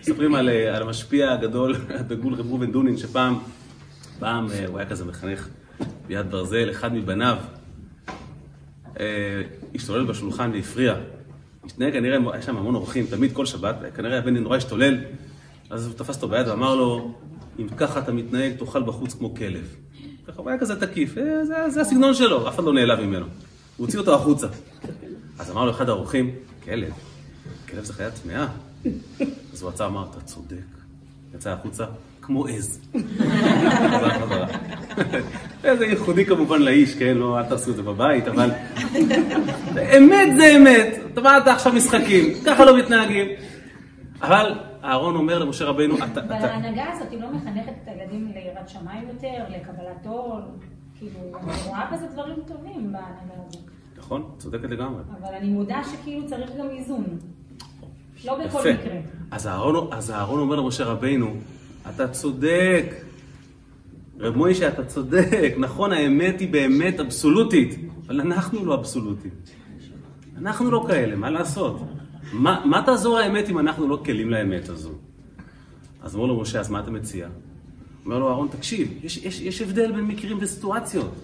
מספרים 0.00 0.34
על, 0.34 0.48
אה, 0.48 0.76
על 0.76 0.82
המשפיע 0.82 1.32
הגדול, 1.32 1.76
הדגול 1.98 2.34
רב 2.34 2.46
ראובן 2.46 2.72
דונין, 2.72 2.96
שפעם, 2.96 3.38
פעם 4.18 4.50
אה, 4.50 4.64
הוא 4.66 4.78
היה 4.78 4.88
כזה 4.88 5.04
מחנך 5.04 5.48
ביד 6.06 6.30
ברזל, 6.30 6.70
אחד 6.70 6.94
מבניו 6.94 7.36
השתולל 9.74 10.04
בשולחן 10.04 10.50
והפריע. 10.54 10.94
התנהג 11.64 11.92
כנראה, 11.92 12.18
היה 12.32 12.42
שם 12.42 12.56
המון 12.56 12.74
אורחים, 12.74 13.06
תמיד 13.06 13.32
כל 13.32 13.46
שבת, 13.46 13.76
כנראה 13.94 14.18
הבן 14.18 14.36
נורא 14.36 14.56
השתולל. 14.56 14.98
אז 15.70 15.86
הוא 15.86 15.94
תפס 15.94 16.16
אותו 16.16 16.28
ביד 16.28 16.48
ואמר 16.48 16.74
לו, 16.74 17.14
אם 17.58 17.68
ככה 17.76 18.00
אתה 18.00 18.12
מתנהג, 18.12 18.52
תאכל 18.58 18.82
בחוץ 18.82 19.14
כמו 19.14 19.34
כלב. 19.34 19.76
ככה 20.26 20.42
הוא 20.42 20.50
היה 20.50 20.58
כזה 20.58 20.80
תקיף, 20.80 21.18
אה, 21.18 21.44
זה, 21.44 21.70
זה 21.70 21.80
הסגנון 21.80 22.14
שלו, 22.14 22.48
אף 22.48 22.54
אחד 22.54 22.64
לא 22.64 22.72
נעלב 22.72 23.00
ממנו. 23.00 23.26
הוא 23.76 23.86
הוציא 23.86 23.98
אותו 23.98 24.14
החוצה. 24.14 24.46
אז 25.38 25.50
אמר 25.50 25.64
לו 25.64 25.70
אחד 25.70 25.88
האורחים, 25.88 26.30
כלב, 26.64 26.92
כלב 27.68 27.84
זה 27.84 27.92
חיה 27.92 28.10
טמאה. 28.10 28.46
אז 29.52 29.62
הוא 29.62 29.70
עצר, 29.70 29.86
אמר, 29.86 30.06
אתה 30.10 30.20
צודק. 30.20 30.56
יצא 31.34 31.50
החוצה, 31.50 31.84
כמו 32.32 32.46
עז. 32.46 32.80
חזרה. 34.20 34.46
זה 35.62 35.86
ייחודי 35.86 36.24
כמובן 36.24 36.62
לאיש, 36.62 36.94
כן? 36.94 37.16
לא, 37.16 37.38
אל 37.38 37.44
תעשו 37.44 37.70
את 37.70 37.76
זה 37.76 37.82
בבית, 37.82 38.28
אבל... 38.28 38.50
אמת 39.96 40.36
זה 40.36 40.56
אמת. 40.56 40.98
אתה 41.12 41.20
מה 41.20 41.38
אתה 41.38 41.52
עכשיו 41.52 41.72
משחקים? 41.72 42.32
ככה 42.46 42.64
לא 42.64 42.78
מתנהגים. 42.78 43.26
אבל 44.22 44.58
אהרון 44.84 45.16
אומר 45.16 45.38
למשה 45.38 45.64
רבינו, 45.64 45.96
אתה... 45.98 46.20
אבל. 46.20 46.32
ההנהגה 46.32 46.84
הזאת 46.92 47.10
היא 47.10 47.20
לא 47.20 47.32
מחנכת 47.32 47.72
את 47.82 47.88
הילדים 47.88 48.32
ליראת 48.34 48.68
שמיים 48.68 49.08
יותר, 49.08 49.44
לקבלת 49.48 50.06
עול, 50.06 50.42
כאילו, 50.98 51.20
אני 51.42 51.52
רואה 51.66 51.90
בזה 51.92 52.06
דברים 52.12 52.36
טובים 52.46 52.92
בהנהגה 52.92 53.42
הזאת. 53.48 53.62
נכון, 53.98 54.30
צודקת 54.38 54.70
לגמרי. 54.70 55.02
אבל 55.20 55.34
אני 55.34 55.48
מודה 55.48 55.80
שכאילו 55.84 56.26
צריך 56.26 56.50
גם 56.58 56.70
איזון. 56.70 57.04
לא 58.24 58.38
בכל. 58.44 58.58
מקרה. 58.58 58.96
אז 59.30 59.46
אהרון, 59.46 59.88
אז 59.92 60.10
אהרון 60.10 60.40
אומר 60.40 60.56
למשה 60.56 60.84
רבינו, 60.84 61.34
אתה 61.88 62.08
צודק. 62.08 62.94
רב 64.20 64.36
מוישה, 64.36 64.68
אתה 64.68 64.84
צודק. 64.84 65.54
נכון, 65.58 65.92
האמת 65.92 66.40
היא 66.40 66.52
באמת 66.52 67.00
אבסולוטית, 67.00 67.78
אבל 68.06 68.20
אנחנו 68.20 68.64
לא 68.64 68.74
אבסולוטים. 68.74 69.30
אנחנו 70.36 70.70
לא 70.70 70.84
כאלה, 70.88 71.16
מה 71.16 71.30
לעשות? 71.30 71.80
מה, 72.32 72.62
מה 72.64 72.82
תעזור 72.86 73.18
האמת 73.18 73.48
אם 73.48 73.58
אנחנו 73.58 73.88
לא 73.88 74.02
כלים 74.04 74.30
לאמת 74.30 74.68
הזו? 74.68 74.90
אז 76.02 76.16
אמר 76.16 76.26
לו 76.26 76.40
משה, 76.40 76.60
אז 76.60 76.70
מה 76.70 76.80
אתה 76.80 76.90
מציע? 76.90 77.28
אומר 78.04 78.18
לו 78.18 78.28
אהרון, 78.28 78.48
תקשיב, 78.48 78.92
יש, 79.02 79.16
יש, 79.16 79.40
יש 79.40 79.62
הבדל 79.62 79.92
בין 79.92 80.04
מקרים 80.04 80.38
וסיטואציות. 80.40 81.14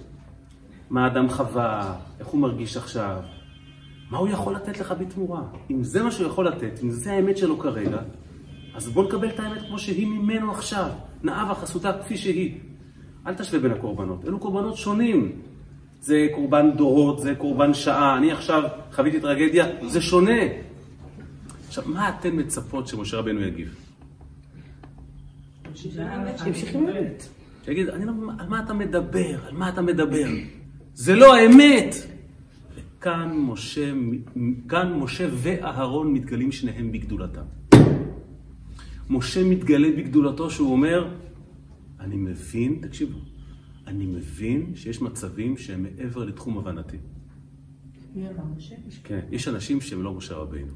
מה 0.91 1.05
האדם 1.05 1.29
חווה, 1.31 1.97
איך 2.21 2.27
הוא 2.27 2.41
מרגיש 2.41 2.77
עכשיו, 2.77 3.21
מה 4.11 4.19
הוא 4.19 4.29
יכול 4.29 4.55
לתת 4.55 4.81
לך 4.81 4.95
בתמורה? 5.01 5.43
אם 5.71 5.85
זה 5.85 6.03
מה 6.03 6.11
שהוא 6.11 6.27
יכול 6.27 6.49
לתת, 6.49 6.81
אם 6.83 6.91
זה 6.91 7.13
האמת 7.13 7.37
שלו 7.37 7.59
כרגע, 7.59 7.99
אז 8.75 8.89
בוא 8.89 9.05
נקבל 9.05 9.29
את 9.29 9.41
האמת 9.41 9.63
כמו 9.69 9.79
שהיא 9.79 10.07
ממנו 10.07 10.53
עכשיו, 10.53 10.91
נאה 11.23 11.53
וחסותה 11.53 11.93
כפי 12.03 12.17
שהיא. 12.17 12.55
אל 13.27 13.35
תשווה 13.35 13.61
בין 13.61 13.73
הקורבנות, 13.73 14.25
אלו 14.25 14.39
קורבנות 14.39 14.77
שונים. 14.77 15.33
זה 16.01 16.27
קורבן 16.35 16.71
דורות, 16.77 17.21
זה 17.21 17.35
קורבן 17.35 17.75
שעה, 17.75 18.19
אני 18.19 18.33
עכשיו 18.33 18.63
חוויתי 18.93 19.21
טרגדיה, 19.21 19.67
זה 19.87 20.01
שונה. 20.01 20.41
עכשיו, 21.69 21.85
מה 21.87 22.09
אתן 22.09 22.31
מצפות 22.33 22.89
שמשה 22.89 23.17
רבנו 23.17 23.41
יגיב? 23.41 23.75
שימשיך 25.75 26.75
עם 26.75 26.87
האמת. 26.87 27.29
שיגיד, 27.65 27.89
אני 27.89 28.07
לא, 28.07 28.13
על 28.39 28.49
מה 28.49 28.61
אתה 28.65 28.75
מדבר? 28.75 29.47
על 29.47 29.55
מה 29.55 29.69
אתה 29.69 29.83
מדבר? 29.83 30.29
זה 30.95 31.17
לא 31.17 31.37
האמת! 31.37 31.95
וכאן 32.75 33.37
משה, 33.37 33.93
כאן 34.69 34.93
משה 34.93 35.29
ואהרון 35.33 36.13
מתגלים 36.13 36.53
שניהם 36.53 36.93
בגדולתם. 36.93 37.58
משה 39.11 39.45
מתגלה 39.45 39.89
בגדולתו 39.97 40.51
שהוא 40.51 40.73
אומר, 40.73 41.15
אני 42.01 42.17
מבין, 42.17 42.79
תקשיבו, 42.83 43.19
אני 43.87 44.07
מבין 44.07 44.73
שיש 44.75 45.03
מצבים 45.03 45.57
שהם 45.57 45.83
מעבר 45.83 46.25
לתחום 46.25 46.59
הבנתי. 46.59 46.97
מי 48.15 48.29
אמר 48.29 48.45
משה? 48.57 48.75
כן, 49.05 49.21
יש 49.31 49.49
אנשים 49.49 49.81
שהם 49.81 50.03
לא 50.03 50.15
משה 50.15 50.35
רבינו. 50.35 50.73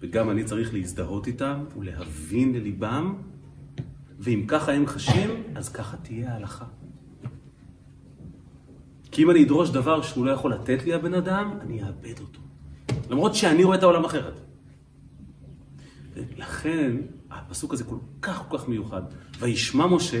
וגם 0.00 0.30
אני 0.30 0.44
צריך 0.44 0.74
להזדהות 0.74 1.26
איתם 1.26 1.64
ולהבין 1.78 2.52
לליבם, 2.52 3.14
ואם 4.18 4.44
ככה 4.48 4.72
הם 4.72 4.86
חשים, 4.86 5.30
אז 5.54 5.68
ככה 5.68 5.96
תהיה 5.96 6.32
ההלכה. 6.32 6.64
כי 9.10 9.22
אם 9.22 9.30
אני 9.30 9.44
אדרוש 9.44 9.70
דבר 9.70 10.02
שהוא 10.02 10.26
לא 10.26 10.30
יכול 10.30 10.52
לתת 10.52 10.84
לי 10.84 10.94
הבן 10.94 11.14
אדם, 11.14 11.58
אני 11.60 11.82
אאבד 11.82 12.20
אותו. 12.20 12.40
למרות 13.10 13.34
שאני 13.34 13.64
רואה 13.64 13.78
את 13.78 13.82
העולם 13.82 14.04
אחרת. 14.04 14.40
ולכן, 16.14 16.96
הפסוק 17.30 17.72
הזה 17.72 17.84
כל 17.84 17.96
כך 18.22 18.44
כל 18.48 18.58
כך 18.58 18.68
מיוחד. 18.68 19.02
וישמע 19.38 19.86
משה, 19.86 20.20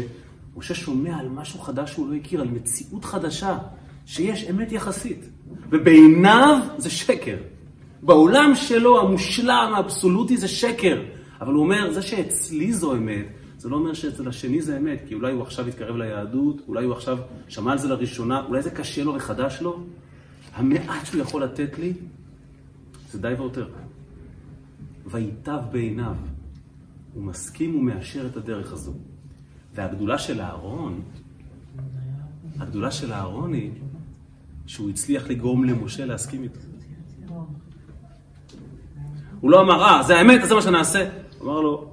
משה 0.56 0.74
שומע 0.74 1.16
על 1.16 1.28
משהו 1.28 1.60
חדש 1.60 1.92
שהוא 1.92 2.10
לא 2.10 2.14
הכיר, 2.14 2.40
על 2.40 2.48
מציאות 2.48 3.04
חדשה, 3.04 3.58
שיש 4.06 4.44
אמת 4.50 4.72
יחסית. 4.72 5.28
ובעיניו 5.70 6.58
זה 6.78 6.90
שקר. 6.90 7.36
בעולם 8.02 8.54
שלו 8.54 9.00
המושלם, 9.00 9.72
האבסולוטי, 9.76 10.36
זה 10.36 10.48
שקר. 10.48 11.02
אבל 11.40 11.52
הוא 11.52 11.62
אומר, 11.62 11.92
זה 11.92 12.02
שאצלי 12.02 12.72
זו 12.72 12.94
אמת, 12.94 13.26
זה 13.58 13.68
לא 13.68 13.76
אומר 13.76 13.94
שאצל 13.94 14.28
השני 14.28 14.62
זה 14.62 14.76
אמת, 14.76 15.02
כי 15.08 15.14
אולי 15.14 15.32
הוא 15.32 15.42
עכשיו 15.42 15.68
התקרב 15.68 15.96
ליהדות, 15.96 16.62
אולי 16.68 16.84
הוא 16.84 16.92
עכשיו 16.92 17.18
שמע 17.48 17.72
על 17.72 17.78
זה 17.78 17.88
לראשונה, 17.88 18.44
אולי 18.48 18.62
זה 18.62 18.70
קשה 18.70 19.04
לו 19.04 19.14
וחדש 19.14 19.60
לו. 19.60 19.84
המעט 20.54 21.06
שהוא 21.06 21.20
יכול 21.20 21.42
לתת 21.42 21.78
לי, 21.78 21.92
זה 23.10 23.18
די 23.18 23.34
ויותר. 23.38 23.68
וייטב 25.06 25.60
בעיניו. 25.72 26.14
הוא 27.14 27.22
מסכים 27.22 27.76
ומאשר 27.76 28.26
את 28.26 28.36
הדרך 28.36 28.72
הזו. 28.72 28.92
והגדולה 29.74 30.18
של 30.18 30.40
אהרון, 30.40 31.00
הגדולה 32.58 32.90
של 32.90 33.12
אהרון 33.12 33.52
היא 33.52 33.70
שהוא 34.66 34.90
הצליח 34.90 35.28
לגרום 35.28 35.64
למשה 35.64 36.06
להסכים 36.06 36.42
איתו. 36.42 36.58
הוא 39.40 39.50
לא 39.50 39.60
אמר, 39.60 39.82
אה, 39.82 40.02
זה 40.02 40.16
האמת, 40.16 40.48
זה 40.48 40.54
מה 40.54 40.62
שנעשה. 40.62 41.08
הוא 41.38 41.50
אמר 41.50 41.60
לו, 41.60 41.92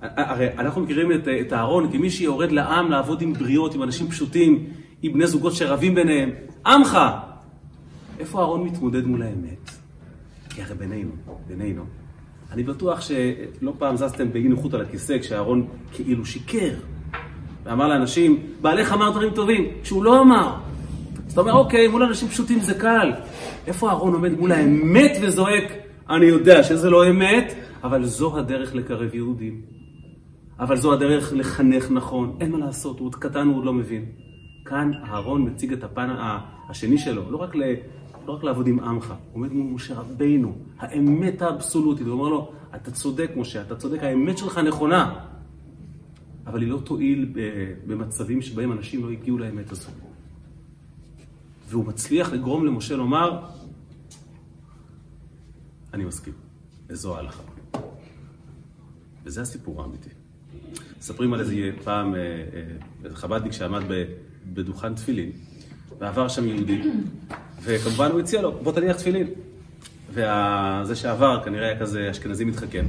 הרי 0.00 0.58
אנחנו 0.58 0.80
מכירים 0.80 1.12
את, 1.12 1.28
את 1.40 1.52
אהרון 1.52 1.92
כמי 1.92 2.10
שיורד 2.10 2.52
לעם 2.52 2.90
לעבוד 2.90 3.22
עם 3.22 3.32
בריות, 3.32 3.74
עם 3.74 3.82
אנשים 3.82 4.08
פשוטים, 4.08 4.66
עם 5.02 5.12
בני 5.12 5.26
זוגות 5.26 5.52
שרבים 5.52 5.94
ביניהם. 5.94 6.30
עמך! 6.66 6.98
איפה 8.18 8.40
אהרון 8.40 8.64
מתמודד 8.64 9.04
מול 9.06 9.22
האמת? 9.22 9.70
כי 10.50 10.62
הרי 10.62 10.74
בינינו, 10.74 11.10
בינינו, 11.48 11.84
אני 12.52 12.62
בטוח 12.62 13.00
שלא 13.00 13.72
פעם 13.78 13.96
זזתם 13.96 14.32
באי 14.32 14.48
נוחות 14.48 14.74
על 14.74 14.80
הכיסא 14.80 15.18
כשאהרון 15.18 15.66
כאילו 15.92 16.26
שיקר. 16.26 16.74
ואמר 17.64 17.88
לאנשים, 17.88 18.42
בעלך 18.60 18.92
אמר 18.92 19.10
דברים 19.10 19.30
טובים, 19.30 19.66
כשהוא 19.82 20.04
לא 20.04 20.22
אמר. 20.22 20.54
אז 21.26 21.32
אתה 21.32 21.40
אומר, 21.40 21.52
אוקיי, 21.52 21.88
מול 21.88 22.02
אנשים 22.02 22.28
פשוטים 22.28 22.60
זה 22.60 22.74
קל. 22.74 23.12
איפה 23.66 23.88
אהרון 23.88 24.12
עומד 24.12 24.32
מול 24.32 24.52
האמת 24.52 25.16
וזועק, 25.22 25.72
אני 26.10 26.26
יודע 26.26 26.62
שזה 26.62 26.90
לא 26.90 27.10
אמת, 27.10 27.54
אבל 27.84 28.04
זו 28.04 28.38
הדרך 28.38 28.74
לקרב 28.74 29.14
יהודים. 29.14 29.60
אבל 30.60 30.76
זו 30.76 30.92
הדרך 30.92 31.32
לחנך 31.36 31.90
נכון, 31.90 32.36
אין 32.40 32.50
מה 32.50 32.58
לעשות, 32.58 32.98
הוא 32.98 33.06
עוד 33.06 33.14
קטן, 33.14 33.46
הוא 33.46 33.56
עוד 33.56 33.64
לא 33.64 33.72
מבין. 33.72 34.04
כאן 34.64 34.90
אהרון 35.04 35.48
מציג 35.48 35.72
את 35.72 35.84
הפן 35.84 36.08
השני 36.68 36.98
שלו, 36.98 37.30
לא 37.30 37.36
רק, 37.36 37.54
לא 38.26 38.32
רק 38.32 38.44
לעבוד 38.44 38.66
עם 38.66 38.80
עמך, 38.80 39.14
עומד 39.32 39.52
מול 39.52 39.74
משה 39.74 39.94
רבינו, 39.94 40.56
האמת 40.78 41.42
האבסולוטית, 41.42 42.06
הוא 42.06 42.12
אומר 42.12 42.28
לו, 42.28 42.52
אתה 42.74 42.90
צודק 42.90 43.30
משה, 43.36 43.62
אתה 43.62 43.76
צודק, 43.76 44.02
האמת 44.02 44.38
שלך 44.38 44.58
נכונה, 44.58 45.24
אבל 46.46 46.60
היא 46.62 46.70
לא 46.70 46.78
תועיל 46.84 47.32
במצבים 47.86 48.42
שבהם 48.42 48.72
אנשים 48.72 49.04
לא 49.04 49.10
הגיעו 49.10 49.38
לאמת 49.38 49.72
הזו. 49.72 49.90
והוא 51.68 51.84
מצליח 51.84 52.32
לגרום 52.32 52.66
למשה 52.66 52.96
לומר, 52.96 53.40
אני 55.94 56.04
מסכים, 56.04 56.34
וזו 56.88 57.16
ההלכה. 57.16 57.42
וזה 59.24 59.40
הסיפור 59.40 59.82
האמיתי. 59.82 60.10
מספרים 60.98 61.34
על 61.34 61.40
איזה 61.40 61.54
פעם, 61.84 62.14
אה, 62.14 62.20
אה, 62.20 62.62
איזה 63.04 63.16
חב"דניק 63.16 63.52
שעמד 63.52 63.82
בדוכן 64.52 64.94
תפילין, 64.94 65.32
ועבר 65.98 66.28
שם 66.28 66.48
יהודי, 66.48 66.82
וכמובן 67.62 68.10
הוא 68.10 68.20
הציע 68.20 68.42
לו, 68.42 68.52
בוא 68.52 68.72
תניח 68.72 68.96
תפילין. 68.96 69.26
וזה 70.10 70.96
שעבר 70.96 71.40
כנראה 71.44 71.66
היה 71.66 71.80
כזה 71.80 72.10
אשכנזי 72.10 72.44
מתחכם. 72.44 72.84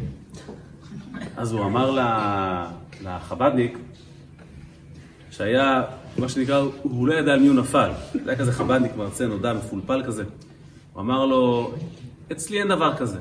אז 1.37 1.51
הוא 1.51 1.65
אמר 1.65 1.99
לחב"דניק, 3.03 3.77
שהיה, 5.31 5.83
מה 6.17 6.29
שנקרא, 6.29 6.63
הוא 6.81 7.07
לא 7.07 7.13
ידע 7.13 7.33
על 7.33 7.39
מי 7.39 7.47
הוא 7.47 7.55
נפל. 7.55 7.91
זה 8.23 8.29
היה 8.29 8.39
כזה 8.39 8.51
חב"דניק 8.51 8.95
מרצה 8.95 9.27
נודע, 9.27 9.53
מפולפל 9.53 10.03
כזה. 10.05 10.23
הוא 10.93 11.01
אמר 11.01 11.25
לו, 11.25 11.73
אצלי 12.31 12.59
אין 12.59 12.67
דבר 12.67 12.95
כזה. 12.97 13.19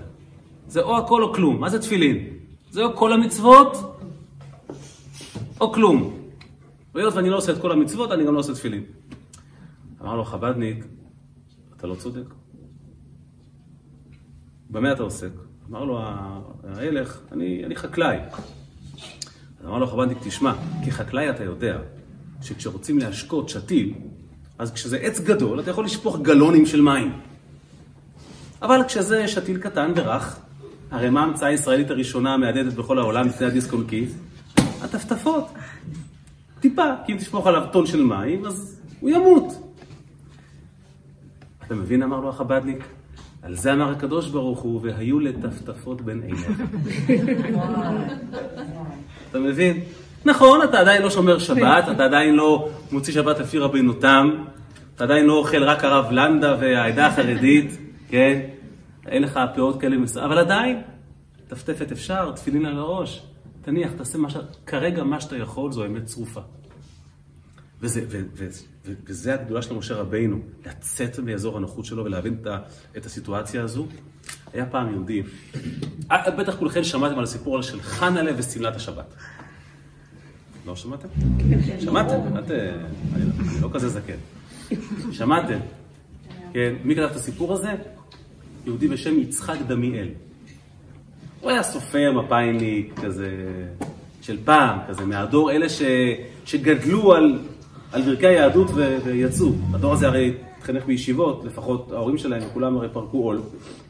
זה 0.69 0.81
או 0.81 0.99
הכל 0.99 1.23
או 1.23 1.35
כלום. 1.35 1.61
מה 1.61 1.71
זה 1.71 1.79
תפילין? 1.79 2.27
זה 2.71 2.83
או 2.83 2.97
כל 2.97 3.13
המצוות, 3.13 3.97
או 5.61 5.73
כלום. 5.73 6.17
והיות 6.95 7.15
ואני 7.15 7.31
לא 7.31 7.37
עושה 7.37 7.53
את 7.53 7.61
כל 7.61 7.73
המצוות, 7.73 8.13
אני 8.13 8.25
גם 8.25 8.35
לא 8.35 8.39
עושה 8.39 8.55
תפילין. 8.55 8.83
אמר 10.05 10.17
לו 10.17 10.25
חב"דניק, 10.25 10.85
אתה 11.77 11.87
לא 11.87 11.95
צודק. 11.95 12.35
במה 14.71 14.93
אתה 14.93 15.03
עוסק? 15.03 15.31
אמר 15.71 15.85
לו 15.85 16.01
ההלך, 16.65 17.21
אני, 17.33 17.65
אני 17.65 17.77
חקלאי. 17.77 18.19
אז 19.61 19.67
אמר 19.67 19.79
לו 19.79 19.87
חב"דניק, 19.87 20.19
תשמע, 20.25 20.55
כחקלאי 20.87 21.31
אתה 21.31 21.45
יודע 21.45 21.79
שכשרוצים 22.43 22.99
להשקות 22.99 23.49
שתיל, 23.49 23.95
אז 24.59 24.73
כשזה 24.73 24.97
עץ 24.97 25.21
גדול, 25.21 25.61
אתה 25.61 25.71
יכול 25.71 25.85
לשפוך 25.85 26.19
גלונים 26.23 26.67
של 26.67 26.81
מים. 26.81 27.13
אבל 28.63 28.81
כשזה 28.89 29.29
שתיל 29.29 29.59
קטן 29.59 29.93
ורך, 29.97 30.39
הרי 30.91 31.11
מה 31.11 31.21
ההמצאה 31.21 31.49
הישראלית 31.49 31.91
הראשונה 31.91 32.35
המהדהדת 32.35 32.73
בכל 32.73 32.99
העולם 32.99 33.27
לפני 33.27 33.47
הדיסק 33.47 33.73
און 33.73 33.87
קי? 33.87 34.07
הטפטפות. 34.57 35.49
טיפה, 36.61 36.85
כי 37.07 37.13
אם 37.13 37.19
תשפוך 37.19 37.47
עליו 37.47 37.63
טון 37.73 37.87
של 37.87 38.03
מים, 38.03 38.45
אז 38.47 38.81
הוא 39.01 39.11
ימות. 39.11 39.64
אתה 41.67 41.75
מבין, 41.75 42.03
אמר 42.03 42.21
לו 42.21 42.29
החב"דניק? 42.29 42.85
על 43.43 43.57
זה 43.57 43.73
אמר 43.73 43.91
הקדוש 43.91 44.29
ברוך 44.29 44.61
הוא, 44.61 44.81
והיו 44.83 45.21
לטפטפות 45.21 46.01
בין 46.01 46.23
עיניך. 46.23 46.63
אתה 49.31 49.39
מבין? 49.39 49.81
נכון, 50.25 50.63
אתה 50.63 50.81
עדיין 50.81 51.03
לא 51.03 51.11
שומר 51.11 51.39
שבת, 51.39 51.85
אתה 51.93 52.05
עדיין 52.05 52.35
לא 52.35 52.69
מוציא 52.93 53.13
שבת 53.13 53.39
לפי 53.39 53.59
רבנותם, 53.59 54.31
אתה 54.95 55.05
עדיין 55.05 55.27
לא 55.27 55.33
אוכל 55.33 55.65
רק 55.65 55.85
הרב 55.85 56.13
לנדה 56.13 56.57
והעדה 56.61 57.07
החרדית, 57.07 57.79
כן? 58.09 58.41
אין 59.07 59.23
לך 59.23 59.41
פאות 59.55 59.81
כאלה 59.81 59.97
מס... 59.97 60.17
אבל 60.17 60.39
עדיין, 60.39 60.83
טפטפת 61.49 61.93
אפשר, 61.93 62.33
תפילין 62.33 62.67
על 62.67 62.79
הראש. 62.79 63.23
תניח, 63.63 63.93
תעשה 63.93 64.19
מה 64.19 64.31
ש... 64.31 64.37
כרגע 64.67 65.05
מה 65.05 65.21
שאתה 65.21 65.37
יכול 65.37 65.73
זו 65.73 65.87
אמת 65.87 66.05
צרופה. 66.05 66.41
וזה, 67.81 68.05
ו, 68.09 68.21
ו, 68.35 68.47
וזה 68.85 69.35
הגדולה 69.35 69.63
של 69.63 69.75
משה 69.75 69.95
רבינו, 69.95 70.39
לצאת 70.67 71.19
מאזור 71.19 71.57
הנוחות 71.57 71.85
שלו 71.85 72.05
ולהבין 72.05 72.37
את, 72.97 73.07
הסיטואציה 73.07 73.63
הזו. 73.63 73.87
היה 74.53 74.67
פעם 74.67 74.93
יהודי, 74.93 75.23
אה, 76.11 76.31
בטח 76.31 76.57
כולכם 76.57 76.85
שמעתם 76.85 77.19
על 77.19 77.25
הסיפור 77.25 77.63
של 77.63 77.83
חנה'לה 77.83 78.33
ושמלת 78.37 78.77
השבת. 78.77 79.15
לא 80.67 80.77
שמעתם? 80.77 81.09
שמעתם? 81.81 82.39
את, 82.39 82.51
אני 82.51 83.25
אני 83.51 83.63
לא 83.63 83.71
כזה 83.73 83.89
זקן. 83.89 84.17
שמעתם? 85.13 85.59
כן, 86.53 86.75
מי 86.85 86.95
כתב 86.95 87.09
את 87.11 87.17
הסיפור 87.17 87.53
הזה? 87.53 87.71
יהודי 88.67 88.89
בשם 88.89 89.19
יצחק 89.19 89.57
דמיאל. 89.67 90.09
הוא 91.41 91.51
היה 91.51 91.63
סופר 91.63 92.13
מפאיניק 92.13 93.01
כזה, 93.05 93.31
של 94.23 94.39
פעם, 94.45 94.79
כזה, 94.89 95.05
מהדור 95.05 95.53
אלה 95.53 95.69
ש, 95.69 95.83
שגדלו 96.45 97.15
על, 97.15 97.39
על 97.95 98.03
ברכי 98.03 98.27
היהדות 98.27 98.71
ו, 98.75 98.99
ויצאו. 99.05 99.53
הדור 99.75 99.93
הזה 99.93 100.07
הרי 100.07 100.35
התחנך 100.59 100.85
בישיבות, 100.87 101.45
לפחות 101.45 101.93
ההורים 101.93 102.19
שלהם, 102.19 102.43
כולם 102.53 102.77
הרי 102.77 102.89
פרקו 102.93 103.19
עול. 103.19 103.41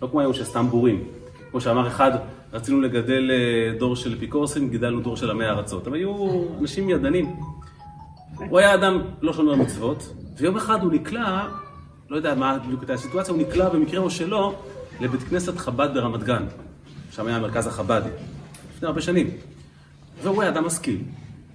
לא 0.03 0.09
כמו 0.11 0.21
היום 0.21 0.33
שסתם 0.33 0.67
בורים. 0.71 1.05
כמו 1.51 1.61
שאמר 1.61 1.89
אחד, 1.89 2.11
רצינו 2.53 2.81
לגדל 2.81 3.31
אה, 3.31 3.79
דור 3.79 3.97
של 3.97 4.15
אפיקורסים, 4.15 4.71
גידלנו 4.71 5.01
דור 5.01 5.17
של 5.17 5.31
עמי 5.31 5.45
ארצות. 5.45 5.87
הם 5.87 5.93
היו 5.93 6.43
אנשים 6.61 6.91
ידענים. 6.91 7.37
הוא 8.49 8.59
היה 8.59 8.75
אדם 8.75 9.03
לא 9.23 9.33
שומר 9.33 9.55
מצוות, 9.55 10.13
ויום 10.39 10.57
אחד 10.57 10.83
הוא 10.83 10.93
נקלע, 10.93 11.49
לא 12.11 12.17
יודע 12.17 12.35
מה 12.35 12.59
בדיוק 12.59 12.81
הייתה 12.81 12.93
הסיטואציה, 12.93 13.35
הוא 13.35 13.43
נקלע 13.43 13.69
במקרה 13.69 14.01
או 14.01 14.11
שלא 14.11 14.55
לבית 15.01 15.23
כנסת 15.23 15.59
חב"ד 15.59 15.89
ברמת 15.95 16.23
גן. 16.23 16.45
שם 17.11 17.27
היה 17.27 17.37
המרכז 17.37 17.67
החב"די, 17.67 18.09
לפני 18.77 18.89
הרבה 18.89 19.01
שנים. 19.01 19.31
והוא 20.23 20.43
היה 20.43 20.51
אדם 20.51 20.65
משכיל. 20.65 20.99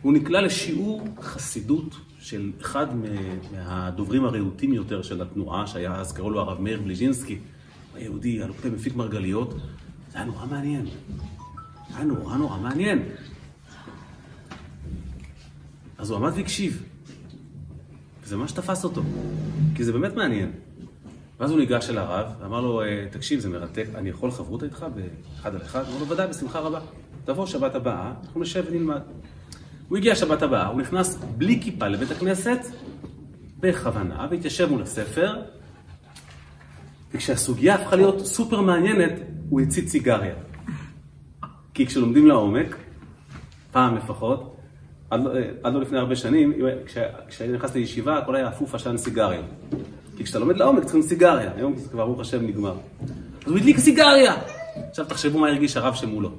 הוא 0.02 0.14
נקלע 0.14 0.42
לשיעור 0.42 1.08
חסידות 1.22 1.96
של 2.20 2.52
אחד 2.62 2.88
מהדוברים 3.54 4.26
הרהוטים 4.26 4.74
יותר 4.74 5.02
של 5.02 5.22
התנועה, 5.22 5.68
שהיה 5.68 5.96
אז 5.96 6.12
קראו 6.12 6.30
לו 6.30 6.40
הרב 6.40 6.62
מאיר 6.62 6.82
בליז'ינסקי, 6.82 7.40
היהודי, 7.96 8.44
הלופה 8.44 8.70
מפיק 8.70 8.96
מרגליות. 8.96 9.54
זה 10.12 10.18
היה 10.18 10.26
נורא 10.26 10.46
מעניין. 10.46 10.86
היה 11.96 12.06
נורא 12.06 12.38
נורא 12.38 12.58
מעניין. 12.58 13.04
אז 15.98 16.10
הוא 16.10 16.18
עמד 16.18 16.32
והקשיב. 16.36 16.84
וזה 18.24 18.38
ממש 18.38 18.52
תפס 18.52 18.84
אותו, 18.84 19.02
כי 19.76 19.84
זה 19.84 19.92
באמת 19.94 20.14
מעניין. 20.16 20.52
ואז 21.40 21.52
הוא 21.52 21.60
ניגש 21.60 21.90
אל 21.90 21.98
הרב, 21.98 22.28
ואמר 22.40 22.62
לו, 22.62 22.82
"אה, 22.82 23.08
תקשיב, 23.12 23.40
זה 23.40 23.50
מרתק, 23.50 23.86
אני 23.96 24.10
יכול 24.10 24.32
חברותא 24.32 24.66
איתך 24.66 24.86
באחד 24.96 25.56
על 25.56 25.62
אחד? 25.62 25.84
הוא 25.86 25.92
אמר 25.92 26.00
לו, 26.00 26.08
ודאי, 26.10 26.28
בשמחה 26.28 26.60
רבה. 26.60 26.80
תבוא 27.26 27.46
שבת 27.46 27.76
הבאה, 27.76 28.14
אנחנו 28.24 28.42
נשב 28.42 28.64
ונלמד. 28.68 29.02
הוא 29.90 29.98
הגיע 29.98 30.16
שבת 30.16 30.42
הבאה, 30.42 30.68
הוא 30.68 30.82
נכנס 30.82 31.16
בלי 31.38 31.60
כיפה 31.62 31.88
לבית 31.88 32.12
הכנסת, 32.12 32.60
בכוונה, 33.60 34.28
והתיישב 34.32 34.70
מול 34.72 34.82
הספר, 34.82 35.36
וכשהסוגיה 37.14 37.76
הפכה 37.76 37.96
להיות 37.96 38.26
סופר 38.26 38.62
מעניינת, 38.62 39.12
הוא 39.50 39.62
הציץ 39.62 39.90
סיגריה. 39.92 40.34
כי 41.74 41.86
כשלומדים 41.86 42.28
לעומק, 42.28 42.76
פעם 43.72 43.98
לפחות, 43.98 44.56
עד, 45.10 45.24
לא- 45.24 45.32
עד 45.64 45.74
לא 45.74 45.82
לפני 45.82 45.98
הרבה 45.98 46.16
שנים, 46.16 46.54
כש- 46.86 46.98
כשהייתי 47.28 47.56
נכנס 47.58 47.76
לישיבה, 47.76 48.18
הכל 48.18 48.36
היה 48.36 48.48
אפוף 48.50 48.76
עשן 48.76 48.98
סיגריה. 48.98 49.42
כי 50.18 50.24
כשאתה 50.24 50.40
לומד 50.40 50.58
לעומק 50.58 50.84
צריכים 50.84 51.02
סיגריה, 51.02 51.52
היום 51.56 51.78
זה 51.78 51.90
כבר 51.90 52.06
ברוך 52.06 52.20
השם 52.20 52.48
נגמר. 52.48 52.76
אז 53.46 53.52
הוא 53.52 53.58
הדליק 53.58 53.78
סיגריה! 53.80 54.34
עכשיו 54.90 55.06
תחשבו 55.06 55.40
מה 55.40 55.48
הרגיש 55.48 55.78
הרב 55.78 55.94
שמולו. 55.94 56.32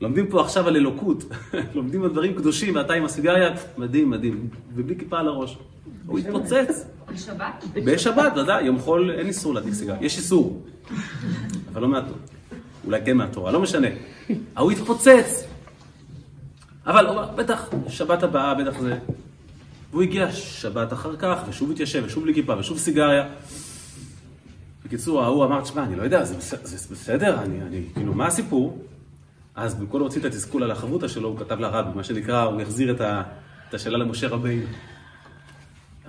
לומדים 0.00 0.26
פה 0.26 0.40
עכשיו 0.40 0.68
על 0.68 0.76
אלוקות, 0.76 1.24
לומדים 1.74 2.02
על 2.02 2.10
דברים 2.10 2.34
קדושים, 2.34 2.74
ואתה 2.74 2.92
עם 2.92 3.04
הסיגריה, 3.04 3.54
מדהים, 3.78 4.10
מדהים, 4.10 4.48
ובלי 4.74 4.98
כיפה 4.98 5.18
על 5.18 5.28
הראש. 5.28 5.58
הוא 6.06 6.18
התפוצץ. 6.18 6.84
בשבת? 7.12 7.64
בשבת, 7.74 8.32
ודאי, 8.36 8.64
יום 8.64 8.78
חול 8.78 9.10
אין 9.10 9.26
איסור 9.26 9.54
להדליק 9.54 9.74
סיגריה. 9.74 9.98
יש 10.00 10.16
איסור, 10.18 10.62
אבל 11.72 11.82
לא 11.82 11.88
מהתורה. 11.88 12.18
אולי 12.84 13.00
כן 13.04 13.16
מהתורה, 13.16 13.52
לא 13.52 13.60
משנה. 13.60 13.88
ההוא 14.56 14.72
התפוצץ. 14.72 15.44
אבל 16.86 17.06
בטח, 17.36 17.70
שבת 17.88 18.22
הבאה, 18.22 18.54
בטח 18.54 18.80
זה. 18.80 18.98
והוא 19.90 20.02
הגיע 20.02 20.32
שבת 20.32 20.92
אחר 20.92 21.16
כך, 21.16 21.38
ושוב 21.48 21.70
התיישב, 21.70 22.02
ושוב 22.06 22.24
בלי 22.24 22.34
כיפה, 22.34 22.58
ושוב 22.58 22.78
סיגריה. 22.78 23.28
בקיצור, 24.84 25.22
ההוא 25.22 25.44
אמר, 25.44 25.60
תשמע, 25.60 25.84
אני 25.84 25.96
לא 25.96 26.02
יודע, 26.02 26.24
זה 26.24 26.34
בסדר, 26.94 27.42
אני, 27.42 27.62
אני, 27.62 27.82
כאילו, 27.94 28.14
מה 28.14 28.26
הסיפור? 28.26 28.78
אז 29.58 29.74
במקום 29.74 30.00
להוציא 30.00 30.20
את 30.20 30.24
התסכול 30.26 30.62
על 30.62 30.70
החברותא 30.70 31.08
שלו, 31.08 31.28
הוא 31.28 31.38
כתב 31.38 31.60
לרבי, 31.60 31.96
מה 31.96 32.04
שנקרא, 32.04 32.42
הוא 32.42 32.60
החזיר 32.60 32.90
את, 32.90 33.00
ה, 33.00 33.22
את 33.68 33.74
השאלה 33.74 33.98
למשה 33.98 34.28
רבינו. 34.28 34.66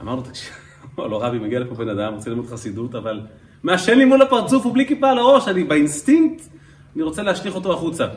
אמר 0.02 0.16
לו, 0.16 0.22
תקשיב, 0.22 0.54
לו, 0.98 1.20
רבי, 1.20 1.40
מגיע 1.40 1.60
לפה 1.60 1.76
בן 1.76 1.90
אדם, 1.90 2.14
רוצה 2.14 2.30
ללמוד 2.30 2.48
חסידות, 2.48 2.96
אבל 2.96 3.22
מעשן 3.64 3.98
לי 3.98 4.06
מול 4.06 4.22
הפרצוף 4.22 4.66
ובלי 4.66 4.88
כיפה 4.88 5.12
על 5.12 5.18
הראש, 5.18 5.48
אני 5.48 5.64
באינסטינקט, 5.64 6.44
אני 6.96 7.04
רוצה 7.04 7.24
להשליך 7.24 7.56
אותו 7.56 7.74
החוצה. 7.74 8.08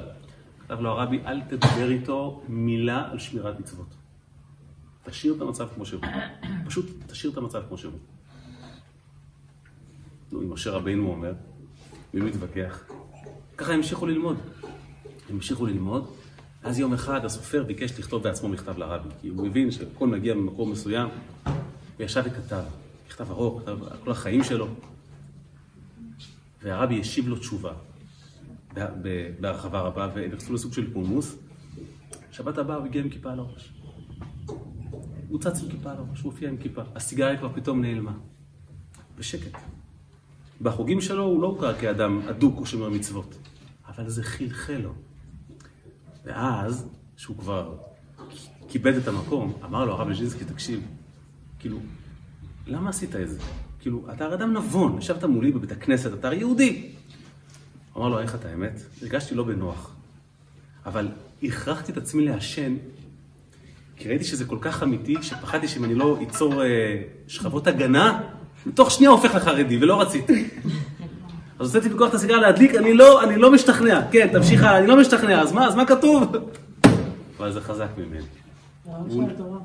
כתב 0.61 0.80
לו 0.80 0.91
הרבי, 0.91 1.20
אל 1.26 1.41
תדבר 1.41 1.91
איתו 1.91 2.43
מילה 2.49 3.09
על 3.11 3.18
שמירת 3.18 3.61
מצוות. 3.61 3.95
תשאיר 5.05 5.35
את 5.35 5.41
המצב 5.41 5.66
כמו 5.74 5.87
שהוא. 5.87 6.03
פשוט 6.66 6.87
תשאיר 7.07 7.33
את 7.33 7.39
המצב 7.39 7.62
כמו 7.68 7.78
שהוא. 7.78 7.93
נו, 10.33 10.43
אם 10.43 10.53
משה 10.53 10.70
רבינו 10.70 11.09
אומר, 11.09 11.33
מי 12.14 12.20
מתווכח? 12.20 12.85
ככה 13.57 13.74
המשיכו 13.74 14.07
ללמוד. 14.07 14.37
המשיכו 15.31 15.66
ללמוד, 15.66 16.07
אז 16.62 16.79
יום 16.79 16.93
אחד 16.93 17.25
הסופר 17.25 17.64
ביקש 17.64 17.99
לכתוב 17.99 18.23
בעצמו 18.23 18.49
מכתב 18.49 18.79
לרבי, 18.79 19.09
כי 19.20 19.29
הוא 19.29 19.47
הבין 19.47 19.70
שהכל 19.70 20.07
מגיע 20.07 20.35
ממקום 20.35 20.73
מסוים, 20.73 21.09
וישב 21.99 22.23
וכתב, 22.27 22.62
מכתב 23.07 23.31
ארוך, 23.31 23.61
כתב 23.62 23.79
כל 24.05 24.11
החיים 24.11 24.45
שלו, 24.45 24.68
והרבי 26.62 27.01
השיב 27.01 27.29
לו 27.29 27.39
תשובה, 27.39 27.73
בהרחבה 29.41 29.81
רבה, 29.81 30.09
ונכנסו 30.14 30.53
לסוג 30.53 30.73
של 30.73 30.93
פולמוס. 30.93 31.37
שבת 32.33 32.59
הבאה 32.59 32.77
הוא 32.77 32.87
הגיע 32.87 33.03
עם 33.03 33.09
כיפה 33.09 33.33
על 33.33 33.39
הראש. 33.39 33.73
הוא 35.29 35.41
צץ 35.41 35.62
עם 35.62 35.68
כיפה 35.70 35.91
על 35.91 35.97
הראש, 35.97 36.20
הוא 36.20 36.33
הופיע 36.33 36.49
עם 36.49 36.57
כיפה. 36.57 36.83
הסיגריה 36.95 37.37
כבר 37.37 37.49
פתאום 37.55 37.83
נעלמה. 37.83 38.12
בשקט. 39.18 39.59
בחוגים 40.62 41.01
שלו 41.01 41.25
הוא 41.25 41.43
לא 41.43 41.47
הוכר 41.47 41.79
כאדם 41.79 42.20
אדוק 42.31 42.59
או 42.59 42.66
שומר 42.66 42.89
מצוות, 42.89 43.39
אבל 43.89 44.09
זה 44.09 44.23
חלחל 44.23 44.81
לו. 44.83 44.95
ואז, 46.25 46.87
שהוא 47.16 47.39
כבר 47.39 47.77
כיבד 48.68 48.97
את 48.97 49.09
המקום, 49.09 49.53
אמר 49.64 49.85
לו 49.85 49.93
הרב 49.93 50.09
לז'ינסקי, 50.09 50.45
תקשיב, 50.45 50.81
כאילו, 51.59 51.79
למה 52.66 52.91
עשית 52.91 53.16
את 53.16 53.31
זה? 53.31 53.39
כאילו, 53.81 54.05
אתה 54.12 54.25
הרי 54.25 54.35
אדם 54.35 54.53
נבון, 54.53 54.99
ישבת 54.99 55.25
מולי 55.25 55.53
בבית 55.53 55.73
הכנסת, 55.73 56.12
אתה 56.12 56.27
הרי 56.27 56.37
יהודי. 56.37 56.91
אמר 57.97 58.09
לו, 58.09 58.20
איך 58.20 58.35
אתה 58.35 58.49
האמת? 58.49 58.81
הרגשתי 59.03 59.35
לא 59.35 59.45
בנוח. 59.45 59.95
אבל 60.87 61.09
הכרחתי 61.43 61.93
את 61.93 61.97
עצמי 61.97 62.25
לעשן, 62.25 62.77
כי 63.97 64.09
ראיתי 64.09 64.25
שזה 64.25 64.45
כל 64.45 64.59
כך 64.61 64.83
אמיתי, 64.83 65.16
שפחדתי 65.23 65.68
שאם 65.68 65.85
אני 65.85 65.95
לא 65.95 66.18
אצור 66.23 66.64
אה, 66.64 67.03
שכבות 67.29 67.66
הגנה, 67.66 68.20
בתוך 68.66 68.91
שנייה 68.91 69.11
הופך 69.11 69.35
לחרדי, 69.35 69.77
ולא 69.77 70.01
רציתי. 70.01 70.49
אז 71.63 71.75
הוצאתי 71.77 71.95
בכוח 71.95 72.09
את 72.09 72.15
הסיגריה 72.15 72.41
להדליק, 72.41 72.75
אני 72.75 72.95
לא, 72.95 73.23
אני 73.25 73.37
לא 73.37 73.53
משתכנע. 73.53 74.01
כן, 74.13 74.29
תמשיך, 74.33 74.63
הלאה, 74.63 74.79
אני 74.79 74.87
לא 74.87 75.01
משתכנע, 75.01 75.41
אז 75.43 75.53
מה, 75.53 75.67
אז 75.67 75.75
מה 75.75 75.87
כתוב? 75.87 76.33
אבל 77.39 77.53
זה 77.53 77.61
חזק 77.61 77.89
ממני. 77.99 78.19
הרב 78.87 79.07
הוא- 79.11 79.29
של 79.29 79.35
התורה. 79.35 79.59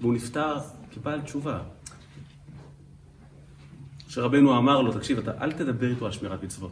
והוא 0.00 0.14
נפטר 0.14 0.56
כבעל 0.94 1.20
תשובה. 1.20 1.58
שרבנו 4.08 4.58
אמר 4.58 4.80
לו, 4.82 4.92
תקשיב, 4.92 5.18
אתה 5.18 5.30
אל 5.40 5.52
תדבר 5.52 5.90
איתו 5.90 6.06
על 6.06 6.12
שמירת 6.12 6.42
מצוות, 6.42 6.70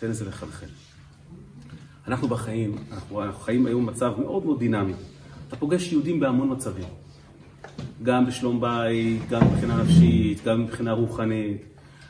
תן 0.00 0.08
לזה 0.10 0.24
לחלחל. 0.24 0.66
אנחנו 2.08 2.28
בחיים, 2.28 2.76
אנחנו, 2.92 3.22
אנחנו 3.22 3.40
חיים 3.40 3.66
היום 3.66 3.86
במצב 3.86 4.12
מאוד 4.18 4.44
מאוד 4.46 4.58
דינמי. 4.58 4.92
אתה 5.48 5.56
פוגש 5.56 5.92
יהודים 5.92 6.20
בהמון 6.20 6.52
מצבים. 6.52 6.84
גם 8.02 8.26
בשלום 8.26 8.60
בית, 8.60 9.28
גם 9.30 9.40
מבחינה 9.46 9.76
נפשית, 9.82 10.44
גם 10.44 10.62
מבחינה 10.62 10.92
רוחנית. 10.92 11.62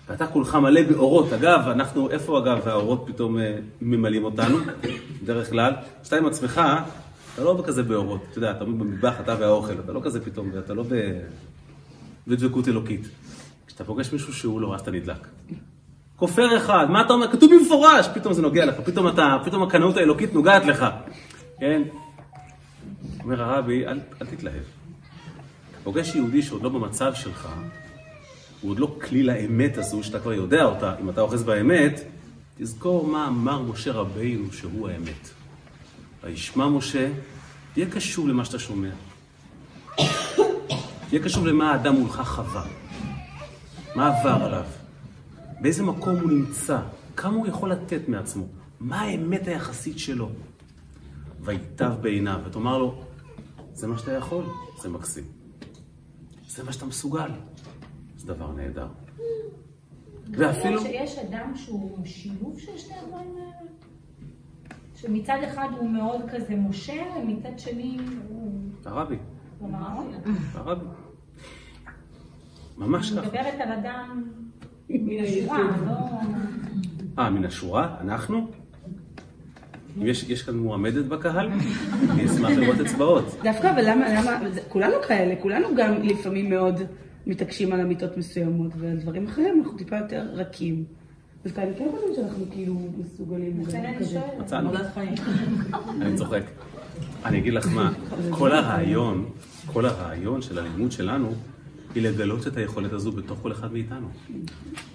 ואתה 0.08 0.26
כולך 0.26 0.54
מלא 0.54 0.82
באורות. 0.82 1.32
אגב, 1.32 1.68
אנחנו, 1.68 2.10
איפה 2.10 2.38
אגב 2.38 2.68
האורות 2.68 3.04
פתאום 3.06 3.38
אה, 3.38 3.58
ממלאים 3.80 4.24
אותנו? 4.24 4.58
בדרך 5.22 5.50
כלל. 5.50 5.72
כשאתה 6.02 6.16
עם 6.16 6.26
עצמך, 6.26 6.60
אתה 7.34 7.44
לא 7.44 7.62
כזה 7.66 7.82
באורות. 7.82 8.20
אתה 8.30 8.38
יודע, 8.38 8.50
אתה 8.50 8.64
במטבח, 8.64 9.20
אתה 9.20 9.36
והאוכל, 9.38 9.74
אתה 9.84 9.92
לא 9.92 10.00
כזה 10.04 10.24
פתאום, 10.24 10.50
אתה 10.58 10.74
לא. 10.74 10.84
בדבקות 12.26 12.68
אלוקית. 12.68 13.08
כשאתה 13.66 13.84
פוגש 13.84 14.12
מישהו 14.12 14.32
שהוא 14.32 14.60
לא, 14.60 14.74
אז 14.74 14.80
אתה 14.80 14.90
נדלק. 14.90 15.28
כופר 16.16 16.56
אחד, 16.56 16.86
מה 16.90 17.00
אתה 17.00 17.12
אומר? 17.12 17.32
כתוב 17.32 17.50
במפורש, 17.54 18.08
פתאום 18.14 18.32
זה 18.34 18.42
נוגע 18.42 18.66
לך, 18.66 18.74
פתאום 18.84 19.08
אתה, 19.08 19.36
פתאום 19.44 19.62
הקנאות 19.62 19.96
האלוקית 19.96 20.34
נוגעת 20.34 20.64
לך, 20.64 20.86
כן? 21.60 21.82
אומר 23.24 23.42
הרבי, 23.42 23.86
אל, 23.86 24.00
אל 24.22 24.26
תתלהב. 24.26 24.62
פוגש 25.84 26.14
יהודי 26.14 26.42
שעוד 26.42 26.62
לא 26.62 26.68
במצב 26.68 27.14
שלך, 27.14 27.48
הוא 28.62 28.70
עוד 28.70 28.78
לא 28.78 28.96
כלי 29.08 29.22
לאמת 29.22 29.78
הזו 29.78 30.02
שאתה 30.02 30.20
כבר 30.20 30.32
יודע 30.32 30.64
אותה, 30.64 30.94
אם 31.00 31.10
אתה 31.10 31.20
אוחז 31.20 31.42
באמת, 31.42 32.00
תזכור 32.58 33.06
מה 33.06 33.28
אמר 33.28 33.62
משה 33.62 33.92
רבינו 33.92 34.52
שהוא 34.52 34.88
האמת. 34.88 35.30
וישמע 36.24 36.68
משה, 36.68 37.12
תהיה 37.72 37.90
קשוב 37.90 38.28
למה 38.28 38.44
שאתה 38.44 38.58
שומע. 38.58 38.90
תהיה 41.08 41.22
קשוב 41.24 41.46
למה 41.46 41.72
האדם 41.72 41.94
מולך 41.94 42.20
חווה. 42.24 42.64
מה 43.94 44.08
עבר 44.08 44.44
עליו? 44.44 44.64
באיזה 45.60 45.82
מקום 45.82 46.16
הוא 46.16 46.30
נמצא? 46.30 46.78
כמה 47.16 47.36
הוא 47.36 47.46
יכול 47.46 47.72
לתת 47.72 48.08
מעצמו? 48.08 48.46
מה 48.80 49.00
האמת 49.00 49.48
היחסית 49.48 49.98
שלו? 49.98 50.30
ויטב 51.40 51.92
בעיניו, 52.00 52.40
ותאמר 52.46 52.78
לו, 52.78 53.04
זה 53.74 53.86
מה 53.86 53.98
שאתה 53.98 54.12
יכול, 54.12 54.44
זה 54.82 54.88
מקסים. 54.88 55.24
זה 56.48 56.64
מה 56.64 56.72
שאתה 56.72 56.86
מסוגל, 56.86 57.30
זה 58.22 58.34
דבר 58.34 58.52
נהדר. 58.52 58.86
ואפילו... 60.30 60.80
שיש 60.80 61.18
אדם 61.18 61.52
שהוא 61.56 61.98
שילוב 62.04 62.58
של 62.58 62.78
שני 62.78 62.94
הדברים 62.98 63.36
האלה? 63.36 63.70
שמצד 64.96 65.38
אחד 65.48 65.68
הוא 65.78 65.90
מאוד 65.90 66.20
כזה 66.32 66.56
משה, 66.56 67.02
ומצד 67.18 67.58
שני 67.58 67.96
הוא... 68.28 68.52
הרבי, 68.84 69.16
כלומר, 69.58 70.02
הרבי. 70.54 70.84
ממש 72.78 73.12
אני 73.12 73.20
ככה. 73.20 73.28
מדברת 73.28 73.60
על 73.60 73.72
אדם 73.72 74.24
מן 74.90 75.24
השורה, 75.24 75.58
לא... 75.86 75.92
אה, 77.18 77.30
מן 77.30 77.44
השורה? 77.44 77.96
אנחנו? 78.00 78.46
אם 79.98 80.06
יש, 80.06 80.30
יש 80.30 80.42
כאן 80.42 80.56
מועמדת 80.56 81.04
בקהל, 81.04 81.48
אני 82.10 82.26
אשמח 82.26 82.50
לראות 82.50 82.80
אצבעות. 82.80 83.24
דווקא, 83.42 83.70
אבל 83.70 83.90
למה, 83.90 84.08
למה, 84.14 84.38
כולנו 84.68 84.94
כאלה, 85.08 85.34
כולנו 85.42 85.68
גם 85.76 86.02
לפעמים 86.02 86.50
מאוד 86.50 86.80
מתעקשים 87.26 87.72
על 87.72 87.80
אמיתות 87.80 88.16
מסוימות, 88.16 88.72
ועל 88.78 88.96
דברים 88.96 89.26
אחרים 89.26 89.62
אנחנו 89.62 89.78
טיפה 89.78 89.96
יותר 89.96 90.28
רכים. 90.32 90.84
דווקא 91.44 91.60
אני 91.60 91.74
כן 91.78 91.88
חושבת 91.90 92.14
שאנחנו 92.16 92.44
כאילו 92.50 92.74
מסוגלים 92.98 93.62
לכן 93.66 93.84
אני. 93.84 94.04
שואלת. 94.04 94.94
חיים. 94.94 95.14
אני 96.02 96.16
צוחק. 96.16 96.42
אני 97.24 97.38
אגיד 97.38 97.52
לך 97.52 97.66
מה, 97.74 97.92
כל 98.30 98.52
הרעיון, 98.52 99.30
כל 99.66 99.86
הרעיון 99.86 100.42
של 100.42 100.58
הלימוד 100.58 100.92
שלנו, 100.92 101.32
היא 101.94 102.02
לגלות 102.02 102.46
את 102.46 102.56
היכולת 102.56 102.92
הזו 102.92 103.12
בתוך 103.12 103.38
כל 103.42 103.52
אחד 103.52 103.72
מאיתנו. 103.72 104.08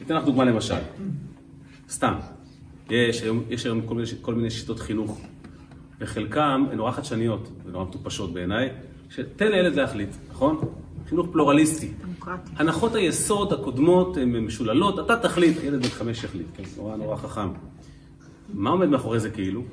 אתן 0.05 0.15
לך 0.15 0.25
דוגמה 0.25 0.45
למשל. 0.45 0.75
סתם, 1.89 2.13
יש 2.89 3.23
היום, 3.23 3.43
יש 3.49 3.65
היום 3.65 3.81
כל, 3.81 3.95
מיני, 3.95 4.07
כל 4.21 4.35
מיני 4.35 4.49
שיטות 4.49 4.79
חינוך, 4.79 5.21
וחלקם 5.99 6.65
הן 6.71 6.77
נורא 6.77 6.91
חדשניות 6.91 7.51
ונורא 7.65 7.83
מטופשות 7.83 8.33
בעיניי, 8.33 8.69
שתן 9.09 9.47
לילד 9.47 9.75
להחליט, 9.75 10.09
נכון? 10.29 10.59
חינוך 11.09 11.27
פלורליסטי. 11.31 11.91
דמוקרטי. 12.01 12.51
הנחות 12.55 12.95
היסוד 12.95 13.53
הקודמות 13.53 14.17
הן 14.17 14.37
משוללות, 14.37 14.99
אתה 14.99 15.17
תחליט, 15.17 15.63
ילד 15.63 15.81
בן 15.81 15.89
חמש 15.89 16.23
יחליט, 16.23 16.47
כן, 16.55 16.63
נורא 16.77 16.95
נורא 16.95 17.15
חכם. 17.15 17.49
מה 18.53 18.69
עומד 18.69 18.89
מאחורי 18.89 19.19
זה 19.19 19.29
כאילו? 19.29 19.63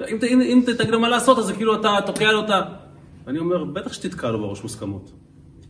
אם, 0.00 0.16
אם, 0.22 0.40
אם 0.40 0.62
תגיד 0.78 0.90
לו 0.90 1.00
מה 1.00 1.08
לעשות, 1.08 1.38
אז 1.38 1.46
זה 1.46 1.52
כאילו 1.52 1.74
אתה 1.74 1.98
תוקע 2.06 2.32
לו 2.32 2.38
אותה. 2.38 2.62
ואני 3.26 3.38
אומר, 3.38 3.64
בטח 3.64 3.92
שתתקע 3.92 4.30
לו 4.30 4.38
בראש 4.38 4.62
מוסכמות. 4.62 5.12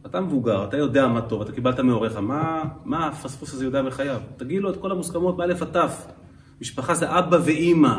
אתה 0.06 0.20
מבוגר, 0.20 0.64
אתה 0.64 0.76
יודע 0.76 1.06
מה 1.06 1.20
טוב, 1.20 1.42
אתה 1.42 1.52
קיבלת 1.52 1.80
מהוריך, 1.80 2.16
מה, 2.16 2.64
מה 2.84 3.06
הפספוס 3.06 3.54
הזה 3.54 3.64
יודע 3.64 3.82
מחייו? 3.82 4.20
תגיד 4.36 4.62
לו 4.62 4.70
את 4.70 4.76
כל 4.76 4.90
המוסכמות 4.90 5.38
מאלף 5.38 5.62
עד 5.62 5.68
תף. 5.68 6.06
משפחה 6.60 6.94
זה 6.94 7.18
אבא 7.18 7.38
ואימא, 7.44 7.98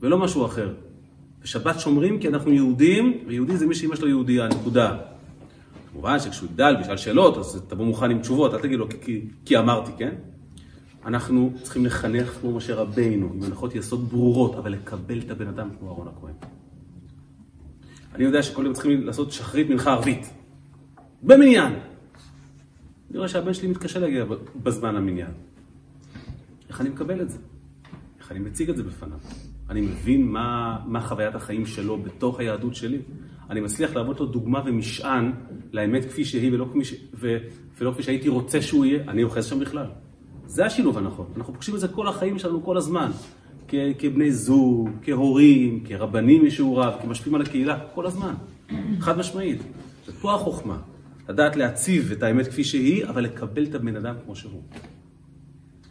ולא 0.00 0.18
משהו 0.18 0.46
אחר. 0.46 0.74
בשבת 1.42 1.80
שומרים 1.80 2.18
כי 2.18 2.28
אנחנו 2.28 2.52
יהודים, 2.52 3.18
ויהודי 3.26 3.56
זה 3.56 3.66
מי 3.66 3.74
שאימא 3.74 3.96
שלו 3.96 4.08
יהודייה, 4.08 4.48
נקודה. 4.48 4.96
כמובן 5.96 6.20
שכשהוא 6.20 6.48
יגדל 6.50 6.74
וישאל 6.78 6.96
שאלות, 6.96 7.38
אז 7.38 7.62
תבוא 7.68 7.84
מוכן 7.84 8.10
עם 8.10 8.20
תשובות, 8.20 8.54
אל 8.54 8.60
תגיד 8.60 8.78
לו 8.78 8.88
כי, 8.88 8.96
כי, 9.00 9.20
כי 9.44 9.58
אמרתי, 9.58 9.90
כן? 9.98 10.14
אנחנו 11.04 11.52
צריכים 11.62 11.86
לחנך 11.86 12.28
כמו 12.40 12.56
משה 12.56 12.74
רבינו, 12.74 13.32
עם 13.34 13.42
הנחות 13.42 13.74
יסוד 13.74 14.08
ברורות, 14.08 14.54
אבל 14.54 14.72
לקבל 14.72 15.18
את 15.18 15.30
הבן 15.30 15.48
אדם 15.48 15.68
כמו 15.78 15.88
אהרון 15.88 16.08
הכהן. 16.08 16.32
אני 18.14 18.24
יודע 18.24 18.42
שכל 18.42 18.64
יום 18.64 18.74
צריכים 18.74 19.06
לעשות 19.06 19.32
שחרית 19.32 19.68
מנחה 19.70 19.92
ערבית. 19.92 20.30
במניין. 21.22 21.72
אני 23.10 23.18
רואה 23.18 23.28
שהבן 23.28 23.54
שלי 23.54 23.68
מתקשה 23.68 23.98
להגיע 23.98 24.24
בזמן 24.62 24.94
למניין. 24.94 25.30
איך 26.68 26.80
אני 26.80 26.88
מקבל 26.88 27.20
את 27.20 27.30
זה? 27.30 27.38
איך 28.20 28.32
אני 28.32 28.38
מציג 28.38 28.70
את 28.70 28.76
זה 28.76 28.82
בפניו? 28.82 29.18
אני 29.70 29.80
מבין 29.80 30.26
מה, 30.26 30.78
מה 30.86 31.00
חוויית 31.00 31.34
החיים 31.34 31.66
שלו 31.66 31.98
בתוך 31.98 32.40
היהדות 32.40 32.74
שלי. 32.74 32.98
אני 33.50 33.60
מצליח 33.60 33.96
להוות 33.96 34.20
לו 34.20 34.26
דוגמה 34.26 34.60
ומשען 34.66 35.32
לאמת 35.72 36.04
כפי 36.04 36.24
שהיא 36.24 36.52
ולא 36.52 36.66
כפי, 36.70 36.84
ש... 36.84 36.94
ו... 37.14 37.36
ולא 37.78 37.90
כפי 37.90 38.02
שהייתי 38.02 38.28
רוצה 38.28 38.62
שהוא 38.62 38.84
יהיה, 38.84 39.04
אני 39.08 39.22
אוחז 39.22 39.46
שם 39.46 39.60
בכלל. 39.60 39.86
זה 40.46 40.66
השילוב 40.66 40.98
הנכון. 40.98 41.26
אנחנו 41.36 41.52
פוגשים 41.54 41.74
את 41.74 41.80
זה 41.80 41.88
כל 41.88 42.08
החיים 42.08 42.38
שלנו, 42.38 42.64
כל 42.64 42.76
הזמן. 42.76 43.10
כ... 43.68 43.74
כבני 43.98 44.32
זוג, 44.32 44.90
כהורים, 45.02 45.84
כרבנים 45.84 46.46
משיעוריו, 46.46 46.92
כמשפיעים 47.02 47.34
על 47.34 47.42
הקהילה, 47.42 47.78
כל 47.94 48.06
הזמן. 48.06 48.34
חד 49.00 49.18
משמעית. 49.18 49.62
ופה 50.08 50.34
החוכמה. 50.34 50.78
לדעת 51.28 51.56
להציב 51.56 52.12
את 52.12 52.22
האמת 52.22 52.46
כפי 52.46 52.64
שהיא, 52.64 53.06
אבל 53.06 53.24
לקבל 53.24 53.64
את 53.64 53.74
הבן 53.74 53.96
אדם 53.96 54.14
כמו 54.24 54.36
שהוא. 54.36 54.62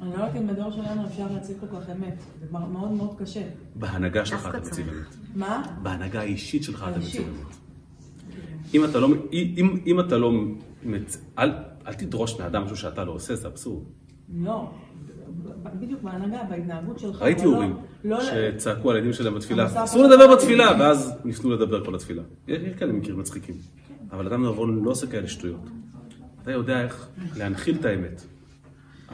אני 0.02 0.10
לא 0.10 0.14
יודעת 0.14 0.36
אם 0.36 0.48
בדור 0.48 0.72
שלנו 0.72 1.06
אפשר 1.08 1.28
להציג 1.34 1.58
כל 1.60 1.68
כך 1.68 1.90
אמת. 1.90 2.18
זה 2.40 2.46
מאוד 2.52 2.92
מאוד 2.92 3.16
קשה. 3.20 3.42
בהנהגה 3.76 4.26
שלך 4.26 4.48
אתה 4.50 4.60
צריך. 4.60 4.88
אמת. 4.88 5.16
מה? 5.36 5.64
בהנהגה 5.84 6.20
האישית 6.20 6.64
שלך 6.64 6.86
אתה. 6.90 7.00
מציב 7.00 7.24
אמת. 7.28 7.56
אם 8.74 8.86
אתה 8.86 9.00
לא, 9.00 9.08
אם, 9.34 9.78
אם 9.86 10.00
אתה 10.00 10.18
לא, 10.18 10.32
מצ... 10.84 11.18
אל, 11.40 11.52
אל 11.88 11.94
תדרוש 11.94 12.40
מאדם 12.40 12.64
משהו 12.64 12.78
שאתה 12.78 13.04
לא 13.04 13.12
עושה, 13.12 13.36
זה 13.36 13.48
אבסורד. 13.48 13.84
לא. 14.38 14.72
בדיוק 15.80 16.02
בהנהגה, 16.02 16.44
בהתנהגות 16.50 17.00
שלך. 17.00 17.22
ראיתי 17.22 17.46
לא- 17.46 17.50
הורים 17.54 17.78
לא- 18.04 18.20
שצעקו 18.24 18.90
על 18.90 18.96
הילדים 18.96 19.14
שלהם 19.14 19.36
בתפילה, 19.36 19.84
אסור. 19.84 20.04
לדבר 20.04 20.36
בתפילה, 20.36 20.72
ואז 20.80 21.14
ניסו 21.26 21.52
לדבר 21.52 21.86
כל 21.86 21.96
התפילה. 21.96 22.24
יש 22.48 22.62
יש 22.62 22.76
כאלה 22.78 22.94
מקרים 22.94 23.20
מצחיקים. 23.20 23.56
אבל 24.12 24.28
אדם 24.28 24.46
נבון 24.46 24.84
לא 24.84 24.92
עושה 24.92 25.08
כאלה 25.08 25.28
שטויות. 25.28 25.62
אתה 26.44 26.52
יודע 26.52 26.82
איך 26.82 27.08
להנחיל 27.38 27.76
את 27.80 27.86
האמת, 27.86 28.22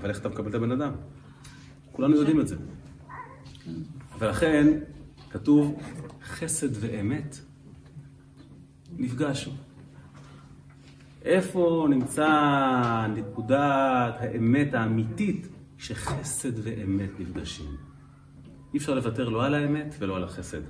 אבל 0.01 0.09
איך 0.09 0.19
אתה 0.19 0.29
מקבל 0.29 0.49
את 0.49 0.55
הבן 0.55 0.71
אדם. 0.71 0.91
כולנו 1.91 2.15
יודעים 2.15 2.39
את 2.39 2.47
זה. 2.47 2.55
ולכן 4.19 4.67
כתוב 5.29 5.81
חסד 6.23 6.69
ואמת 6.79 7.39
נפגשו. 8.97 9.51
איפה 11.25 11.87
נמצא 11.89 12.27
נקודת 13.15 14.15
האמת 14.19 14.73
האמיתית 14.73 15.47
שחסד 15.77 16.51
ואמת 16.63 17.09
נפגשים? 17.19 17.75
אי 18.73 18.77
אפשר 18.77 18.93
לוותר 18.93 19.29
לא 19.29 19.45
על 19.45 19.53
האמת 19.53 19.95
ולא 19.99 20.15
על 20.15 20.23
החסד. 20.23 20.61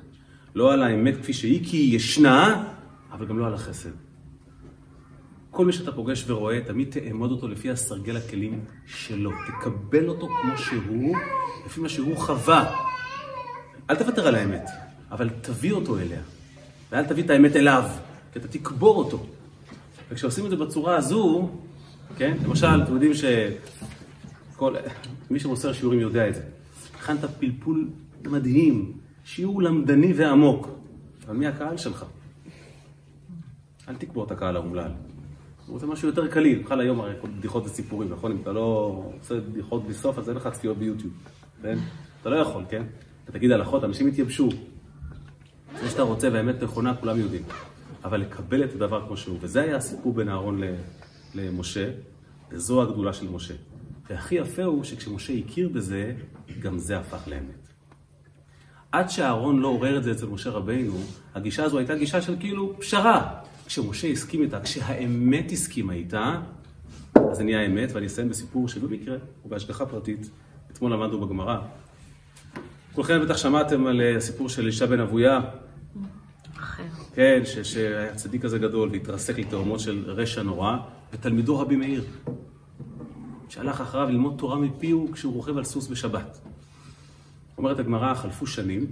לא 0.56 0.74
על 0.74 0.84
האמת 0.84 1.18
כפי 1.18 1.34
שהיא, 1.34 1.66
כי 1.70 1.78
היא 1.78 1.96
ישנה, 1.96 2.74
אבל 3.12 3.26
גם 3.28 3.40
לא 3.40 3.48
על 3.48 3.54
החסד. 3.54 4.11
כל 5.62 5.66
מי 5.66 5.74
שאתה 5.74 5.92
פוגש 5.92 6.24
ורואה, 6.28 6.62
תמיד 6.66 6.92
תאמוד 6.92 7.32
אותו 7.32 7.48
לפי 7.48 7.70
הסרגל 7.70 8.18
הכלים 8.18 8.66
שלו. 8.88 9.32
תקבל 9.48 10.10
אותו 10.10 10.28
כמו 10.28 10.58
שהוא, 10.58 11.18
לפי 11.66 11.82
מה 11.82 11.90
שהוא 11.90 12.18
חווה. 12.18 12.76
אל 13.90 13.96
תוותר 13.96 14.28
על 14.28 14.36
האמת, 14.36 14.70
אבל 15.12 15.30
תביא 15.30 15.72
אותו 15.72 16.00
אליה. 16.00 16.22
ואל 16.92 17.06
תביא 17.06 17.24
את 17.24 17.30
האמת 17.30 17.56
אליו, 17.56 17.90
כי 18.34 18.40
אתה 18.40 18.48
תקבור 18.48 18.98
אותו. 18.98 19.26
וכשעושים 20.10 20.46
את 20.46 20.50
זה 20.50 20.56
בצורה 20.56 20.96
הזו, 20.96 21.50
כן? 22.18 22.38
למשל, 22.44 22.84
אתם 22.84 22.94
יודעים 22.94 23.14
ש... 23.14 23.24
כל... 24.56 24.76
מי 25.30 25.40
שמוסר 25.40 25.74
שיעורים 25.74 26.00
יודע 26.00 26.30
את 26.30 26.36
זה. 26.36 26.42
הכנת 26.96 27.26
פלפול 27.40 27.90
מדהים, 28.26 28.94
שיעור 29.26 29.62
למדני 29.62 30.14
ועמוק. 30.14 30.70
אבל 31.28 31.36
מי 31.36 31.48
הקהל 31.48 31.78
שלך? 31.78 32.06
אל 33.90 33.96
תקבור 33.96 34.24
את 34.24 34.32
הקהל 34.32 34.56
האומלל. 34.56 34.92
הוא 35.72 35.76
רוצה 35.76 35.88
משהו 35.88 36.08
יותר 36.08 36.28
קליל. 36.28 36.64
בכלל 36.64 36.80
היום 36.82 37.02
הרי 37.02 37.14
בדיחות 37.38 37.66
וסיפורים, 37.66 38.10
נכון? 38.10 38.32
אם 38.32 38.38
אתה 38.42 38.52
לא 38.52 39.04
עושה 39.20 39.36
בדיחות 39.36 39.84
בלי 39.84 39.94
סוף, 39.94 40.18
אז 40.18 40.30
אין 40.30 40.38
לך 40.38 40.48
צפיות 40.48 40.78
ביוטיוב, 40.78 41.14
כן? 41.62 41.78
אתה 42.22 42.30
לא 42.30 42.36
יכול, 42.36 42.64
כן? 42.70 42.84
אתה 43.24 43.32
תגיד 43.32 43.52
הלכות, 43.52 43.84
אנשים 43.84 44.08
יתייבשו. 44.08 44.50
זה 45.82 45.90
שאתה 45.90 46.02
רוצה 46.02 46.30
והאמת 46.34 46.64
נכונה, 46.64 46.96
כולם 46.96 47.20
יודעים. 47.20 47.44
אבל 48.04 48.22
לקבל 48.22 48.64
את 48.64 48.76
הדבר 48.76 49.08
כמו 49.08 49.18
שהוא. 49.18 49.38
וזה 49.42 49.62
היה 49.62 49.76
הסיפור 49.76 50.14
בין 50.14 50.30
אהרון 50.30 50.62
למשה, 51.36 51.92
וזו 52.52 52.82
הגדולה 52.82 53.14
של 53.14 53.30
משה. 53.30 53.54
והכי 54.10 54.36
יפה 54.36 54.64
הוא 54.64 54.84
שכשמשה 54.84 55.34
הכיר 55.34 55.70
בזה, 55.70 56.14
גם 56.60 56.78
זה 56.78 56.98
הפך 57.00 57.28
לאמת. 57.28 57.68
עד 58.92 59.10
שאהרון 59.10 59.60
לא 59.60 59.68
עורר 59.68 59.98
את 59.98 60.04
זה 60.04 60.12
אצל 60.12 60.26
משה 60.26 60.50
רבינו, 60.50 60.98
הגישה 61.36 61.64
הזו 61.64 61.78
הייתה 61.78 61.96
גישה 61.96 62.22
של 62.22 62.36
כאילו 62.40 62.80
פשרה. 62.80 63.42
כשמשה 63.72 64.08
הסכים 64.08 64.42
איתה, 64.42 64.60
כשהאמת 64.60 65.52
הסכימה 65.52 65.94
איתה, 65.94 66.42
אז 67.16 67.38
זה 67.38 67.44
נהיה 67.44 67.66
אמת, 67.66 67.92
ואני 67.94 68.08
אסיים 68.08 68.30
בסיפור 68.30 68.68
שבמקרה 68.68 69.18
הוא 69.42 69.52
בהשגחה 69.52 69.86
פרטית. 69.86 70.30
אתמול 70.72 70.94
למדנו 70.94 71.22
בגמרא. 71.26 71.58
כולכם 72.94 73.22
בטח 73.22 73.38
שמעתם 73.38 73.88
על 73.88 74.02
אה, 74.02 74.18
הסיפור 74.18 74.50
של 74.50 74.68
אישה 74.68 74.88
בן 74.88 75.00
אבויה. 75.00 75.40
כן, 77.14 77.42
שהיה 77.64 78.16
צדיק 78.16 78.42
כזה 78.42 78.60
גדול 78.60 78.90
והתרסק 78.92 79.40
לתהומות 79.40 79.80
של 79.80 80.04
רשע 80.08 80.44
נורא, 80.44 80.78
ותלמידו 81.14 81.60
רבי 81.60 81.76
מאיר, 81.76 82.04
שהלך 83.50 83.82
אחריו 83.82 84.10
ללמוד 84.10 84.36
תורה 84.38 84.58
מפיהו 84.58 85.10
כשהוא 85.14 85.34
רוכב 85.34 85.58
על 85.58 85.64
סוס 85.64 85.88
בשבת. 85.88 86.40
אומרת 87.58 87.80
הגמרא, 87.80 88.14
חלפו 88.14 88.48
שנים, 88.48 88.86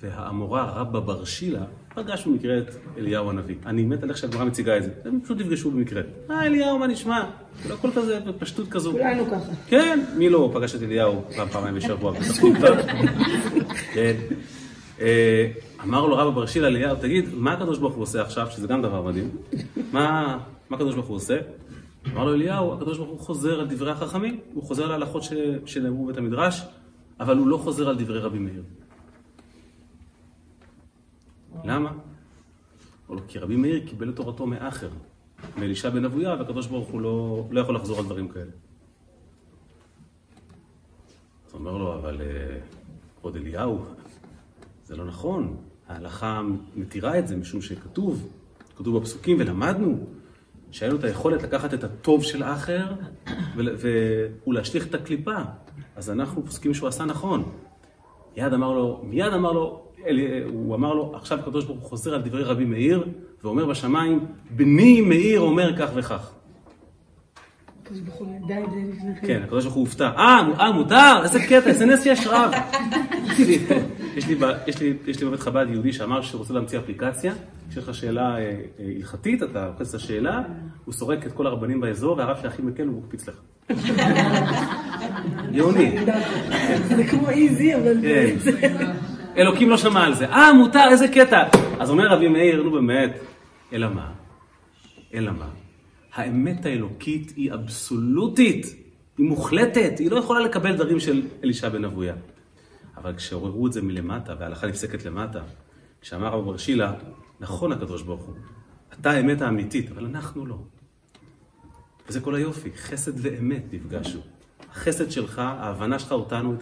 והאמורה 0.00 0.70
רבא 0.70 1.00
בר 1.00 1.24
שילה 1.24 1.64
פגש 1.94 2.26
במקרה 2.26 2.58
את 2.58 2.64
אליהו 2.98 3.30
הנביא. 3.30 3.54
אני 3.66 3.82
מת 3.82 4.02
על 4.02 4.08
איך 4.08 4.18
שהגמרא 4.18 4.44
מציגה 4.44 4.76
את 4.76 4.82
זה. 4.82 4.90
הם 5.04 5.20
פשוט 5.24 5.38
נפגשו 5.40 5.70
במקרה. 5.70 6.02
אה, 6.30 6.46
אליהו, 6.46 6.78
מה 6.78 6.86
נשמע? 6.86 7.24
כאילו, 7.62 7.74
הכל 7.74 7.88
כזה 7.94 8.20
בפשטות 8.20 8.68
כזו. 8.68 8.92
כולנו 8.92 9.26
ככה. 9.26 9.52
כן, 9.66 10.04
מי 10.16 10.28
לא 10.28 10.50
פגש 10.54 10.74
את 10.74 10.82
אליהו 10.82 11.22
פעם, 11.36 11.48
פעמיים 11.48 11.74
בשבוע? 11.74 12.12
כן. 13.94 14.14
אה, 15.00 15.50
אמר 15.84 16.06
לו 16.06 16.16
רבא 16.16 16.30
בר 16.30 16.46
שילה 16.46 16.66
אליהו, 16.68 16.96
תגיד, 17.00 17.24
מה 17.34 17.52
הקדוש 17.52 17.78
ברוך 17.78 17.94
הוא 17.94 18.02
עושה 18.02 18.22
עכשיו, 18.22 18.46
שזה 18.50 18.66
גם 18.66 18.82
דבר 18.82 19.02
מדהים? 19.02 19.30
מה 19.92 20.38
הקדוש 20.70 20.94
ברוך 20.94 21.06
הוא 21.06 21.16
עושה? 21.16 21.38
אמר 22.12 22.24
לו 22.24 22.34
אליהו, 22.34 22.72
הקדוש 22.74 22.98
ברוך 22.98 23.10
הוא 23.10 23.18
חוזר 23.18 23.60
על 23.60 23.66
דברי 23.66 23.90
החכמים, 23.90 24.38
הוא 24.54 24.62
חוזר 24.62 24.86
להלכות 24.86 25.22
ש- 25.22 25.32
שנאמרו 25.66 26.04
בבית 26.04 26.16
המדרש, 26.18 26.62
אבל 27.20 27.36
הוא 27.36 27.46
לא 27.48 27.56
חוזר 27.56 27.88
על 27.88 27.96
דברי 27.98 28.18
רבי 28.18 28.38
מאיר. 28.38 28.62
למה? 31.64 31.92
כי 33.28 33.38
רבי 33.38 33.56
מאיר 33.56 33.86
קיבל 33.86 34.10
את 34.10 34.16
תורתו 34.16 34.46
מאחר, 34.46 34.88
מאלישע 35.56 35.90
בן 35.90 36.04
אבויה, 36.04 36.34
והקדוש 36.38 36.66
ברוך 36.66 36.88
הוא 36.88 37.00
לא, 37.00 37.46
לא 37.50 37.60
יכול 37.60 37.74
לחזור 37.76 37.98
על 37.98 38.04
דברים 38.04 38.28
כאלה. 38.28 38.50
אז 41.46 41.54
אומר 41.54 41.76
לו, 41.76 41.94
אבל 41.94 42.20
אה, 42.20 42.58
כבוד 43.20 43.36
אליהו, 43.36 43.84
זה 44.84 44.96
לא 44.96 45.04
נכון. 45.04 45.56
ההלכה 45.88 46.42
מתירה 46.76 47.18
את 47.18 47.28
זה, 47.28 47.36
משום 47.36 47.62
שכתוב, 47.62 48.28
כתוב 48.76 48.98
בפסוקים, 48.98 49.36
ולמדנו, 49.40 50.06
שהיה 50.70 50.92
לו 50.92 50.98
את 50.98 51.04
היכולת 51.04 51.42
לקחת 51.42 51.74
את 51.74 51.84
הטוב 51.84 52.22
של 52.22 52.42
האחר 52.42 52.92
ולהשליך 54.46 54.86
את 54.86 54.94
הקליפה. 54.94 55.36
אז 55.96 56.10
אנחנו 56.10 56.46
פוסקים 56.46 56.74
שהוא 56.74 56.88
עשה 56.88 57.04
נכון. 57.04 57.52
מיד 58.36 58.52
אמר 58.52 58.72
לו, 58.72 59.00
מיד 59.04 59.32
אמר 59.32 59.52
לו, 59.52 59.84
הוא 60.52 60.74
אמר 60.74 60.94
לו, 60.94 61.12
עכשיו 61.14 61.38
הקדוש 61.38 61.64
ברוך 61.64 61.80
הוא 61.80 61.88
חוזר 61.88 62.14
על 62.14 62.22
דברי 62.22 62.42
רבי 62.42 62.64
מאיר, 62.64 63.04
ואומר 63.44 63.66
בשמיים, 63.66 64.20
בני 64.50 65.00
מאיר 65.00 65.40
אומר 65.40 65.76
כך 65.78 65.90
וכך. 65.94 66.30
הקדוש 67.82 67.98
ברוך 68.00 68.14
הוא 68.16 68.28
ידע 68.44 68.58
את 68.64 68.70
זה 68.70 68.76
לפני 68.92 69.14
כן. 69.20 69.26
כן, 69.26 69.40
הקדוש 69.44 69.64
ברוך 69.64 69.74
הוא 69.74 69.84
הופתע. 69.84 70.10
אה, 70.16 70.40
אה, 70.58 70.72
מותר? 70.72 71.20
איזה 71.22 71.40
קטע, 71.40 71.66
איזה 71.66 71.86
נס 71.86 72.06
יש 72.06 72.26
רב. 72.26 72.50
יש 74.16 74.28
לי- 74.28 74.36
יש 74.66 74.76
יש 74.82 74.82
יש 75.06 75.22
בבית 75.22 75.40
חב"ד 75.40 75.66
יהודי 75.70 75.92
שאמר 75.92 76.22
שהוא 76.22 76.38
רוצה 76.38 76.54
להמציא 76.54 76.78
אפליקציה, 76.78 77.32
כשיש 77.70 77.88
לך 77.88 77.94
שאלה 77.94 78.34
אה, 78.34 78.38
אה, 78.38 78.50
הלכתית, 78.96 79.42
אתה 79.42 79.66
לוחץ 79.66 79.88
את 79.88 79.94
השאלה, 79.94 80.40
הוא 80.84 80.94
סורק 80.94 81.26
את 81.26 81.32
כל 81.32 81.46
הרבנים 81.46 81.80
באזור, 81.80 82.16
והרב 82.18 82.36
שהכי 82.42 82.62
מקל 82.62 82.82
הוא 82.86 83.02
מקפיץ 83.02 83.28
לך. 83.28 83.40
גאוני. 85.54 85.96
זה 86.96 87.04
כמו 87.10 87.28
איזי, 87.30 87.74
אבל 87.74 87.96
כן. 88.02 88.34
אלוקים 89.36 89.70
לא 89.70 89.76
שמע 89.76 90.04
על 90.04 90.14
זה. 90.14 90.26
אה, 90.26 90.52
מותר, 90.52 90.88
איזה 90.90 91.08
קטע. 91.08 91.42
אז 91.80 91.90
אומר 91.90 92.06
רבי 92.08 92.28
מאיר, 92.28 92.62
נו 92.62 92.70
באמת, 92.70 93.18
אלא 93.72 93.88
מה? 93.90 94.12
אלא 95.14 95.32
מה? 95.32 95.48
האמת 96.14 96.66
האלוקית 96.66 97.32
היא 97.36 97.52
אבסולוטית, 97.54 98.66
היא 99.18 99.26
מוחלטת, 99.26 99.98
היא 99.98 100.10
לא 100.10 100.16
יכולה 100.16 100.40
לקבל 100.40 100.76
דברים 100.76 101.00
של 101.00 101.22
אלישע 101.44 101.68
בן 101.68 101.84
אבויה. 101.84 102.14
אבל 102.96 103.14
כשעוררו 103.16 103.66
את 103.66 103.72
זה 103.72 103.82
מלמטה, 103.82 104.34
וההלכה 104.38 104.66
נפסקת 104.66 105.04
למטה, 105.04 105.40
כשאמר 106.00 106.28
רב 106.28 106.44
בר 106.44 106.56
שילה, 106.56 106.92
נכון 107.40 107.72
הקדוש 107.72 108.02
ברוך 108.02 108.22
הוא, 108.22 108.34
אתה 109.00 109.10
האמת 109.10 109.42
האמיתית, 109.42 109.90
אבל 109.90 110.04
אנחנו 110.04 110.46
לא. 110.46 110.56
וזה 112.08 112.20
כל 112.20 112.34
היופי, 112.34 112.70
חסד 112.76 113.12
ואמת 113.16 113.62
נפגשו. 113.72 114.18
החסד 114.70 115.10
שלך, 115.10 115.38
ההבנה 115.38 115.98
שלך 115.98 116.12
אותנו, 116.12 116.54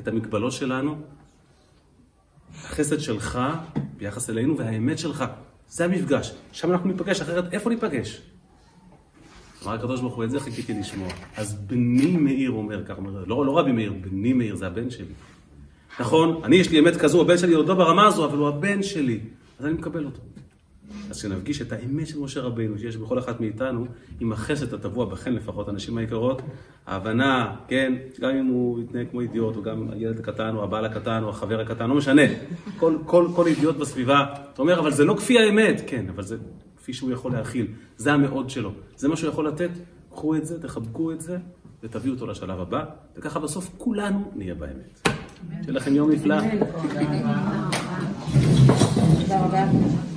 את 0.00 0.08
המגבלות 0.08 0.52
שלנו, 0.52 0.96
החסד 2.64 3.00
שלך 3.00 3.40
ביחס 3.96 4.30
אלינו 4.30 4.58
והאמת 4.58 4.98
שלך, 4.98 5.24
זה 5.68 5.84
המפגש. 5.84 6.32
שם 6.52 6.72
אנחנו 6.72 6.88
ניפגש, 6.88 7.20
אחרת 7.20 7.52
איפה 7.52 7.70
ניפגש? 7.70 8.20
אמר 9.64 9.74
הקדוש 9.74 10.00
ברוך 10.00 10.14
הוא, 10.14 10.24
את 10.24 10.30
זה 10.30 10.40
חיכיתי 10.40 10.74
לשמוע. 10.74 11.08
אז 11.36 11.54
בני 11.54 12.16
מאיר 12.16 12.50
אומר, 12.50 12.84
כך 12.84 12.98
אומר, 12.98 13.24
לא, 13.26 13.46
לא 13.46 13.58
רבי 13.58 13.72
מאיר, 13.72 13.92
בני 14.00 14.32
מאיר, 14.32 14.54
זה 14.54 14.66
הבן 14.66 14.90
שלי. 14.90 15.14
נכון, 16.00 16.40
אני 16.44 16.56
יש 16.56 16.70
לי 16.70 16.78
אמת 16.78 16.96
כזו, 16.96 17.20
הבן 17.20 17.38
שלי 17.38 17.54
עוד 17.54 17.68
לא 17.68 17.74
ברמה 17.74 18.06
הזו, 18.06 18.24
אבל 18.24 18.38
הוא 18.38 18.48
הבן 18.48 18.82
שלי, 18.82 19.20
אז 19.58 19.66
אני 19.66 19.74
מקבל 19.74 20.04
אותו. 20.04 20.20
אז 21.10 21.18
כשנפגיש 21.18 21.62
את 21.62 21.72
האמת 21.72 22.06
של 22.06 22.18
משה 22.18 22.40
רבינו, 22.40 22.78
שיש 22.78 22.96
בכל 22.96 23.18
אחת 23.18 23.40
מאיתנו, 23.40 23.86
עם 24.20 24.32
החסד 24.32 24.74
הטבוע 24.74 25.04
בכן 25.04 25.32
לפחות, 25.32 25.68
הנשים 25.68 25.98
היקרות, 25.98 26.42
ההבנה, 26.86 27.56
כן, 27.68 27.92
גם 28.20 28.30
אם 28.30 28.46
הוא 28.46 28.80
יתנהג 28.80 29.06
כמו 29.10 29.20
אידיוט, 29.20 29.56
או 29.56 29.62
גם 29.62 29.88
הילד 29.92 30.18
הקטן, 30.18 30.56
או 30.56 30.64
הבעל 30.64 30.84
הקטן, 30.84 31.22
או 31.22 31.30
החבר 31.30 31.60
הקטן, 31.60 31.88
לא 31.88 31.94
משנה. 31.94 32.22
כל, 32.78 32.96
כל, 33.06 33.28
כל 33.36 33.46
אידיוט 33.46 33.76
בסביבה, 33.76 34.24
אתה 34.52 34.62
אומר, 34.62 34.80
אבל 34.80 34.90
זה 34.90 35.04
לא 35.04 35.14
כפי 35.14 35.38
האמת. 35.38 35.82
כן, 35.86 36.04
אבל 36.08 36.22
זה 36.22 36.36
כפי 36.76 36.92
שהוא 36.92 37.12
יכול 37.12 37.32
להכיל. 37.32 37.66
זה 37.96 38.12
המאוד 38.12 38.50
שלו. 38.50 38.72
זה 38.96 39.08
מה 39.08 39.16
שהוא 39.16 39.30
יכול 39.30 39.48
לתת. 39.48 39.70
קחו 40.12 40.36
את 40.36 40.46
זה, 40.46 40.62
תחבקו 40.62 41.12
את 41.12 41.20
זה, 41.20 41.38
ותביאו 41.82 42.14
אותו 42.14 42.26
לשלב 42.26 42.60
הבא, 42.60 42.84
וככה 43.16 43.40
בסוף 43.40 43.70
כולנו 43.78 44.32
נהיה 44.34 44.54
באמת. 44.54 45.08
שיהיה 45.62 45.72
לכם 45.72 45.94
יום 45.94 46.10
נפלא. 46.10 46.36
תודה 49.20 49.44
רבה. 49.44 50.11